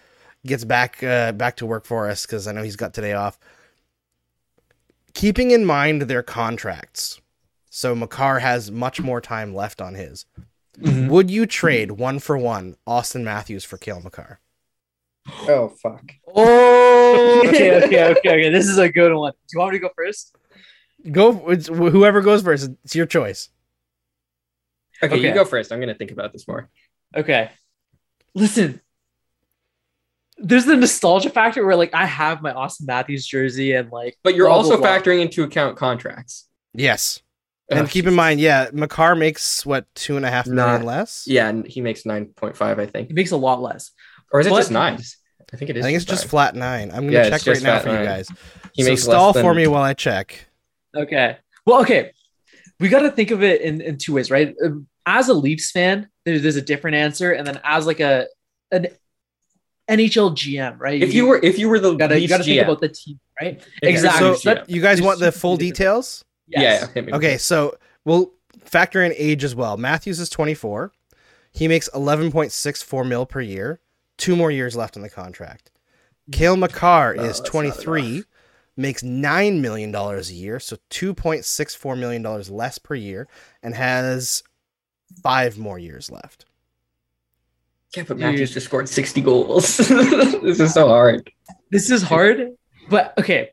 gets 0.46 0.64
back 0.64 1.02
uh, 1.02 1.32
back 1.32 1.56
to 1.56 1.66
work 1.66 1.84
for 1.84 2.08
us 2.08 2.24
because 2.24 2.46
I 2.46 2.52
know 2.52 2.62
he's 2.62 2.76
got 2.76 2.94
today 2.94 3.12
off. 3.12 3.38
keeping 5.12 5.50
in 5.50 5.64
mind 5.64 6.02
their 6.02 6.22
contracts. 6.22 7.20
So 7.78 7.94
Makar 7.94 8.40
has 8.40 8.72
much 8.72 9.00
more 9.00 9.20
time 9.20 9.54
left 9.54 9.80
on 9.80 9.94
his. 9.94 10.26
Mm-hmm. 10.80 11.06
Would 11.10 11.30
you 11.30 11.46
trade 11.46 11.92
one 11.92 12.18
for 12.18 12.36
one 12.36 12.74
Auston 12.88 13.22
Matthews 13.22 13.62
for 13.62 13.76
Cale 13.78 14.00
Makar? 14.00 14.40
Oh 15.42 15.68
fuck. 15.80 16.02
Oh 16.34 17.44
okay, 17.46 17.80
okay, 17.84 18.06
okay, 18.06 18.30
okay. 18.30 18.50
This 18.50 18.66
is 18.66 18.78
a 18.78 18.88
good 18.88 19.14
one. 19.14 19.30
Do 19.30 19.52
you 19.52 19.60
want 19.60 19.74
me 19.74 19.78
to 19.78 19.82
go 19.82 19.90
first? 19.94 20.34
Go 21.12 21.50
it's 21.50 21.68
whoever 21.68 22.20
goes 22.20 22.42
first. 22.42 22.68
It's 22.82 22.96
your 22.96 23.06
choice. 23.06 23.48
Okay, 25.00 25.14
okay, 25.14 25.28
you 25.28 25.32
go 25.32 25.44
first. 25.44 25.70
I'm 25.70 25.78
gonna 25.78 25.94
think 25.94 26.10
about 26.10 26.32
this 26.32 26.48
more. 26.48 26.68
Okay. 27.14 27.48
Listen. 28.34 28.80
There's 30.36 30.64
the 30.64 30.74
nostalgia 30.74 31.30
factor 31.30 31.64
where 31.64 31.76
like 31.76 31.94
I 31.94 32.06
have 32.06 32.42
my 32.42 32.52
Auston 32.52 32.88
Matthews 32.88 33.24
jersey 33.24 33.74
and 33.74 33.92
like 33.92 34.16
But 34.24 34.34
you're 34.34 34.48
also 34.48 34.70
blah, 34.70 34.78
blah. 34.78 34.98
factoring 34.98 35.22
into 35.22 35.44
account 35.44 35.76
contracts. 35.76 36.48
Yes. 36.74 37.22
And 37.70 37.88
keep 37.88 38.06
in 38.06 38.14
mind, 38.14 38.40
yeah, 38.40 38.70
Makar 38.72 39.14
makes 39.14 39.66
what 39.66 39.86
two 39.94 40.16
and 40.16 40.24
a 40.24 40.30
half 40.30 40.46
million 40.46 40.80
Not, 40.80 40.84
less. 40.84 41.24
Yeah, 41.26 41.48
and 41.48 41.66
he 41.66 41.80
makes 41.80 42.06
nine 42.06 42.26
point 42.26 42.56
five, 42.56 42.78
I 42.78 42.86
think. 42.86 43.08
He 43.08 43.14
makes 43.14 43.30
a 43.30 43.36
lot 43.36 43.60
less. 43.60 43.90
Or 44.32 44.40
is 44.40 44.46
it 44.46 44.50
but, 44.50 44.56
just 44.56 44.70
nine? 44.70 44.98
I 45.52 45.56
think 45.56 45.70
it 45.70 45.76
is. 45.76 45.84
I 45.84 45.88
think 45.88 45.96
it's 45.96 46.04
just 46.04 46.26
flat 46.26 46.54
nine. 46.54 46.90
I'm 46.90 47.04
gonna 47.04 47.12
yeah, 47.12 47.30
check 47.30 47.46
right 47.46 47.62
now 47.62 47.80
for 47.80 47.88
nine. 47.88 48.00
you 48.00 48.06
guys. 48.06 48.28
He 48.72 48.82
so 48.82 48.90
makes 48.90 49.02
stall 49.02 49.32
than... 49.32 49.42
for 49.42 49.54
me 49.54 49.66
while 49.66 49.82
I 49.82 49.94
check. 49.94 50.46
Okay. 50.96 51.36
Well, 51.66 51.80
okay. 51.82 52.12
We 52.80 52.88
got 52.88 53.00
to 53.00 53.10
think 53.10 53.30
of 53.30 53.42
it 53.42 53.60
in, 53.60 53.80
in 53.80 53.98
two 53.98 54.14
ways, 54.14 54.30
right? 54.30 54.54
Um, 54.64 54.86
as 55.04 55.28
a 55.28 55.34
Leafs 55.34 55.70
fan, 55.70 56.08
there's, 56.24 56.42
there's 56.42 56.56
a 56.56 56.62
different 56.62 56.96
answer, 56.96 57.32
and 57.32 57.46
then 57.46 57.60
as 57.64 57.86
like 57.86 58.00
a 58.00 58.26
an 58.70 58.88
NHL 59.90 60.32
GM, 60.32 60.78
right? 60.78 61.02
If 61.02 61.14
you, 61.14 61.24
you 61.24 61.28
were 61.28 61.40
if 61.42 61.58
you 61.58 61.68
were 61.68 61.78
the 61.78 61.94
gotta, 61.94 62.20
you 62.20 62.28
got 62.28 62.38
to 62.38 62.44
think 62.44 62.62
about 62.62 62.80
the 62.80 62.88
team, 62.88 63.18
right? 63.40 63.62
Exactly. 63.82 64.36
So 64.36 64.54
that, 64.54 64.70
you 64.70 64.80
guys 64.80 65.02
want 65.02 65.18
the 65.18 65.32
full 65.32 65.56
details? 65.56 66.24
Yes. 66.48 66.90
Yeah. 66.94 67.02
Okay, 67.14 67.38
so 67.38 67.76
we'll 68.04 68.32
factor 68.60 69.02
in 69.02 69.12
age 69.16 69.44
as 69.44 69.54
well. 69.54 69.76
Matthews 69.76 70.20
is 70.20 70.28
24. 70.30 70.92
He 71.52 71.68
makes 71.68 71.88
11.64 71.90 73.08
mil 73.08 73.26
per 73.26 73.40
year. 73.40 73.80
Two 74.16 74.36
more 74.36 74.50
years 74.50 74.76
left 74.76 74.96
on 74.96 75.02
the 75.02 75.10
contract. 75.10 75.70
Cale 76.32 76.56
Makar 76.56 77.16
oh, 77.18 77.24
is 77.24 77.40
23, 77.40 78.24
makes 78.76 79.02
$9 79.02 79.60
million 79.60 79.94
a 79.94 80.20
year, 80.22 80.60
so 80.60 80.76
$2.64 80.90 81.98
million 81.98 82.22
less 82.22 82.78
per 82.78 82.94
year, 82.94 83.28
and 83.62 83.74
has 83.74 84.42
five 85.22 85.56
more 85.56 85.78
years 85.78 86.10
left. 86.10 86.44
Yeah, 87.96 88.04
but 88.06 88.18
Matthews 88.18 88.52
just 88.52 88.66
scored 88.66 88.88
60 88.88 89.20
goals. 89.22 89.76
this 89.78 90.60
is 90.60 90.74
so 90.74 90.88
hard. 90.88 91.30
This 91.70 91.90
is 91.90 92.02
hard, 92.02 92.52
but 92.90 93.14
okay. 93.18 93.50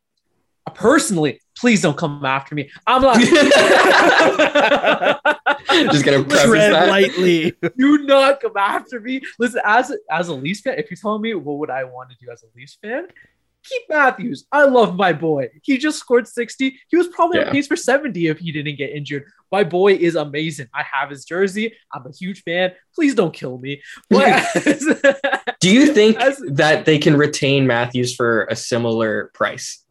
Personally, 0.74 1.39
please 1.57 1.82
don't 1.82 1.97
come 1.97 2.24
after 2.26 2.55
me. 2.55 2.70
I'm 2.88 3.01
not 3.01 3.20
just 5.91 6.05
gonna 6.05 6.24
tread 6.24 6.74
that. 6.74 6.89
lightly. 6.89 7.53
Do 7.78 7.99
not 7.99 8.41
come 8.41 8.57
after 8.57 8.99
me. 8.99 9.22
Listen, 9.39 9.61
as 9.63 9.95
as 10.11 10.28
a 10.28 10.34
Leafs 10.34 10.61
fan, 10.61 10.78
if 10.78 10.89
you're 10.89 10.97
telling 10.97 11.22
me 11.22 11.34
what 11.34 11.59
would 11.59 11.70
I 11.70 11.84
want 11.84 12.09
to 12.09 12.16
do 12.20 12.32
as 12.32 12.43
a 12.43 12.47
Leafs 12.55 12.78
fan, 12.82 13.07
keep 13.63 13.82
Matthews. 13.89 14.45
I 14.51 14.66
love 14.66 14.95
my 14.95 15.13
boy. 15.13 15.49
He 15.63 15.78
just 15.78 15.99
scored 15.99 16.28
60. 16.28 16.80
He 16.88 16.97
was 16.97 17.07
probably 17.07 17.39
yeah. 17.39 17.47
on 17.47 17.51
pace 17.51 17.68
for 17.68 17.76
70 17.76 18.28
if 18.28 18.39
he 18.39 18.51
didn't 18.51 18.78
get 18.78 18.91
injured. 18.91 19.26
My 19.51 19.63
boy 19.63 19.93
is 19.93 20.16
amazing. 20.16 20.68
I 20.74 20.84
have 20.91 21.09
his 21.09 21.26
jersey. 21.26 21.74
I'm 21.93 22.05
a 22.05 22.11
huge 22.11 22.43
fan. 22.43 22.74
Please 22.93 23.16
don't 23.16 23.34
kill 23.34 23.57
me. 23.57 23.82
do 24.09 25.70
you 25.70 25.93
think 25.93 26.18
as, 26.18 26.41
that 26.47 26.86
they 26.86 26.97
can 26.97 27.18
retain 27.18 27.68
Matthews 27.68 28.16
for 28.16 28.45
a 28.45 28.55
similar 28.55 29.32
price? 29.34 29.84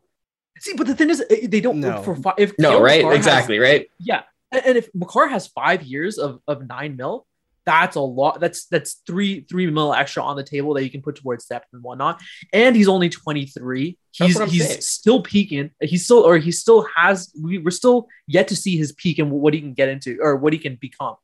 See, 0.64 0.72
but 0.74 0.86
the 0.86 0.94
thing 0.94 1.10
is, 1.10 1.22
eh, 1.28 1.46
they 1.46 1.60
don't 1.60 1.80
no. 1.80 2.02
for 2.02 2.16
five. 2.16 2.34
If 2.38 2.54
no, 2.58 2.80
right, 2.80 3.04
exactly, 3.12 3.56
has, 3.56 3.62
right. 3.62 3.90
Yeah, 3.98 4.22
and, 4.50 4.64
and 4.64 4.78
if 4.78 4.88
Makar 4.94 5.28
has 5.28 5.46
five 5.48 5.82
years 5.82 6.16
of 6.16 6.40
of 6.48 6.66
nine 6.66 6.96
mil, 6.96 7.26
that's 7.66 7.96
a 7.96 8.00
lot. 8.00 8.40
That's 8.40 8.64
that's 8.68 9.02
three 9.06 9.40
three 9.42 9.70
mil 9.70 9.92
extra 9.92 10.22
on 10.22 10.36
the 10.36 10.42
table 10.42 10.72
that 10.72 10.82
you 10.82 10.88
can 10.88 11.02
put 11.02 11.16
towards 11.16 11.44
depth 11.44 11.66
and 11.74 11.82
whatnot. 11.82 12.22
And 12.54 12.74
he's 12.74 12.88
only 12.88 13.10
23. 13.10 13.98
He's 14.10 14.40
he's 14.50 14.66
saying. 14.66 14.80
still 14.80 15.22
peaking. 15.22 15.70
He's 15.82 16.06
still 16.06 16.20
or 16.20 16.38
he 16.38 16.50
still 16.50 16.86
has 16.96 17.30
we, 17.38 17.58
we're 17.58 17.70
still 17.70 18.08
yet 18.26 18.48
to 18.48 18.56
see 18.56 18.78
his 18.78 18.92
peak 18.92 19.18
and 19.18 19.30
what 19.30 19.52
he 19.52 19.60
can 19.60 19.74
get 19.74 19.90
into 19.90 20.18
or 20.22 20.36
what 20.36 20.54
he 20.54 20.58
can 20.58 20.76
become. 20.76 21.16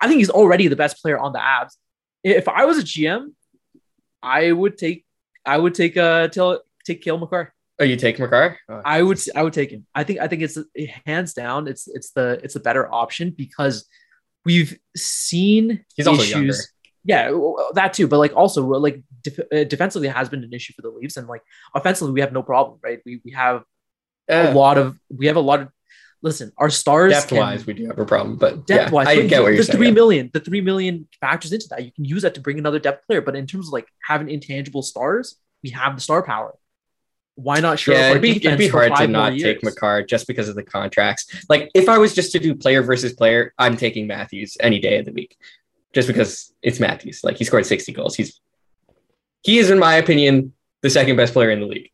I 0.00 0.06
think 0.06 0.18
he's 0.18 0.30
already 0.30 0.68
the 0.68 0.76
best 0.76 1.02
player 1.02 1.18
on 1.18 1.32
the 1.32 1.40
Avs. 1.40 1.72
If 2.22 2.46
I 2.46 2.64
was 2.64 2.78
a 2.78 2.82
GM, 2.84 3.32
I 4.22 4.52
would 4.52 4.78
take 4.78 5.04
I 5.44 5.58
would 5.58 5.74
take 5.74 5.96
uh 5.96 6.28
till 6.28 6.60
take 6.84 7.02
Cale 7.02 7.18
Makar. 7.18 7.52
Oh, 7.80 7.84
you 7.84 7.96
take 7.96 8.18
Makar? 8.18 8.58
Oh. 8.68 8.82
I 8.84 9.02
would 9.02 9.20
I 9.34 9.42
would 9.42 9.52
take 9.52 9.70
him. 9.70 9.86
I 9.94 10.04
think 10.04 10.20
I 10.20 10.28
think 10.28 10.42
it's 10.42 10.58
hands 11.06 11.34
down. 11.34 11.66
It's 11.66 11.88
it's 11.88 12.10
the 12.10 12.40
it's 12.42 12.54
a 12.54 12.60
better 12.60 12.92
option 12.92 13.34
because 13.36 13.86
we've 14.44 14.78
seen 14.96 15.84
he's 15.96 16.06
also 16.06 16.22
issues. 16.22 16.32
Younger. 16.32 16.54
Yeah, 17.06 17.70
that 17.74 17.92
too. 17.92 18.06
But 18.06 18.18
like 18.18 18.34
also 18.34 18.64
like 18.64 19.02
def- 19.22 19.52
uh, 19.52 19.64
defensively 19.64 20.08
has 20.08 20.28
been 20.28 20.44
an 20.44 20.52
issue 20.52 20.72
for 20.74 20.82
the 20.82 20.88
Leafs, 20.88 21.16
and 21.16 21.26
like 21.26 21.42
offensively 21.74 22.12
we 22.12 22.20
have 22.20 22.32
no 22.32 22.42
problem, 22.42 22.78
right? 22.82 23.00
We 23.04 23.20
we 23.24 23.32
have 23.32 23.64
uh, 24.30 24.46
a 24.48 24.54
lot 24.54 24.78
of 24.78 24.98
we 25.10 25.26
have 25.26 25.36
a 25.36 25.40
lot 25.40 25.60
of 25.60 25.68
listen, 26.22 26.52
our 26.56 26.70
stars 26.70 27.12
depth 27.12 27.32
wise, 27.32 27.66
we 27.66 27.74
do 27.74 27.86
have 27.86 27.98
a 27.98 28.06
problem, 28.06 28.36
but 28.36 28.66
depth 28.66 28.92
wise, 28.92 29.08
yeah, 29.08 29.24
I 29.24 29.26
get 29.26 29.42
what 29.42 29.48
you're 29.48 29.58
the 29.58 29.64
saying. 29.64 29.76
Three 29.76 29.90
million, 29.90 30.30
the 30.32 30.40
three 30.40 30.62
million 30.62 31.06
factors 31.20 31.52
into 31.52 31.66
that. 31.68 31.84
You 31.84 31.92
can 31.92 32.04
use 32.04 32.22
that 32.22 32.34
to 32.36 32.40
bring 32.40 32.58
another 32.58 32.78
depth 32.78 33.06
player, 33.06 33.20
but 33.20 33.36
in 33.36 33.46
terms 33.46 33.68
of 33.68 33.72
like 33.72 33.88
having 34.02 34.30
intangible 34.30 34.82
stars, 34.82 35.36
we 35.62 35.70
have 35.70 35.96
the 35.96 36.00
star 36.00 36.22
power 36.22 36.54
why 37.36 37.60
not 37.60 37.78
show 37.78 37.92
yeah, 37.92 38.10
it'd 38.10 38.22
be, 38.22 38.36
it'd 38.36 38.58
be 38.58 38.68
hard 38.68 38.94
to 38.96 39.08
not 39.08 39.32
take 39.32 39.62
Makar 39.62 40.04
just 40.04 40.26
because 40.26 40.48
of 40.48 40.54
the 40.54 40.62
contracts. 40.62 41.44
Like 41.48 41.70
if 41.74 41.88
I 41.88 41.98
was 41.98 42.14
just 42.14 42.32
to 42.32 42.38
do 42.38 42.54
player 42.54 42.82
versus 42.82 43.12
player, 43.12 43.52
I'm 43.58 43.76
taking 43.76 44.06
Matthews 44.06 44.56
any 44.60 44.78
day 44.78 44.98
of 44.98 45.04
the 45.04 45.12
week, 45.12 45.36
just 45.92 46.06
because 46.06 46.52
it's 46.62 46.78
Matthews. 46.78 47.22
Like 47.24 47.36
he 47.36 47.44
scored 47.44 47.66
60 47.66 47.92
goals. 47.92 48.14
He's 48.14 48.40
he 49.42 49.58
is, 49.58 49.70
in 49.70 49.78
my 49.78 49.96
opinion, 49.96 50.54
the 50.82 50.90
second 50.90 51.16
best 51.16 51.32
player 51.32 51.50
in 51.50 51.60
the 51.60 51.66
league. 51.66 51.90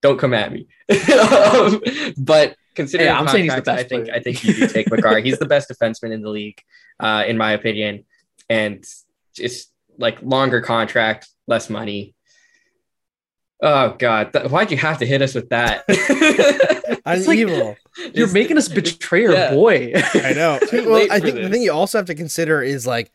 Don't 0.00 0.18
come 0.18 0.34
at 0.34 0.52
me. 0.52 0.68
um, 0.90 1.82
but 2.18 2.56
considering 2.74 3.10
hey, 3.10 3.14
I'm 3.14 3.28
saying 3.28 3.44
he's 3.44 3.54
the 3.54 3.62
best 3.62 3.84
I 3.84 3.88
think 3.88 4.04
player. 4.04 4.16
I 4.16 4.20
think 4.20 4.44
you 4.44 4.54
do 4.54 4.68
take 4.68 4.90
Makar. 4.90 5.18
he's 5.20 5.38
the 5.38 5.46
best 5.46 5.70
defenseman 5.70 6.12
in 6.12 6.22
the 6.22 6.30
league, 6.30 6.60
uh, 7.00 7.24
in 7.26 7.38
my 7.38 7.52
opinion, 7.52 8.04
and 8.50 8.84
it's 9.38 9.68
like 9.98 10.20
longer 10.22 10.60
contract, 10.60 11.28
less 11.46 11.70
money 11.70 12.14
Oh 13.62 13.94
God! 13.96 14.32
Th- 14.32 14.46
why'd 14.50 14.72
you 14.72 14.76
have 14.76 14.98
to 14.98 15.06
hit 15.06 15.22
us 15.22 15.34
with 15.34 15.48
that? 15.50 15.84
I'm 17.06 17.24
like, 17.24 17.38
evil. 17.38 17.76
You're 18.12 18.24
it's, 18.24 18.32
making 18.32 18.58
us 18.58 18.68
betray 18.68 19.26
our 19.26 19.32
yeah. 19.32 19.54
boy. 19.54 19.92
I 20.14 20.32
know. 20.32 20.58
well, 20.72 21.06
I 21.10 21.20
think 21.20 21.36
this. 21.36 21.44
the 21.44 21.48
thing 21.48 21.62
you 21.62 21.72
also 21.72 21.98
have 21.98 22.06
to 22.06 22.14
consider 22.14 22.60
is 22.60 22.86
like, 22.86 23.12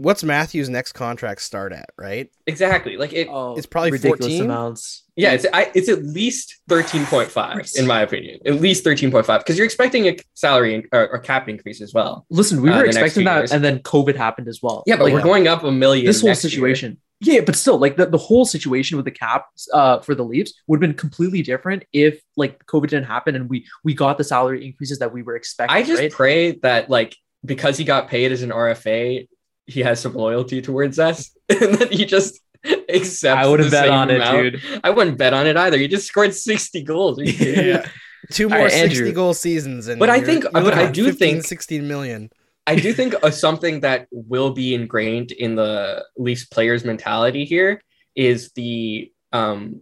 what's 0.00 0.24
Matthew's 0.24 0.68
next 0.68 0.92
contract 0.92 1.42
start 1.42 1.72
at? 1.72 1.90
Right? 1.96 2.30
Exactly. 2.46 2.96
Like 2.96 3.12
it. 3.12 3.28
Oh, 3.30 3.56
it's 3.56 3.66
probably 3.66 3.92
ridiculous 3.92 4.32
14? 4.32 4.44
amounts. 4.44 5.04
Yeah, 5.16 5.32
it's 5.32 5.46
I, 5.52 5.70
it's 5.74 5.88
at 5.88 6.02
least 6.02 6.60
thirteen 6.68 7.04
point 7.04 7.30
five 7.30 7.68
in 7.76 7.86
my 7.86 8.00
opinion. 8.00 8.40
At 8.46 8.60
least 8.60 8.82
thirteen 8.84 9.10
point 9.10 9.26
five 9.26 9.40
because 9.40 9.58
you're 9.58 9.66
expecting 9.66 10.08
a 10.08 10.16
salary 10.34 10.74
in, 10.74 10.84
or, 10.92 11.08
or, 11.08 11.18
cap 11.18 11.48
increase 11.48 11.82
as 11.82 11.92
well. 11.92 12.24
Listen, 12.30 12.62
we 12.62 12.70
uh, 12.70 12.78
were 12.78 12.84
uh, 12.84 12.86
expecting 12.86 13.24
that, 13.24 13.38
years. 13.38 13.52
and 13.52 13.62
then 13.62 13.80
COVID 13.80 14.16
happened 14.16 14.48
as 14.48 14.60
well. 14.62 14.82
Yeah, 14.86 14.96
but 14.96 15.04
like, 15.04 15.14
we're 15.14 15.22
going 15.22 15.46
up 15.46 15.62
a 15.62 15.70
million. 15.70 16.06
This 16.06 16.22
whole 16.22 16.34
situation. 16.34 16.92
Year 16.92 16.98
yeah, 17.22 17.40
but 17.44 17.54
still, 17.54 17.76
like 17.76 17.98
the, 17.98 18.06
the 18.06 18.16
whole 18.16 18.46
situation 18.46 18.96
with 18.96 19.04
the 19.04 19.10
cap 19.10 19.44
uh, 19.74 20.00
for 20.00 20.14
the 20.14 20.24
Leafs 20.24 20.54
would 20.66 20.76
have 20.76 20.80
been 20.80 20.96
completely 20.96 21.42
different 21.42 21.84
if 21.92 22.22
like 22.36 22.64
COVID 22.64 22.88
didn't 22.88 23.04
happen 23.04 23.36
and 23.36 23.48
we 23.50 23.66
we 23.84 23.92
got 23.92 24.16
the 24.16 24.24
salary 24.24 24.66
increases 24.66 25.00
that 25.00 25.12
we 25.12 25.22
were 25.22 25.36
expecting. 25.36 25.76
I 25.76 25.82
just 25.82 26.00
right? 26.00 26.10
pray 26.10 26.52
that 26.60 26.88
like 26.88 27.14
because 27.44 27.76
he 27.76 27.84
got 27.84 28.08
paid 28.08 28.32
as 28.32 28.42
an 28.42 28.50
RFA, 28.50 29.28
he 29.70 29.80
has 29.80 30.00
some 30.00 30.14
loyalty 30.14 30.60
towards 30.60 30.98
us, 30.98 31.30
and 31.48 31.74
that 31.76 31.92
he 31.92 32.04
just 32.04 32.40
accepts. 32.64 33.24
I 33.24 33.46
would 33.46 33.60
have 33.60 33.70
bet 33.70 33.88
on 33.88 34.10
amount. 34.10 34.36
it, 34.38 34.50
dude. 34.50 34.80
I 34.84 34.90
wouldn't 34.90 35.18
bet 35.18 35.32
on 35.32 35.46
it 35.46 35.56
either. 35.56 35.78
He 35.78 35.88
just 35.88 36.06
scored 36.06 36.34
sixty 36.34 36.82
goals. 36.82 37.20
yeah. 37.20 37.86
Two 38.30 38.48
more 38.50 38.58
right, 38.58 38.70
60 38.70 39.12
goal 39.12 39.32
seasons. 39.32 39.88
And 39.88 39.98
but 39.98 40.10
I 40.10 40.20
think, 40.20 40.44
but 40.52 40.74
I 40.74 40.90
do 40.90 41.06
15, 41.06 41.18
think 41.18 41.44
16 41.44 41.88
million. 41.88 42.30
I 42.66 42.76
do 42.76 42.92
think 42.92 43.14
uh, 43.22 43.30
something 43.30 43.80
that 43.80 44.06
will 44.12 44.50
be 44.50 44.74
ingrained 44.74 45.32
in 45.32 45.56
the 45.56 46.04
Leafs 46.16 46.44
players' 46.44 46.84
mentality 46.84 47.44
here 47.44 47.82
is 48.14 48.52
the 48.52 49.10
um, 49.32 49.80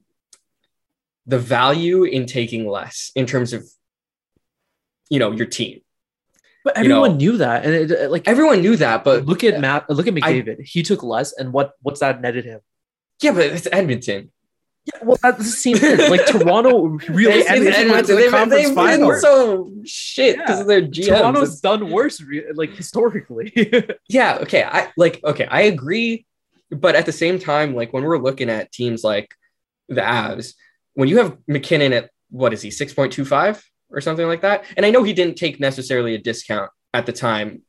the 1.26 1.38
value 1.38 2.04
in 2.04 2.26
taking 2.26 2.66
less 2.66 3.10
in 3.14 3.26
terms 3.26 3.52
of 3.52 3.68
you 5.10 5.18
know 5.18 5.32
your 5.32 5.46
team. 5.46 5.80
But 6.68 6.76
everyone 6.76 7.12
you 7.18 7.28
know, 7.28 7.32
knew 7.32 7.38
that, 7.38 7.64
and 7.64 7.72
it, 7.72 8.10
like 8.10 8.28
everyone 8.28 8.60
knew 8.60 8.76
that. 8.76 9.02
But 9.02 9.24
look 9.24 9.42
at 9.42 9.58
Matt, 9.58 9.88
look 9.88 10.06
at 10.06 10.12
McDavid. 10.12 10.60
I, 10.60 10.62
he 10.62 10.82
took 10.82 11.02
less, 11.02 11.32
and 11.32 11.50
what 11.50 11.72
what's 11.80 12.00
that 12.00 12.20
netted 12.20 12.44
him? 12.44 12.60
Yeah, 13.22 13.32
but 13.32 13.46
it's 13.46 13.66
Edmonton. 13.72 14.30
Yeah, 14.84 15.00
well, 15.02 15.16
that's 15.22 15.38
the 15.38 15.44
same 15.44 15.78
thing. 15.78 16.10
Like 16.10 16.26
Toronto 16.26 16.98
really 17.08 17.46
Edmonton 17.46 17.88
went 17.90 18.06
to 18.08 18.16
the 18.16 18.28
conference 18.28 18.70
final. 18.72 19.14
So 19.14 19.72
shit 19.86 20.36
because 20.36 20.56
yeah. 20.56 20.60
of 20.60 20.66
their 20.66 20.82
GMs. 20.82 21.06
Toronto's 21.06 21.60
done 21.62 21.90
worse, 21.90 22.22
like 22.52 22.74
historically. 22.74 23.50
yeah. 24.10 24.36
Okay. 24.42 24.62
I 24.62 24.92
like. 24.98 25.24
Okay. 25.24 25.46
I 25.46 25.62
agree, 25.62 26.26
but 26.70 26.94
at 26.96 27.06
the 27.06 27.12
same 27.12 27.38
time, 27.38 27.74
like 27.74 27.94
when 27.94 28.04
we're 28.04 28.18
looking 28.18 28.50
at 28.50 28.72
teams 28.72 29.02
like 29.02 29.34
the 29.88 30.02
Avs, 30.02 30.52
when 30.92 31.08
you 31.08 31.16
have 31.16 31.38
MacKinnon 31.46 31.94
at 31.94 32.10
what 32.28 32.52
is 32.52 32.60
he 32.60 32.68
6.25 32.68 33.64
or 33.90 34.00
something 34.00 34.26
like 34.26 34.42
that? 34.42 34.64
And 34.76 34.84
I 34.84 34.90
know 34.90 35.02
he 35.02 35.12
didn't 35.12 35.36
take 35.36 35.60
necessarily 35.60 36.14
a 36.14 36.18
discount 36.18 36.70
at 36.94 37.06
the 37.06 37.12
time. 37.12 37.62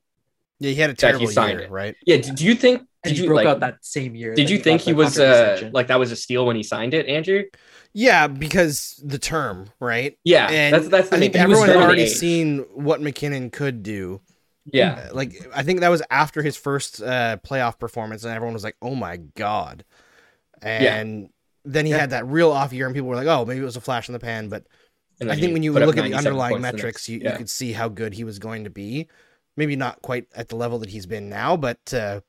Yeah, 0.59 0.72
he 0.72 0.76
had 0.76 0.89
a 0.89 0.93
terrible 0.93 1.28
he 1.28 1.34
signed 1.34 1.59
year, 1.59 1.67
it. 1.67 1.72
right? 1.72 1.95
Yeah. 2.05 2.17
Do, 2.17 2.34
do 2.34 2.45
you 2.45 2.55
think? 2.55 2.84
Did 3.03 3.17
you 3.17 3.28
broke 3.28 3.38
like, 3.38 3.47
out 3.47 3.59
that 3.61 3.78
same 3.80 4.13
year? 4.13 4.36
Did 4.36 4.49
you 4.49 4.59
think 4.59 4.82
he 4.82 4.91
was 4.91 5.17
uh, 5.17 5.70
like 5.72 5.88
that 5.88 5.99
was 5.99 6.11
a 6.11 6.17
steal 6.17 6.45
when 6.45 6.57
he 6.57 6.63
signed 6.63 6.93
it, 6.93 7.07
Andrew? 7.07 7.45
Yeah, 7.93 8.28
because 8.28 9.01
the 9.03 9.17
term, 9.17 9.70
right? 9.80 10.17
Yeah, 10.24 10.49
and 10.49 10.74
that's 10.74 10.89
that's. 10.89 11.11
I 11.13 11.17
think 11.17 11.36
everyone 11.36 11.70
had 11.70 11.78
already 11.78 12.07
seen 12.07 12.59
what 12.74 13.01
MacKinnon 13.01 13.51
could 13.51 13.84
do. 13.84 14.22
Yeah, 14.65 15.07
uh, 15.09 15.15
like 15.15 15.34
I 15.55 15.63
think 15.63 15.80
that 15.80 15.89
was 15.89 16.03
after 16.11 16.41
his 16.41 16.55
first 16.55 17.01
uh, 17.01 17.38
playoff 17.38 17.80
performance, 17.80 18.24
and 18.24 18.34
everyone 18.34 18.53
was 18.53 18.63
like, 18.63 18.76
"Oh 18.82 18.95
my 18.95 19.17
god!" 19.17 19.86
And 20.61 21.22
yeah. 21.22 21.28
then 21.65 21.86
he 21.86 21.91
yeah. 21.91 21.99
had 21.99 22.09
that 22.11 22.28
real 22.28 22.51
off 22.51 22.74
year, 22.74 22.86
and 22.86 22.93
people 22.93 23.09
were 23.09 23.15
like, 23.15 23.28
"Oh, 23.28 23.45
maybe 23.45 23.61
it 23.61 23.65
was 23.65 23.78
a 23.78 23.82
flash 23.82 24.07
in 24.07 24.13
the 24.13 24.20
pan." 24.20 24.49
But 24.49 24.65
I 25.22 25.36
think 25.36 25.53
when 25.53 25.63
you 25.63 25.74
look 25.74 25.97
at 25.97 26.03
the 26.03 26.13
underlying 26.13 26.61
metrics, 26.61 27.09
you, 27.09 27.20
yeah. 27.20 27.32
you 27.32 27.38
could 27.38 27.49
see 27.49 27.74
how 27.74 27.89
good 27.89 28.13
he 28.13 28.24
was 28.24 28.39
going 28.39 28.63
to 28.63 28.70
be. 28.70 29.07
Maybe 29.57 29.76
not 29.76 30.01
quite 30.01 30.28
at 30.36 30.47
the 30.47 30.55
level 30.55 30.80
that 30.80 30.89
he's 30.89 31.05
been 31.05 31.28
now, 31.28 31.57
but 31.57 31.93
uh, 31.93 32.22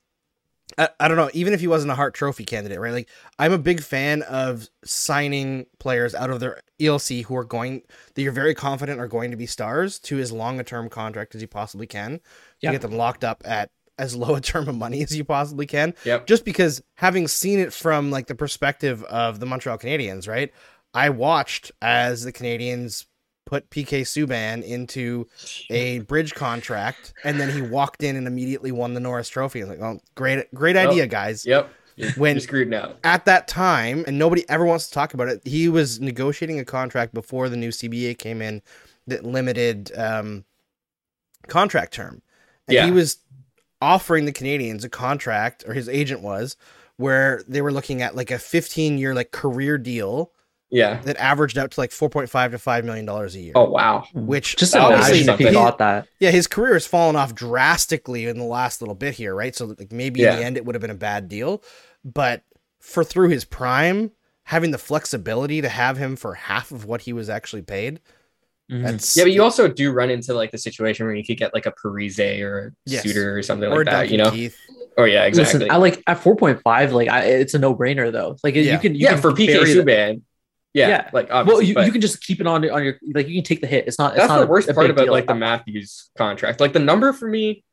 I, 0.76 0.88
I 0.98 1.08
don't 1.08 1.16
know. 1.16 1.30
Even 1.32 1.52
if 1.52 1.60
he 1.60 1.68
wasn't 1.68 1.92
a 1.92 1.94
Hart 1.94 2.14
Trophy 2.14 2.44
candidate, 2.44 2.80
right? 2.80 2.92
Like 2.92 3.08
I'm 3.38 3.52
a 3.52 3.58
big 3.58 3.82
fan 3.82 4.22
of 4.22 4.68
signing 4.84 5.66
players 5.78 6.14
out 6.14 6.30
of 6.30 6.40
their 6.40 6.62
ELC 6.80 7.24
who 7.24 7.36
are 7.36 7.44
going 7.44 7.82
that 8.14 8.22
you're 8.22 8.32
very 8.32 8.54
confident 8.54 9.00
are 9.00 9.08
going 9.08 9.30
to 9.30 9.36
be 9.36 9.46
stars 9.46 9.98
to 10.00 10.18
as 10.18 10.32
long 10.32 10.58
a 10.58 10.64
term 10.64 10.88
contract 10.88 11.34
as 11.34 11.42
you 11.42 11.48
possibly 11.48 11.86
can 11.86 12.20
to 12.60 12.70
get 12.70 12.82
them 12.82 12.92
locked 12.92 13.22
up 13.22 13.42
at 13.44 13.70
as 13.98 14.16
low 14.16 14.34
a 14.34 14.40
term 14.40 14.68
of 14.68 14.74
money 14.74 15.02
as 15.02 15.16
you 15.16 15.24
possibly 15.24 15.66
can. 15.66 15.94
Yep. 16.04 16.26
Just 16.26 16.44
because 16.44 16.82
having 16.94 17.28
seen 17.28 17.58
it 17.58 17.72
from 17.72 18.10
like 18.10 18.26
the 18.26 18.34
perspective 18.34 19.04
of 19.04 19.40
the 19.40 19.46
Montreal 19.46 19.78
Canadiens, 19.78 20.26
right? 20.26 20.52
I 20.94 21.10
watched 21.10 21.72
as 21.80 22.24
the 22.24 22.32
Canadiens 22.32 23.06
put 23.46 23.68
PK 23.70 24.02
Subban 24.02 24.62
into 24.62 25.26
a 25.70 26.00
bridge 26.00 26.34
contract, 26.34 27.12
and 27.24 27.40
then 27.40 27.50
he 27.50 27.60
walked 27.60 28.02
in 28.02 28.16
and 28.16 28.26
immediately 28.26 28.70
won 28.70 28.94
the 28.94 29.00
Norris 29.00 29.28
Trophy. 29.28 29.60
I 29.60 29.66
was 29.66 29.78
like, 29.78 29.80
oh, 29.80 30.00
great, 30.14 30.52
great 30.54 30.76
idea, 30.76 31.06
guys. 31.06 31.44
Yep. 31.44 31.68
when 32.16 32.36
You're 32.36 32.40
screwed 32.40 32.68
now. 32.68 32.94
At 33.04 33.24
that 33.24 33.48
time, 33.48 34.04
and 34.06 34.18
nobody 34.18 34.48
ever 34.48 34.64
wants 34.64 34.86
to 34.86 34.94
talk 34.94 35.14
about 35.14 35.28
it, 35.28 35.42
he 35.44 35.68
was 35.68 36.00
negotiating 36.00 36.60
a 36.60 36.64
contract 36.64 37.12
before 37.12 37.48
the 37.48 37.56
new 37.56 37.70
CBA 37.70 38.18
came 38.18 38.40
in 38.40 38.62
that 39.08 39.24
limited 39.24 39.90
um, 39.98 40.44
contract 41.48 41.92
term. 41.92 42.22
And 42.68 42.74
yeah. 42.76 42.84
he 42.84 42.92
was 42.92 43.18
offering 43.82 44.24
the 44.26 44.32
Canadiens 44.32 44.84
a 44.84 44.88
contract, 44.88 45.64
or 45.66 45.74
his 45.74 45.88
agent 45.88 46.22
was, 46.22 46.56
where 46.96 47.42
they 47.48 47.62
were 47.62 47.72
looking 47.72 48.00
at 48.00 48.14
like 48.14 48.30
a 48.30 48.38
15 48.38 48.96
year 48.98 49.14
like 49.14 49.32
career 49.32 49.76
deal 49.76 50.32
yeah. 50.70 51.00
That 51.02 51.16
averaged 51.16 51.58
out 51.58 51.72
to 51.72 51.80
like 51.80 51.90
4.5 51.90 52.52
to 52.52 52.58
5 52.58 52.84
million 52.84 53.04
dollars 53.04 53.34
a 53.34 53.40
year. 53.40 53.52
Oh 53.54 53.70
wow. 53.70 54.04
Which 54.14 54.56
just 54.56 54.74
obviously 54.74 55.20
if 55.20 55.38
he 55.38 55.50
thought 55.52 55.78
that. 55.78 56.08
Yeah, 56.18 56.30
his 56.30 56.46
career 56.46 56.74
has 56.74 56.86
fallen 56.86 57.16
off 57.16 57.34
drastically 57.34 58.26
in 58.26 58.38
the 58.38 58.44
last 58.44 58.80
little 58.80 58.94
bit 58.94 59.14
here, 59.14 59.34
right? 59.34 59.54
So 59.54 59.74
like 59.78 59.92
maybe 59.92 60.20
yeah. 60.20 60.32
in 60.32 60.38
the 60.38 60.44
end 60.44 60.56
it 60.56 60.64
would 60.64 60.74
have 60.74 60.82
been 60.82 60.90
a 60.90 60.94
bad 60.94 61.28
deal, 61.28 61.62
but 62.04 62.42
for 62.78 63.04
through 63.04 63.28
his 63.28 63.44
prime, 63.44 64.12
having 64.44 64.70
the 64.70 64.78
flexibility 64.78 65.60
to 65.60 65.68
have 65.68 65.96
him 65.96 66.16
for 66.16 66.34
half 66.34 66.72
of 66.72 66.84
what 66.84 67.02
he 67.02 67.12
was 67.12 67.28
actually 67.28 67.62
paid. 67.62 68.00
Mm-hmm. 68.70 69.18
Yeah, 69.18 69.24
but 69.24 69.32
you 69.32 69.42
also 69.42 69.66
do 69.66 69.90
run 69.90 70.10
into 70.10 70.32
like 70.32 70.52
the 70.52 70.58
situation 70.58 71.04
where 71.04 71.14
you 71.14 71.24
could 71.24 71.36
get 71.36 71.52
like 71.52 71.66
a 71.66 71.72
Parise 71.72 72.40
or 72.40 72.68
a 72.68 72.70
yes. 72.86 73.02
Suter 73.02 73.36
or 73.36 73.42
something 73.42 73.70
or 73.70 73.78
like 73.78 73.86
that, 73.86 74.10
you 74.10 74.18
know. 74.18 74.30
Keith. 74.30 74.56
Oh 74.96 75.04
yeah, 75.04 75.24
exactly. 75.24 75.60
Listen, 75.60 75.70
I 75.72 75.76
like 75.76 76.02
at 76.06 76.18
four 76.18 76.36
point 76.36 76.60
five. 76.62 76.92
Like 76.92 77.08
I, 77.08 77.24
it's 77.24 77.54
a 77.54 77.58
no 77.58 77.74
brainer 77.74 78.12
though. 78.12 78.36
Like 78.44 78.54
yeah. 78.54 78.72
you 78.72 78.78
can, 78.78 78.94
you 78.94 79.06
yeah, 79.06 79.12
can 79.12 79.22
for 79.22 79.32
PK 79.32 79.56
Subban, 79.64 80.22
yeah, 80.72 80.88
yeah. 80.88 81.10
like 81.12 81.28
well, 81.30 81.60
you, 81.60 81.74
you 81.82 81.92
can 81.92 82.00
just 82.00 82.22
keep 82.22 82.40
it 82.40 82.46
on 82.46 82.68
on 82.70 82.84
your 82.84 82.96
like 83.12 83.28
you 83.28 83.34
can 83.36 83.44
take 83.44 83.60
the 83.60 83.66
hit. 83.66 83.88
It's 83.88 83.98
not. 83.98 84.12
It's 84.12 84.20
that's 84.20 84.28
not 84.28 84.40
the 84.40 84.46
worst 84.46 84.68
a, 84.68 84.72
a 84.72 84.74
part 84.74 84.90
about 84.90 85.04
deal. 85.04 85.12
like 85.12 85.26
the 85.26 85.34
Matthews 85.34 86.10
contract. 86.16 86.60
Like 86.60 86.72
the 86.72 86.78
number 86.78 87.12
for 87.12 87.28
me 87.28 87.64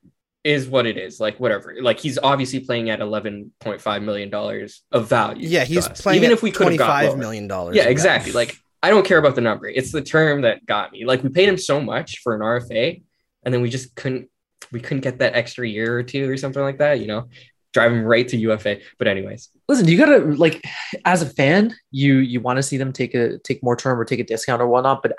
is 0.44 0.68
what 0.68 0.88
it 0.88 0.98
is. 0.98 1.20
Like 1.20 1.40
whatever. 1.40 1.76
Like 1.80 2.00
he's 2.00 2.18
obviously 2.18 2.62
playing 2.62 2.90
at 2.90 3.00
eleven 3.00 3.52
point 3.60 3.82
five 3.82 4.02
million 4.02 4.30
dollars 4.30 4.84
of 4.92 5.08
value. 5.08 5.48
Yeah, 5.48 5.64
he's 5.64 5.88
playing 5.88 6.24
even 6.24 6.32
if 6.32 6.42
we 6.42 6.52
could 6.52 6.70
have 6.70 6.78
got 6.78 7.18
million 7.18 7.48
dollars. 7.48 7.76
Yeah, 7.76 7.84
exactly. 7.84 8.32
Like 8.32 8.58
I 8.82 8.90
don't 8.90 9.06
care 9.06 9.18
about 9.18 9.36
the 9.36 9.42
number. 9.42 9.68
It's 9.68 9.92
the 9.92 10.02
term 10.02 10.42
that 10.42 10.66
got 10.66 10.92
me. 10.92 11.06
Like 11.06 11.24
we 11.24 11.30
paid 11.30 11.50
him 11.50 11.58
so 11.58 11.80
much 11.82 12.20
for 12.20 12.34
an 12.34 12.42
RFA, 12.42 13.02
and 13.44 13.54
then 13.54 13.62
we 13.62 13.70
just 13.70 13.96
couldn't 13.96 14.30
we 14.72 14.80
couldn't 14.80 15.02
get 15.02 15.20
that 15.20 15.36
extra 15.36 15.68
year 15.68 15.98
or 15.98 16.04
two 16.04 16.30
or 16.30 16.38
something 16.38 16.62
like 16.62 16.80
that. 16.80 17.00
You 17.00 17.08
know, 17.08 17.30
drive 17.78 17.92
him 17.92 18.04
right 18.04 18.28
to 18.28 18.38
UFA. 18.38 18.80
But 18.98 19.08
anyways, 19.08 19.50
listen, 19.68 19.88
you 19.88 19.98
gotta 19.98 20.20
like 20.20 20.64
as 21.06 21.22
a 21.22 21.30
fan, 21.30 21.76
you 21.92 22.16
you 22.16 22.42
want 22.42 22.58
to 22.58 22.64
see 22.64 22.78
them 22.78 22.92
take 22.92 23.14
a 23.14 23.38
take 23.40 23.62
more 23.62 23.76
term 23.76 24.00
or 24.00 24.06
take 24.06 24.20
a 24.20 24.24
discount 24.24 24.62
or 24.62 24.68
whatnot. 24.68 25.04
But 25.04 25.16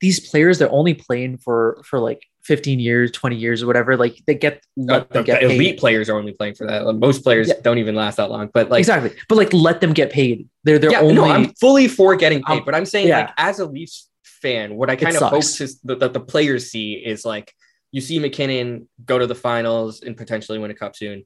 these 0.00 0.20
players, 0.20 0.58
they're 0.58 0.70
only 0.70 0.94
playing 0.94 1.38
for 1.38 1.82
for 1.84 1.98
like 1.98 2.22
15 2.44 2.78
years, 2.78 3.10
20 3.12 3.36
years 3.36 3.62
or 3.62 3.66
whatever. 3.66 3.96
Like 3.96 4.22
they 4.26 4.34
get 4.34 4.62
let 4.76 5.02
uh, 5.02 5.04
them 5.10 5.24
get 5.24 5.40
the 5.40 5.50
elite 5.50 5.78
players 5.78 6.10
are 6.10 6.18
only 6.18 6.32
playing 6.32 6.54
for 6.54 6.66
that. 6.66 6.84
Most 6.94 7.24
players 7.24 7.48
yeah. 7.48 7.54
don't 7.62 7.78
even 7.78 7.94
last 7.94 8.16
that 8.16 8.30
long. 8.30 8.50
But 8.52 8.68
like 8.70 8.80
exactly. 8.80 9.12
But 9.28 9.38
like 9.38 9.52
let 9.54 9.80
them 9.80 9.94
get 9.94 10.10
paid. 10.12 10.48
They're 10.64 10.78
they're 10.78 10.92
yeah, 10.92 11.00
only. 11.00 11.14
No, 11.14 11.24
I'm 11.24 11.54
fully 11.54 11.88
for 11.88 12.14
getting 12.16 12.42
paid. 12.42 12.58
Um, 12.58 12.64
but 12.64 12.74
I'm 12.74 12.86
saying 12.86 13.08
yeah. 13.08 13.20
like 13.20 13.30
as 13.38 13.58
a 13.58 13.66
Leafs 13.66 14.10
fan, 14.22 14.76
what 14.76 14.90
I 14.90 14.96
kind 14.96 15.16
of 15.16 15.22
hope 15.22 15.44
to, 15.44 15.66
that 15.84 16.00
the, 16.00 16.08
the 16.08 16.20
players 16.20 16.70
see 16.70 16.94
is 16.94 17.24
like 17.24 17.54
you 17.90 18.02
see 18.02 18.18
MacKinnon 18.18 18.88
go 19.04 19.18
to 19.18 19.26
the 19.26 19.34
finals 19.34 20.02
and 20.02 20.16
potentially 20.16 20.58
win 20.58 20.70
a 20.70 20.74
cup 20.74 20.94
soon 20.94 21.24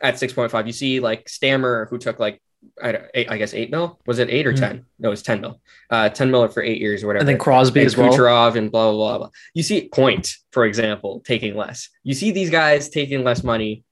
at 0.00 0.14
6.5. 0.14 0.66
You 0.66 0.72
see 0.72 1.00
like 1.00 1.28
Stammer, 1.28 1.86
who 1.90 1.98
took 1.98 2.18
like, 2.18 2.40
I, 2.82 3.00
eight, 3.14 3.30
I 3.30 3.38
guess 3.38 3.54
eight 3.54 3.70
mil. 3.70 4.00
Was 4.06 4.18
it 4.18 4.30
eight 4.30 4.46
or 4.46 4.52
mm 4.52 4.60
10? 4.60 4.86
No, 5.00 5.08
it 5.08 5.10
was 5.10 5.22
10 5.22 5.40
mil. 5.40 5.60
Uh, 5.90 6.08
10 6.08 6.30
mil 6.30 6.46
for 6.48 6.62
eight 6.62 6.80
years 6.80 7.02
or 7.02 7.08
whatever. 7.08 7.20
And 7.20 7.28
then 7.28 7.38
Crosby 7.38 7.80
and 7.80 7.86
as 7.86 7.96
well. 7.96 8.12
Kucherov 8.12 8.56
and 8.56 8.70
blah, 8.70 8.90
blah, 8.90 8.96
blah, 8.96 9.18
blah. 9.18 9.30
You 9.54 9.62
see 9.62 9.88
Point, 9.88 10.36
for 10.52 10.64
example, 10.64 11.20
taking 11.24 11.56
less. 11.56 11.88
You 12.04 12.14
see 12.14 12.30
these 12.30 12.50
guys 12.50 12.88
taking 12.88 13.24
less 13.24 13.42
money 13.42 13.84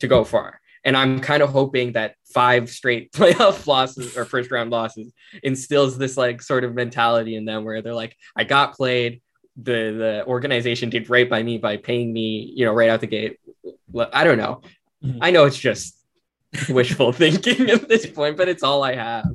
to 0.00 0.08
go 0.08 0.24
far. 0.24 0.60
And 0.84 0.96
I'm 0.96 1.20
kind 1.20 1.42
of 1.42 1.50
hoping 1.50 1.92
that 1.92 2.14
five 2.32 2.70
straight 2.70 3.12
playoff 3.12 3.66
losses 3.66 4.16
or 4.16 4.24
first 4.24 4.50
round 4.50 4.70
losses 4.70 5.12
instills 5.42 5.98
this 5.98 6.16
like 6.16 6.42
sort 6.42 6.64
of 6.64 6.74
mentality 6.74 7.36
in 7.36 7.44
them 7.44 7.64
where 7.64 7.82
they're 7.82 7.94
like, 7.94 8.16
I 8.36 8.44
got 8.44 8.74
played. 8.74 9.20
The 9.60 9.72
the 9.72 10.24
organization 10.26 10.88
did 10.88 11.10
right 11.10 11.28
by 11.28 11.42
me 11.42 11.58
by 11.58 11.78
paying 11.78 12.12
me, 12.12 12.52
you 12.54 12.64
know, 12.64 12.72
right 12.72 12.88
out 12.88 13.00
the 13.00 13.08
gate. 13.08 13.40
I 14.12 14.22
don't 14.22 14.38
know. 14.38 14.62
Mm-hmm. 15.04 15.18
I 15.22 15.30
know 15.30 15.44
it's 15.44 15.58
just 15.58 15.96
wishful 16.68 17.12
thinking 17.12 17.70
at 17.70 17.88
this 17.88 18.06
point, 18.06 18.36
but 18.36 18.48
it's 18.48 18.62
all 18.62 18.82
I 18.82 18.94
have. 18.94 19.26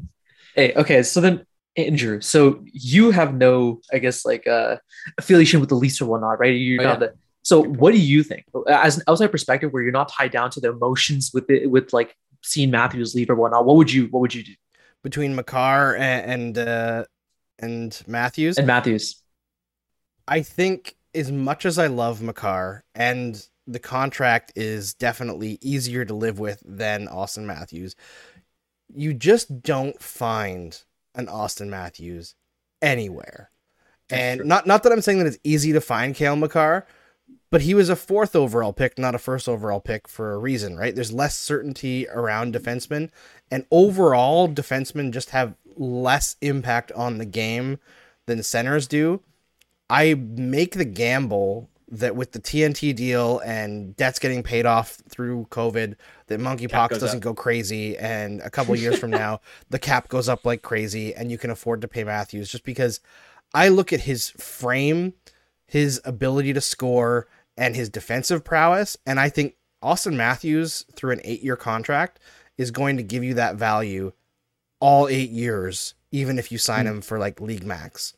Hey, 0.55 0.73
okay, 0.75 1.03
so 1.03 1.21
then 1.21 1.45
Andrew, 1.75 2.21
so 2.21 2.63
you 2.71 3.11
have 3.11 3.33
no, 3.33 3.81
I 3.91 3.99
guess, 3.99 4.25
like 4.25 4.45
uh 4.47 4.77
affiliation 5.17 5.59
with 5.59 5.69
the 5.69 5.75
Leafs 5.75 6.01
or 6.01 6.05
whatnot, 6.05 6.39
right? 6.39 6.55
You're 6.55 6.81
oh, 6.81 6.85
not 6.85 7.01
yeah. 7.01 7.07
the 7.07 7.13
so 7.43 7.61
what 7.61 7.91
do 7.91 7.99
you 7.99 8.23
think 8.23 8.45
as 8.67 8.97
an 8.97 9.03
outside 9.07 9.27
perspective 9.27 9.71
where 9.73 9.83
you're 9.83 9.91
not 9.91 10.09
tied 10.09 10.31
down 10.31 10.49
to 10.51 10.61
the 10.61 10.69
emotions 10.69 11.31
with 11.33 11.49
it 11.49 11.69
with 11.69 11.91
like 11.91 12.15
seeing 12.41 12.71
Matthews 12.71 13.13
leave 13.13 13.29
or 13.29 13.35
whatnot? 13.35 13.65
What 13.65 13.75
would 13.75 13.91
you 13.91 14.07
what 14.07 14.21
would 14.21 14.33
you 14.33 14.43
do? 14.43 14.53
Between 15.03 15.35
Makar 15.35 15.95
and 15.97 16.55
and 16.55 16.57
uh 16.57 17.03
and 17.59 18.03
Matthews? 18.07 18.57
And 18.57 18.65
Matthews. 18.65 19.21
I 20.25 20.41
think 20.41 20.95
as 21.13 21.31
much 21.31 21.65
as 21.65 21.77
I 21.77 21.87
love 21.87 22.21
Makar 22.21 22.83
and 22.95 23.45
the 23.67 23.79
contract 23.79 24.51
is 24.55 24.93
definitely 24.93 25.57
easier 25.61 26.05
to 26.05 26.13
live 26.13 26.39
with 26.39 26.61
than 26.65 27.07
Auston 27.07 27.45
Matthews. 27.45 27.95
You 28.93 29.13
just 29.13 29.61
don't 29.61 30.01
find 30.01 30.83
an 31.15 31.27
Auston 31.27 31.69
Matthews 31.69 32.35
anywhere. 32.81 33.49
That's 34.09 34.21
and 34.21 34.39
true. 34.39 34.47
not 34.47 34.67
not 34.67 34.83
that 34.83 34.91
I'm 34.91 35.01
saying 35.01 35.19
that 35.19 35.27
it's 35.27 35.39
easy 35.43 35.71
to 35.73 35.81
find 35.81 36.13
Cale 36.13 36.35
Makar, 36.35 36.85
but 37.49 37.61
he 37.61 37.73
was 37.73 37.89
a 37.89 37.95
fourth 37.95 38.35
overall 38.35 38.73
pick, 38.73 38.97
not 38.97 39.15
a 39.15 39.19
first 39.19 39.47
overall 39.47 39.79
pick 39.79 40.07
for 40.07 40.33
a 40.33 40.37
reason, 40.37 40.75
right? 40.77 40.93
There's 40.93 41.13
less 41.13 41.37
certainty 41.37 42.07
around 42.09 42.53
defensemen, 42.53 43.09
and 43.49 43.65
overall 43.71 44.49
defensemen 44.49 45.11
just 45.11 45.29
have 45.29 45.55
less 45.75 46.35
impact 46.41 46.91
on 46.91 47.17
the 47.17 47.25
game 47.25 47.79
than 48.25 48.43
centers 48.43 48.87
do. 48.87 49.21
I 49.89 50.15
make 50.15 50.75
the 50.75 50.85
gamble 50.85 51.69
that 51.93 52.15
with 52.15 52.31
the 52.31 52.39
TNT 52.39 52.95
deal 52.95 53.39
and 53.39 53.95
debts 53.95 54.19
getting 54.19 54.41
paid 54.41 54.65
off 54.65 54.97
through 55.09 55.47
COVID, 55.51 55.95
that 56.27 56.39
monkeypox 56.39 56.99
doesn't 56.99 57.17
up. 57.17 57.23
go 57.23 57.33
crazy, 57.33 57.97
and 57.97 58.41
a 58.41 58.49
couple 58.49 58.75
years 58.75 58.97
from 58.97 59.11
now, 59.11 59.41
the 59.69 59.79
cap 59.79 60.09
goes 60.09 60.27
up 60.27 60.45
like 60.45 60.63
crazy, 60.63 61.13
and 61.13 61.31
you 61.31 61.37
can 61.37 61.51
afford 61.51 61.81
to 61.81 61.87
pay 61.87 62.03
Matthews 62.03 62.49
just 62.49 62.63
because 62.63 62.99
I 63.53 63.69
look 63.69 63.93
at 63.93 64.01
his 64.01 64.31
frame, 64.31 65.13
his 65.67 66.01
ability 66.03 66.53
to 66.53 66.61
score, 66.61 67.27
and 67.55 67.75
his 67.75 67.89
defensive 67.89 68.43
prowess, 68.43 68.97
and 69.05 69.19
I 69.19 69.29
think 69.29 69.55
Auston 69.83 70.15
Matthews 70.15 70.85
through 70.95 71.11
an 71.11 71.21
eight-year 71.23 71.57
contract 71.57 72.19
is 72.57 72.71
going 72.71 72.97
to 72.97 73.03
give 73.03 73.23
you 73.23 73.35
that 73.35 73.55
value 73.55 74.13
all 74.79 75.07
eight 75.07 75.29
years, 75.29 75.93
even 76.11 76.39
if 76.39 76.51
you 76.51 76.57
sign 76.57 76.85
mm. 76.85 76.89
him 76.89 77.01
for 77.01 77.19
like 77.19 77.39
league 77.39 77.65
max. 77.65 78.13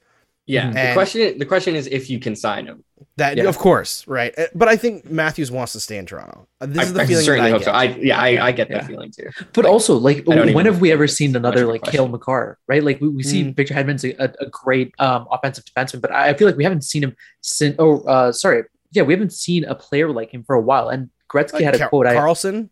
Yeah. 0.45 0.67
And 0.67 0.75
the 0.77 0.93
question 0.93 1.39
the 1.39 1.45
question 1.45 1.75
is 1.75 1.87
if 1.87 2.09
you 2.09 2.19
can 2.19 2.35
sign 2.35 2.67
him. 2.67 2.83
That 3.17 3.37
yeah. 3.37 3.45
of 3.45 3.57
course, 3.57 4.07
right? 4.07 4.37
Uh, 4.37 4.47
but 4.53 4.67
I 4.67 4.75
think 4.75 5.09
Matthews 5.09 5.49
wants 5.49 5.71
to 5.73 5.79
stay 5.79 5.97
in 5.97 6.05
Toronto. 6.05 6.47
Uh, 6.61 6.65
this 6.65 6.79
I, 6.79 6.83
is 6.83 6.93
the 6.93 7.01
I 7.01 7.05
feeling. 7.05 7.25
Certainly 7.25 7.51
hope 7.51 7.63
so. 7.63 7.71
I 7.71 7.83
yeah, 7.95 8.19
I, 8.19 8.47
I 8.47 8.51
get 8.51 8.69
that 8.69 8.83
yeah. 8.83 8.87
feeling 8.87 9.11
too. 9.11 9.29
But 9.53 9.65
also, 9.65 9.95
like, 9.95 10.25
when 10.25 10.65
have 10.65 10.81
we 10.81 10.91
ever 10.91 11.07
seen 11.07 11.35
another 11.35 11.65
like 11.65 11.83
Cale 11.83 12.07
Makar? 12.07 12.57
Right? 12.67 12.83
Like 12.83 12.99
we, 13.01 13.09
we 13.09 13.23
see 13.23 13.43
mm. 13.43 13.55
Victor 13.55 13.73
Hedman's 13.73 14.03
a, 14.03 14.11
a, 14.19 14.47
great 14.49 14.93
um, 14.99 15.27
offensive 15.31 15.65
defenseman, 15.65 16.01
but 16.01 16.11
I 16.11 16.33
feel 16.33 16.47
like 16.47 16.57
we 16.57 16.63
haven't 16.63 16.83
seen 16.83 17.03
him 17.03 17.15
since. 17.41 17.75
Oh, 17.79 18.01
uh, 18.01 18.31
sorry, 18.31 18.63
yeah, 18.91 19.03
we 19.03 19.13
haven't 19.13 19.33
seen 19.33 19.63
a 19.65 19.75
player 19.75 20.11
like 20.11 20.33
him 20.33 20.43
for 20.43 20.55
a 20.55 20.61
while. 20.61 20.89
And 20.89 21.09
Gretzky 21.29 21.61
had 21.61 21.75
a 21.75 21.79
Car- 21.79 21.89
quote. 21.89 22.05
Karlsson. 22.07 22.69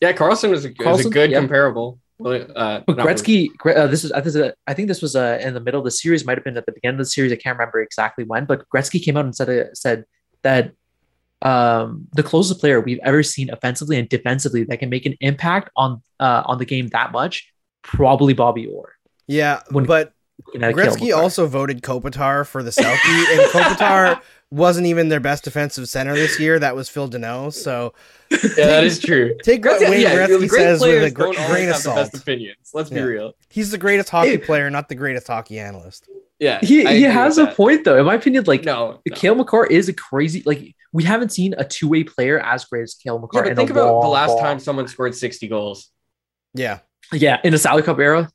Yeah, 0.00 0.12
Karlsson 0.12 0.50
was 0.50 0.64
a, 0.64 0.70
Karlsson, 0.70 0.96
was 0.96 1.06
a 1.06 1.10
good 1.10 1.30
yeah. 1.30 1.38
comparable. 1.38 1.98
Uh, 2.20 2.80
but 2.86 2.96
Gretzky, 2.96 3.50
uh, 3.64 3.86
this 3.86 4.02
is, 4.02 4.10
this 4.10 4.26
is 4.26 4.36
a, 4.36 4.54
I 4.66 4.74
think 4.74 4.88
this 4.88 5.00
was 5.00 5.14
uh, 5.14 5.38
in 5.40 5.54
the 5.54 5.60
middle 5.60 5.80
of 5.80 5.84
the 5.84 5.90
series, 5.90 6.24
might 6.24 6.36
have 6.36 6.44
been 6.44 6.56
at 6.56 6.66
the 6.66 6.72
beginning 6.72 6.96
of 6.96 7.06
the 7.06 7.10
series. 7.10 7.32
I 7.32 7.36
can't 7.36 7.56
remember 7.56 7.80
exactly 7.80 8.24
when, 8.24 8.44
but 8.44 8.68
Gretzky 8.74 9.02
came 9.02 9.16
out 9.16 9.24
and 9.24 9.34
said 9.34 9.48
uh, 9.48 9.74
said 9.74 10.04
that 10.42 10.72
um, 11.42 12.08
the 12.12 12.22
closest 12.22 12.60
player 12.60 12.80
we've 12.80 12.98
ever 13.04 13.22
seen 13.22 13.50
offensively 13.50 13.98
and 13.98 14.08
defensively 14.08 14.64
that 14.64 14.78
can 14.78 14.90
make 14.90 15.06
an 15.06 15.14
impact 15.20 15.70
on 15.76 16.02
uh, 16.18 16.42
on 16.46 16.58
the 16.58 16.64
game 16.64 16.88
that 16.88 17.12
much, 17.12 17.52
probably 17.82 18.34
Bobby 18.34 18.66
Orr. 18.66 18.94
Yeah, 19.28 19.60
when, 19.70 19.84
but 19.84 20.12
Gretzky 20.54 21.16
also 21.16 21.46
voted 21.46 21.82
Kopitar 21.82 22.46
for 22.46 22.62
the 22.62 22.70
Selke, 22.70 22.96
and 23.32 23.40
Kopitar 23.52 24.20
wasn't 24.50 24.86
even 24.86 25.08
their 25.08 25.20
best 25.20 25.44
defensive 25.44 25.88
center 25.88 26.14
this 26.14 26.40
year. 26.40 26.58
That 26.58 26.74
was 26.74 26.88
Phil 26.88 27.08
Danault. 27.08 27.52
So 27.52 27.92
yeah, 28.30 28.38
that 28.56 28.84
is 28.84 28.98
true. 28.98 29.36
Take 29.42 29.64
what 29.64 29.80
Wayne 29.80 30.00
yeah, 30.00 30.14
Gretzky 30.14 30.48
says 30.48 30.80
with 30.80 31.04
a 31.04 31.10
gr- 31.10 31.34
grain 31.46 31.68
of 31.68 31.76
salt. 31.76 32.14
opinions. 32.14 32.70
Let's 32.72 32.90
yeah. 32.90 32.98
be 32.98 33.04
real. 33.04 33.32
He's 33.50 33.70
the 33.70 33.78
greatest 33.78 34.08
hockey 34.08 34.30
hey. 34.30 34.38
player, 34.38 34.70
not 34.70 34.88
the 34.88 34.94
greatest 34.94 35.26
hockey 35.26 35.58
analyst. 35.58 36.08
Yeah, 36.38 36.60
he 36.62 36.86
he 36.86 37.02
has 37.02 37.36
a 37.36 37.48
point 37.48 37.84
though. 37.84 37.98
In 37.98 38.06
my 38.06 38.14
opinion, 38.14 38.44
like 38.46 38.64
no, 38.64 39.00
no. 39.06 39.14
Cale 39.14 39.34
Makar 39.34 39.66
is 39.66 39.88
a 39.88 39.92
crazy 39.92 40.42
like 40.46 40.74
we 40.92 41.02
haven't 41.02 41.30
seen 41.30 41.54
a 41.58 41.64
two 41.64 41.88
way 41.88 42.04
player 42.04 42.38
as 42.38 42.64
great 42.64 42.82
as 42.82 42.94
Cale 42.94 43.18
Makar. 43.18 43.38
Yeah, 43.38 43.50
but 43.50 43.56
think 43.56 43.70
about 43.70 44.00
the 44.00 44.08
last 44.08 44.28
ball. 44.28 44.40
time 44.40 44.60
someone 44.60 44.86
scored 44.88 45.14
sixty 45.14 45.48
goals. 45.48 45.90
Yeah, 46.54 46.78
yeah, 47.12 47.40
in 47.44 47.52
the 47.52 47.58
Stanley 47.58 47.82
Cup 47.82 47.98
era. 47.98 48.30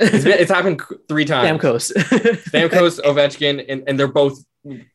it's, 0.00 0.24
been, 0.24 0.38
it's 0.38 0.50
happened 0.50 0.82
three 1.08 1.24
times. 1.24 1.60
Stamkos, 1.60 1.92
Stamkos, 1.92 3.00
Ovechkin, 3.04 3.64
and, 3.68 3.84
and 3.86 3.98
they're 3.98 4.08
both 4.08 4.38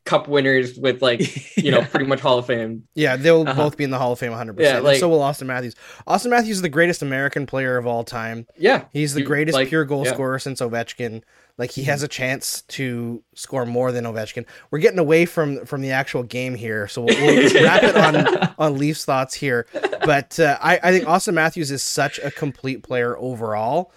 cup 0.05 0.27
winners 0.27 0.77
with 0.77 1.01
like 1.01 1.57
you 1.57 1.71
know 1.71 1.81
pretty 1.81 2.05
much 2.05 2.19
Hall 2.19 2.37
of 2.37 2.45
Fame. 2.45 2.87
Yeah, 2.95 3.15
they'll 3.15 3.47
uh-huh. 3.47 3.53
both 3.53 3.77
be 3.77 3.83
in 3.83 3.89
the 3.89 3.97
Hall 3.97 4.11
of 4.11 4.19
Fame 4.19 4.31
100. 4.31 4.59
Yeah, 4.59 4.79
like, 4.79 4.99
so 4.99 5.09
will 5.09 5.19
Auston 5.19 5.47
Matthews. 5.47 5.75
Auston 6.07 6.29
Matthews 6.29 6.57
is 6.57 6.61
the 6.61 6.69
greatest 6.69 7.01
American 7.01 7.45
player 7.45 7.77
of 7.77 7.87
all 7.87 8.03
time. 8.03 8.47
Yeah, 8.57 8.85
he's 8.91 9.13
the 9.13 9.23
greatest 9.23 9.55
like, 9.55 9.69
pure 9.69 9.85
goal 9.85 10.05
yeah. 10.05 10.13
scorer 10.13 10.39
since 10.39 10.61
Ovechkin. 10.61 11.23
Like 11.57 11.71
he 11.71 11.83
has 11.83 12.01
a 12.01 12.07
chance 12.07 12.63
to 12.63 13.23
score 13.35 13.65
more 13.65 13.91
than 13.91 14.05
Ovechkin. 14.05 14.45
We're 14.71 14.79
getting 14.79 14.99
away 14.99 15.25
from 15.25 15.65
from 15.65 15.81
the 15.81 15.91
actual 15.91 16.23
game 16.23 16.55
here, 16.55 16.87
so 16.87 17.03
we'll, 17.03 17.15
we'll 17.15 17.53
wrap 17.63 17.83
it 17.83 17.95
on 17.95 18.53
on 18.57 18.77
Leafs 18.77 19.05
thoughts 19.05 19.33
here. 19.35 19.67
But 20.05 20.39
uh, 20.39 20.57
I 20.61 20.79
I 20.83 20.91
think 20.91 21.05
Auston 21.05 21.35
Matthews 21.35 21.71
is 21.71 21.83
such 21.83 22.19
a 22.19 22.31
complete 22.31 22.83
player 22.83 23.17
overall 23.17 23.91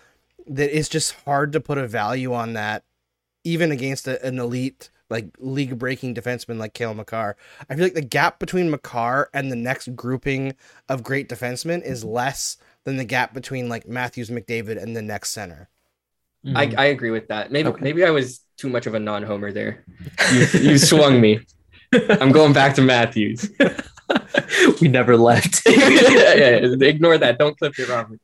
that 0.47 0.77
it's 0.77 0.89
just 0.89 1.15
hard 1.25 1.53
to 1.53 1.61
put 1.61 1.79
a 1.79 1.89
value 1.89 2.33
on 2.33 2.53
that, 2.53 2.85
even 3.43 3.73
against 3.73 4.07
a, 4.07 4.25
an 4.25 4.39
elite 4.39 4.91
like 5.11 5.29
league 5.39 5.79
breaking 5.79 6.15
defenseman 6.15 6.59
like 6.59 6.75
Cale 6.75 6.95
Makar. 6.95 7.37
I 7.69 7.75
feel 7.75 7.85
like 7.85 7.95
the 7.95 8.03
gap 8.03 8.39
between 8.39 8.71
Makar 8.71 9.31
and 9.33 9.51
the 9.51 9.57
next 9.57 9.95
grouping 9.95 10.55
of 10.89 11.03
great 11.03 11.29
defensemen 11.29 11.83
is 11.83 12.05
less 12.05 12.57
than 12.85 12.97
the 12.97 13.05
gap 13.05 13.35
between 13.35 13.69
like 13.69 13.89
Matthews 13.89 14.31
McDavid 14.31 14.83
and 14.83 14.97
the 14.97 15.03
next 15.03 15.31
center. 15.31 15.69
Mm-hmm. 16.45 16.57
I, 16.57 16.75
I 16.77 16.85
agree 16.87 17.11
with 17.11 17.29
that. 17.29 17.51
Maybe 17.51 17.69
okay. 17.69 17.83
maybe 17.83 18.05
I 18.05 18.11
was 18.11 18.41
too 18.57 18.69
much 18.69 18.87
of 18.87 18.95
a 18.95 19.01
non-homer 19.01 19.53
there. 19.53 19.85
You, 20.33 20.47
you 20.61 20.79
swung 20.79 21.21
me. 21.21 21.41
I'm 21.93 22.33
going 22.33 22.53
back 22.53 22.75
to 22.77 22.83
Matthews. 22.83 23.49
we 24.81 24.89
never 24.89 25.17
left. 25.17 25.63
yeah, 25.69 26.35
yeah, 26.35 26.77
ignore 26.81 27.19
that. 27.19 27.39
Don't 27.39 27.57
clip 27.59 27.75
it, 27.79 27.89
Robert. 27.89 28.21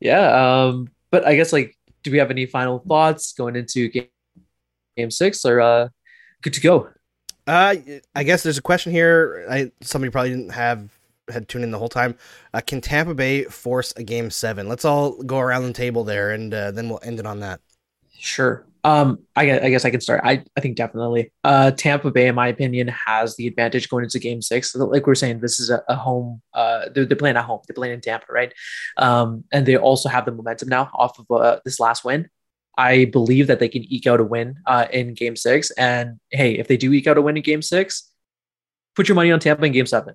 yeah, 0.00 0.64
um, 0.64 0.90
but 1.10 1.26
I 1.26 1.34
guess 1.34 1.52
like 1.52 1.76
do 2.02 2.10
we 2.10 2.18
have 2.18 2.30
any 2.30 2.46
final 2.46 2.78
thoughts 2.78 3.32
going 3.32 3.56
into 3.56 3.88
game, 3.88 4.08
game 4.96 5.10
six 5.10 5.44
or 5.44 5.60
uh, 5.60 5.88
good 6.42 6.52
to 6.54 6.60
go? 6.60 6.88
Uh, 7.46 7.74
I 8.14 8.22
guess 8.24 8.42
there's 8.42 8.58
a 8.58 8.62
question 8.62 8.92
here. 8.92 9.46
I 9.50 9.72
somebody 9.80 10.10
probably 10.10 10.30
didn't 10.30 10.50
have 10.50 10.88
had 11.28 11.48
tuned 11.48 11.64
in 11.64 11.70
the 11.70 11.78
whole 11.78 11.88
time. 11.88 12.16
Uh, 12.54 12.60
can 12.60 12.80
Tampa 12.80 13.14
Bay 13.14 13.44
force 13.44 13.92
a 13.96 14.02
game 14.02 14.30
seven? 14.30 14.68
Let's 14.68 14.84
all 14.84 15.22
go 15.22 15.38
around 15.38 15.64
the 15.64 15.72
table 15.72 16.04
there, 16.04 16.30
and 16.30 16.52
uh, 16.54 16.70
then 16.70 16.88
we'll 16.88 17.00
end 17.02 17.18
it 17.18 17.26
on 17.26 17.40
that. 17.40 17.60
Sure. 18.16 18.64
Um, 18.84 19.20
I 19.36 19.46
guess, 19.46 19.62
I 19.62 19.70
guess 19.70 19.84
I 19.84 19.90
can 19.90 20.00
start. 20.00 20.22
I, 20.24 20.44
I 20.56 20.60
think 20.60 20.76
definitely. 20.76 21.32
Uh, 21.44 21.70
Tampa 21.70 22.10
Bay, 22.10 22.26
in 22.26 22.34
my 22.34 22.48
opinion, 22.48 22.88
has 22.88 23.36
the 23.36 23.46
advantage 23.46 23.88
going 23.88 24.04
into 24.04 24.18
Game 24.18 24.42
Six. 24.42 24.74
Like 24.74 25.06
we 25.06 25.12
are 25.12 25.16
saying, 25.16 25.40
this 25.40 25.60
is 25.60 25.70
a, 25.70 25.82
a 25.88 25.94
home. 25.94 26.42
Uh, 26.52 26.88
they're, 26.92 27.04
they're, 27.04 27.16
playing 27.16 27.36
at 27.36 27.44
home. 27.44 27.60
They're 27.66 27.74
playing 27.74 27.94
in 27.94 28.00
Tampa, 28.00 28.26
right? 28.30 28.52
Um, 28.96 29.44
and 29.52 29.66
they 29.66 29.76
also 29.76 30.08
have 30.08 30.24
the 30.24 30.32
momentum 30.32 30.68
now 30.68 30.90
off 30.94 31.18
of 31.18 31.30
uh, 31.30 31.60
this 31.64 31.78
last 31.78 32.04
win. 32.04 32.28
I 32.76 33.04
believe 33.04 33.46
that 33.46 33.60
they 33.60 33.68
can 33.68 33.84
eke 33.92 34.06
out 34.06 34.20
a 34.20 34.24
win 34.24 34.56
uh, 34.66 34.86
in 34.92 35.14
Game 35.14 35.36
Six. 35.36 35.70
And 35.72 36.18
hey, 36.30 36.58
if 36.58 36.66
they 36.66 36.76
do 36.76 36.92
eke 36.92 37.06
out 37.06 37.18
a 37.18 37.22
win 37.22 37.36
in 37.36 37.42
Game 37.42 37.62
Six, 37.62 38.10
put 38.96 39.08
your 39.08 39.14
money 39.14 39.30
on 39.30 39.38
Tampa 39.38 39.64
in 39.64 39.72
Game 39.72 39.86
Seven. 39.86 40.14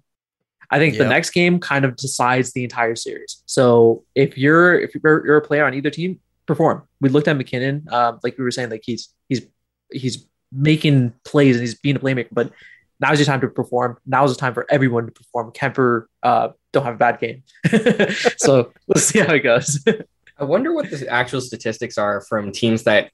I 0.70 0.80
think 0.80 0.95
yep. 0.95 1.03
the 1.03 1.09
next 1.09 1.30
game 1.30 1.59
kind 1.59 1.86
of 1.86 1.95
decides 1.95 2.51
the 2.51 2.63
entire 2.63 2.95
series. 2.95 3.41
So 3.45 4.03
if 4.15 4.38
you're 4.38 4.78
if 4.78 4.93
you're, 4.95 5.26
you're 5.26 5.38
a 5.38 5.41
player 5.41 5.65
on 5.65 5.74
either 5.74 5.89
team, 5.89 6.20
perform. 6.47 6.87
We 6.99 7.09
looked 7.09 7.27
at 7.27 7.37
MacKinnon, 7.37 7.87
uh, 7.91 8.13
like 8.23 8.37
we 8.37 8.43
were 8.43 8.51
saying, 8.51 8.71
like 8.71 8.83
he's 8.83 9.13
he's 9.29 9.45
he's 9.91 10.25
making 10.51 11.13
plays 11.23 11.57
and 11.57 11.61
he's 11.61 11.75
being 11.75 11.97
a 11.97 11.99
playmaker, 11.99 12.29
but 12.31 12.51
now's 12.99 13.19
your 13.19 13.25
time 13.25 13.41
to 13.41 13.47
perform. 13.47 13.97
Now's 14.05 14.33
the 14.33 14.39
time 14.39 14.53
for 14.53 14.65
everyone 14.69 15.05
to 15.05 15.11
perform. 15.11 15.51
Kuemper, 15.51 16.05
uh, 16.23 16.49
don't 16.71 16.85
have 16.85 16.95
a 16.95 16.97
bad 16.97 17.19
game, 17.19 17.43
so 18.37 18.73
let's 18.87 19.05
see 19.05 19.19
how 19.19 19.33
it 19.33 19.41
goes. 19.41 19.83
I 20.39 20.43
wonder 20.43 20.73
what 20.73 20.89
the 20.89 21.07
actual 21.09 21.41
statistics 21.41 21.97
are 21.97 22.21
from 22.21 22.51
teams 22.51 22.83
that 22.83 23.11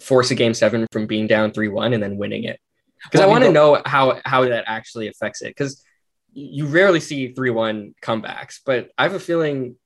force 0.00 0.30
a 0.30 0.34
game 0.34 0.54
seven 0.54 0.86
from 0.90 1.06
being 1.06 1.26
down 1.26 1.52
three 1.52 1.68
one 1.68 1.92
and 1.92 2.02
then 2.02 2.16
winning 2.16 2.44
it, 2.44 2.58
because 3.04 3.20
well, 3.20 3.28
I 3.28 3.32
want 3.32 3.44
to 3.44 3.52
know 3.52 3.80
how 3.86 4.20
how 4.24 4.46
that 4.48 4.64
actually 4.66 5.08
affects 5.08 5.42
it. 5.42 5.48
Because 5.48 5.82
you 6.32 6.66
rarely 6.66 7.00
see 7.00 7.32
three 7.32 7.50
one 7.50 7.94
comebacks, 8.02 8.58
but 8.66 8.90
I 8.98 9.04
have 9.04 9.14
a 9.14 9.20
feeling 9.20 9.76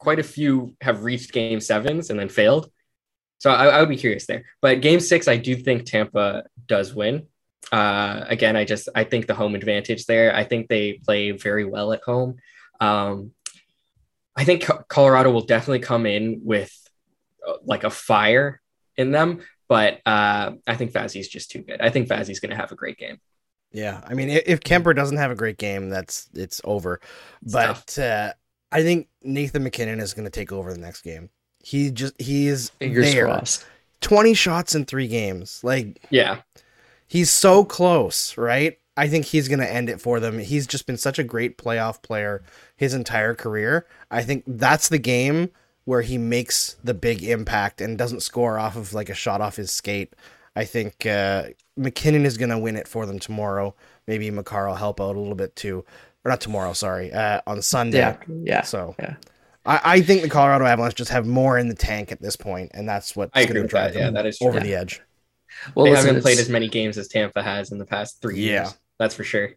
quite 0.00 0.18
a 0.18 0.24
few 0.24 0.74
have 0.80 1.04
reached 1.04 1.32
game 1.32 1.60
sevens 1.60 2.10
and 2.10 2.18
then 2.18 2.28
failed. 2.28 2.70
So 3.38 3.50
I, 3.50 3.66
I 3.66 3.80
would 3.80 3.88
be 3.88 3.96
curious 3.96 4.26
there. 4.26 4.44
But 4.60 4.80
game 4.80 5.00
six, 5.00 5.28
I 5.28 5.36
do 5.36 5.54
think 5.54 5.84
Tampa 5.84 6.44
does 6.66 6.94
win. 6.94 7.26
Uh, 7.70 8.24
again, 8.26 8.56
I 8.56 8.64
just 8.64 8.88
I 8.94 9.04
think 9.04 9.26
the 9.26 9.34
home 9.34 9.54
advantage 9.54 10.06
there. 10.06 10.34
I 10.34 10.44
think 10.44 10.68
they 10.68 10.94
play 10.94 11.30
very 11.30 11.64
well 11.64 11.92
at 11.92 12.02
home. 12.02 12.38
Um, 12.80 13.32
I 14.34 14.44
think 14.44 14.66
Colorado 14.88 15.30
will 15.30 15.44
definitely 15.44 15.80
come 15.80 16.06
in 16.06 16.40
with 16.44 16.72
uh, 17.46 17.54
like 17.64 17.84
a 17.84 17.90
fire 17.90 18.60
in 18.96 19.10
them, 19.10 19.40
but 19.68 20.00
uh, 20.06 20.52
I 20.66 20.74
think 20.76 20.92
Vazzy's 20.92 21.28
just 21.28 21.50
too 21.50 21.60
good. 21.60 21.80
I 21.80 21.90
think 21.90 22.08
Vazzy's 22.08 22.40
going 22.40 22.50
to 22.50 22.56
have 22.56 22.72
a 22.72 22.76
great 22.76 22.98
game. 22.98 23.18
Yeah, 23.72 24.00
I 24.04 24.14
mean, 24.14 24.30
if 24.30 24.60
Kuemper 24.60 24.96
doesn't 24.96 25.18
have 25.18 25.30
a 25.30 25.36
great 25.36 25.58
game, 25.58 25.90
that's 25.90 26.28
it's 26.34 26.60
over. 26.64 27.00
But 27.42 27.96
uh, 27.98 28.32
I 28.72 28.82
think 28.82 29.08
Nathan 29.22 29.64
MacKinnon 29.64 30.00
is 30.00 30.14
going 30.14 30.24
to 30.24 30.30
take 30.30 30.52
over 30.52 30.72
the 30.72 30.80
next 30.80 31.02
game. 31.02 31.30
He 31.62 31.90
just 31.90 32.20
he 32.20 32.46
is 32.46 32.70
Fingers 32.70 33.12
there. 33.12 33.26
Crossed. 33.26 33.66
Twenty 34.00 34.32
shots 34.34 34.74
in 34.74 34.86
three 34.86 35.08
games. 35.08 35.60
Like 35.62 36.00
yeah, 36.10 36.42
he's 37.06 37.30
so 37.30 37.64
close, 37.64 38.36
right? 38.36 38.78
I 38.96 39.08
think 39.08 39.26
he's 39.26 39.48
going 39.48 39.60
to 39.60 39.72
end 39.72 39.88
it 39.88 40.00
for 40.00 40.20
them. 40.20 40.38
He's 40.38 40.66
just 40.66 40.86
been 40.86 40.96
such 40.96 41.18
a 41.18 41.24
great 41.24 41.56
playoff 41.56 42.02
player 42.02 42.42
his 42.76 42.92
entire 42.92 43.34
career. 43.34 43.86
I 44.10 44.22
think 44.22 44.44
that's 44.46 44.88
the 44.88 44.98
game 44.98 45.50
where 45.84 46.02
he 46.02 46.18
makes 46.18 46.76
the 46.84 46.94
big 46.94 47.22
impact 47.22 47.80
and 47.80 47.96
doesn't 47.96 48.22
score 48.22 48.58
off 48.58 48.76
of 48.76 48.92
like 48.92 49.08
a 49.08 49.14
shot 49.14 49.40
off 49.40 49.56
his 49.56 49.70
skate. 49.70 50.14
I 50.54 50.64
think 50.64 51.06
uh, 51.06 51.48
MacKinnon 51.76 52.26
is 52.26 52.36
going 52.36 52.50
to 52.50 52.58
win 52.58 52.76
it 52.76 52.88
for 52.88 53.06
them 53.06 53.18
tomorrow. 53.18 53.74
Maybe 54.06 54.30
Makar 54.30 54.68
will 54.68 54.74
help 54.74 55.00
out 55.00 55.16
a 55.16 55.18
little 55.18 55.34
bit 55.34 55.56
too 55.56 55.84
or 56.24 56.30
not 56.30 56.40
tomorrow, 56.40 56.72
sorry, 56.72 57.12
uh, 57.12 57.40
on 57.46 57.62
Sunday. 57.62 57.98
Yeah, 57.98 58.16
yeah. 58.28 58.62
So 58.62 58.94
yeah. 58.98 59.16
I, 59.64 59.80
I 59.84 60.00
think 60.00 60.22
the 60.22 60.28
Colorado 60.28 60.64
Avalanche 60.64 60.94
just 60.94 61.10
have 61.10 61.26
more 61.26 61.58
in 61.58 61.68
the 61.68 61.74
tank 61.74 62.12
at 62.12 62.20
this 62.20 62.36
point, 62.36 62.70
and 62.74 62.88
that's 62.88 63.14
what's 63.14 63.32
going 63.32 63.48
to 63.48 63.66
drive 63.66 63.94
that. 63.94 64.00
them 64.00 64.14
yeah, 64.14 64.22
that 64.22 64.26
is 64.26 64.38
over 64.40 64.58
yeah. 64.58 64.64
the 64.64 64.74
edge. 64.74 65.00
Well, 65.74 65.84
they 65.84 65.92
listen, 65.92 66.06
haven't 66.06 66.22
played 66.22 66.38
as 66.38 66.48
many 66.48 66.68
games 66.68 66.96
as 66.96 67.08
Tampa 67.08 67.42
has 67.42 67.72
in 67.72 67.78
the 67.78 67.86
past 67.86 68.20
three 68.22 68.40
yeah. 68.40 68.62
years. 68.62 68.78
That's 68.98 69.14
for 69.14 69.24
sure. 69.24 69.50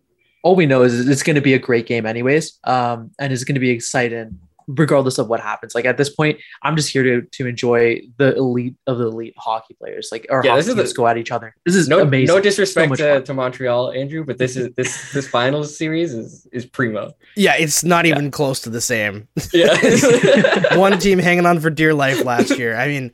All 0.43 0.55
we 0.55 0.66
know 0.66 0.84
is 0.84 1.07
it's 1.07 1.24
going 1.24 1.36
to 1.36 1.41
be 1.41 1.53
a 1.53 1.59
great 1.59 1.86
game, 1.86 2.05
anyways, 2.05 2.59
um, 2.66 3.11
and 3.20 3.32
it's 3.32 3.43
going 3.43 3.55
to 3.55 3.61
be 3.61 3.70
exciting 3.70 4.39
regardless 4.68 5.18
of 5.18 5.28
what 5.28 5.39
happens. 5.39 5.76
Like 5.76 5.86
at 5.86 5.97
this 5.97 6.09
point, 6.09 6.39
I'm 6.61 6.76
just 6.76 6.89
here 6.89 7.03
to 7.03 7.22
to 7.22 7.47
enjoy 7.47 8.01
the 8.18 8.36
elite 8.36 8.76
of 8.88 8.97
the 8.97 9.07
elite 9.07 9.34
hockey 9.38 9.76
players. 9.76 10.09
Like 10.11 10.26
our 10.30 10.43
yeah, 10.43 10.55
this 10.55 10.68
is 10.68 10.76
the, 10.76 10.93
go 10.95 11.07
at 11.07 11.18
each 11.18 11.32
other. 11.32 11.55
This 11.66 11.76
is 11.76 11.88
no 11.88 12.01
amazing. 12.01 12.34
No 12.36 12.41
disrespect 12.41 12.97
so 12.97 13.20
to, 13.20 13.26
to 13.26 13.34
Montreal, 13.34 13.91
Andrew, 13.91 14.24
but 14.24 14.38
this 14.38 14.55
is 14.55 14.74
this 14.76 15.11
this 15.14 15.28
finals 15.28 15.78
series 15.78 16.14
is 16.14 16.47
is 16.51 16.66
primo. 16.66 17.14
Yeah, 17.36 17.55
it's 17.57 17.84
not 17.84 18.05
even 18.05 18.26
yeah. 18.26 18.32
close 18.32 18.59
to 18.61 18.70
the 18.70 18.82
same. 18.82 19.28
Yeah, 19.53 20.76
one 20.78 20.99
team 20.99 21.20
hanging 21.20 21.45
on 21.45 21.59
for 21.59 21.70
dear 21.70 21.93
life 21.93 22.24
last 22.24 22.57
year. 22.57 22.76
I 22.76 22.88
mean. 22.88 23.11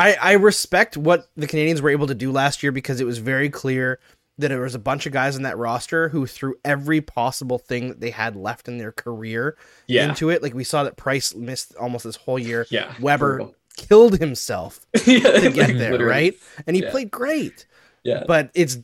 I, 0.00 0.16
I 0.22 0.32
respect 0.34 0.96
what 0.96 1.28
the 1.36 1.48
Canadiens 1.48 1.80
were 1.80 1.90
able 1.90 2.06
to 2.06 2.14
do 2.14 2.30
last 2.30 2.62
year 2.62 2.70
because 2.70 3.00
it 3.00 3.04
was 3.04 3.18
very 3.18 3.50
clear 3.50 3.98
that 4.38 4.48
there 4.48 4.60
was 4.60 4.74
a 4.74 4.78
bunch 4.78 5.04
of 5.04 5.12
guys 5.12 5.36
in 5.36 5.42
that 5.42 5.58
roster 5.58 6.08
who 6.08 6.26
threw 6.26 6.54
every 6.64 7.00
possible 7.00 7.58
thing 7.58 7.88
that 7.88 8.00
they 8.00 8.10
had 8.10 8.36
left 8.36 8.68
in 8.68 8.78
their 8.78 8.92
career 8.92 9.56
yeah. 9.86 10.08
into 10.08 10.30
it. 10.30 10.42
Like 10.42 10.54
we 10.54 10.64
saw 10.64 10.84
that 10.84 10.96
Price 10.96 11.34
missed 11.34 11.74
almost 11.76 12.04
this 12.04 12.16
whole 12.16 12.38
year. 12.38 12.66
Yeah. 12.70 12.94
Weber 13.00 13.36
brutal. 13.36 13.54
killed 13.76 14.18
himself 14.18 14.86
yeah, 15.06 15.18
to 15.18 15.50
get 15.50 15.76
there, 15.76 15.92
literally. 15.92 16.04
right? 16.04 16.34
And 16.66 16.76
he 16.76 16.82
yeah. 16.82 16.90
played 16.90 17.10
great. 17.10 17.66
Yeah. 18.04 18.24
But 18.26 18.50
it's 18.54 18.78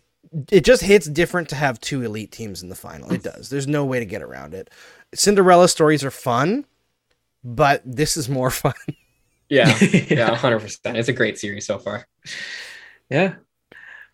it 0.50 0.64
just 0.64 0.82
hits 0.82 1.06
different 1.06 1.48
to 1.50 1.56
have 1.56 1.80
two 1.80 2.02
elite 2.02 2.32
teams 2.32 2.62
in 2.62 2.68
the 2.68 2.74
final. 2.74 3.12
It 3.12 3.22
does. 3.34 3.48
There's 3.48 3.68
no 3.68 3.84
way 3.84 4.00
to 4.00 4.06
get 4.06 4.22
around 4.22 4.54
it. 4.54 4.70
Cinderella 5.14 5.68
stories 5.68 6.02
are 6.02 6.10
fun, 6.10 6.66
but 7.44 7.80
this 7.84 8.16
is 8.16 8.28
more 8.28 8.50
fun. 8.50 8.74
Yeah. 9.48 9.68
Yeah, 9.80 10.34
100%. 10.34 10.96
It's 10.96 11.08
a 11.08 11.12
great 11.12 11.38
series 11.38 11.66
so 11.66 11.78
far. 11.78 12.08
Yeah. 13.08 13.34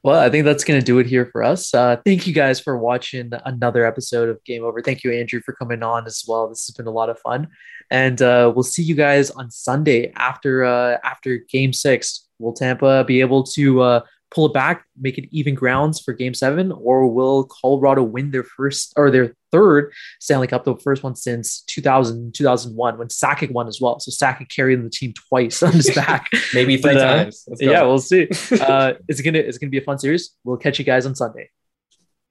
Well, 0.03 0.19
I 0.19 0.31
think 0.31 0.47
that's 0.47 0.65
going 0.65 0.81
to 0.81 0.85
do 0.85 0.99
it 0.99 1.07
here 1.07 1.27
for 1.27 1.43
us. 1.43 1.75
Uh, 1.75 1.97
thank 2.07 2.27
you 2.27 2.33
guys 2.33 2.59
for 2.59 2.79
watching 2.79 3.33
another 3.45 3.85
episode 3.85 4.31
of 4.31 4.43
Game 4.45 4.65
Over. 4.65 4.81
Thank 4.81 5.05
you, 5.05 5.13
Andrew, 5.13 5.43
for 5.45 5.53
coming 5.53 5.83
on 5.83 6.07
as 6.07 6.25
well. 6.27 6.49
This 6.49 6.67
has 6.67 6.75
been 6.75 6.87
a 6.87 6.91
lot 6.91 7.11
of 7.11 7.19
fun, 7.19 7.49
and 7.91 8.23
uh, 8.23 8.51
we'll 8.55 8.63
see 8.63 8.83
you 8.83 8.95
guys 8.95 9.31
on 9.31 9.51
Sunday 9.51 10.11
after 10.17 10.65
uh, 10.65 10.97
after 11.05 11.37
Game 11.51 11.75
Six. 11.75 12.27
Will 12.39 12.55
Tampa 12.55 13.05
be 13.05 13.21
able 13.21 13.43
to 13.43 13.83
uh, 13.83 14.01
pull 14.31 14.47
it 14.47 14.55
back, 14.55 14.85
make 14.99 15.19
it 15.19 15.29
even 15.31 15.55
grounds 15.55 16.01
for 16.01 16.13
game 16.13 16.35
seven, 16.35 16.73
or 16.73 17.09
will 17.09 17.45
Colorado 17.45 18.03
win 18.03 18.31
their 18.31 18.45
first 18.45 18.93
or 18.97 19.11
their 19.11 19.35
third 19.51 19.93
Stanley 20.21 20.47
Cup, 20.47 20.65
the 20.65 20.77
first 20.77 21.03
one 21.03 21.17
since 21.17 21.63
2000, 21.63 22.35
2001 22.35 22.99
when 22.99 23.09
Sakic 23.09 23.51
won 23.51 23.67
as 23.67 23.81
well. 23.81 23.99
So 23.99 24.11
Sakic 24.11 24.49
carried 24.49 24.85
the 24.85 24.91
team 24.91 25.13
twice 25.29 25.63
on 25.63 25.73
his 25.73 25.91
back. 25.95 26.29
Maybe 26.55 26.77
three 26.77 26.95
but, 26.95 27.03
uh, 27.03 27.17
times. 27.25 27.49
Yeah, 27.59 27.83
we'll 27.83 27.99
see. 27.99 28.29
Uh, 28.61 28.95
it's 29.09 29.21
gonna 29.21 29.39
it's 29.39 29.59
gonna 29.59 29.71
be 29.71 29.79
a 29.79 29.83
fun 29.83 29.99
series. 29.99 30.37
We'll 30.45 30.59
catch 30.59 30.79
you 30.79 30.85
guys 30.85 31.07
on 31.07 31.15
Sunday. 31.15 31.51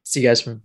See 0.03 0.21
you 0.21 0.29
guys 0.29 0.41
from 0.41 0.61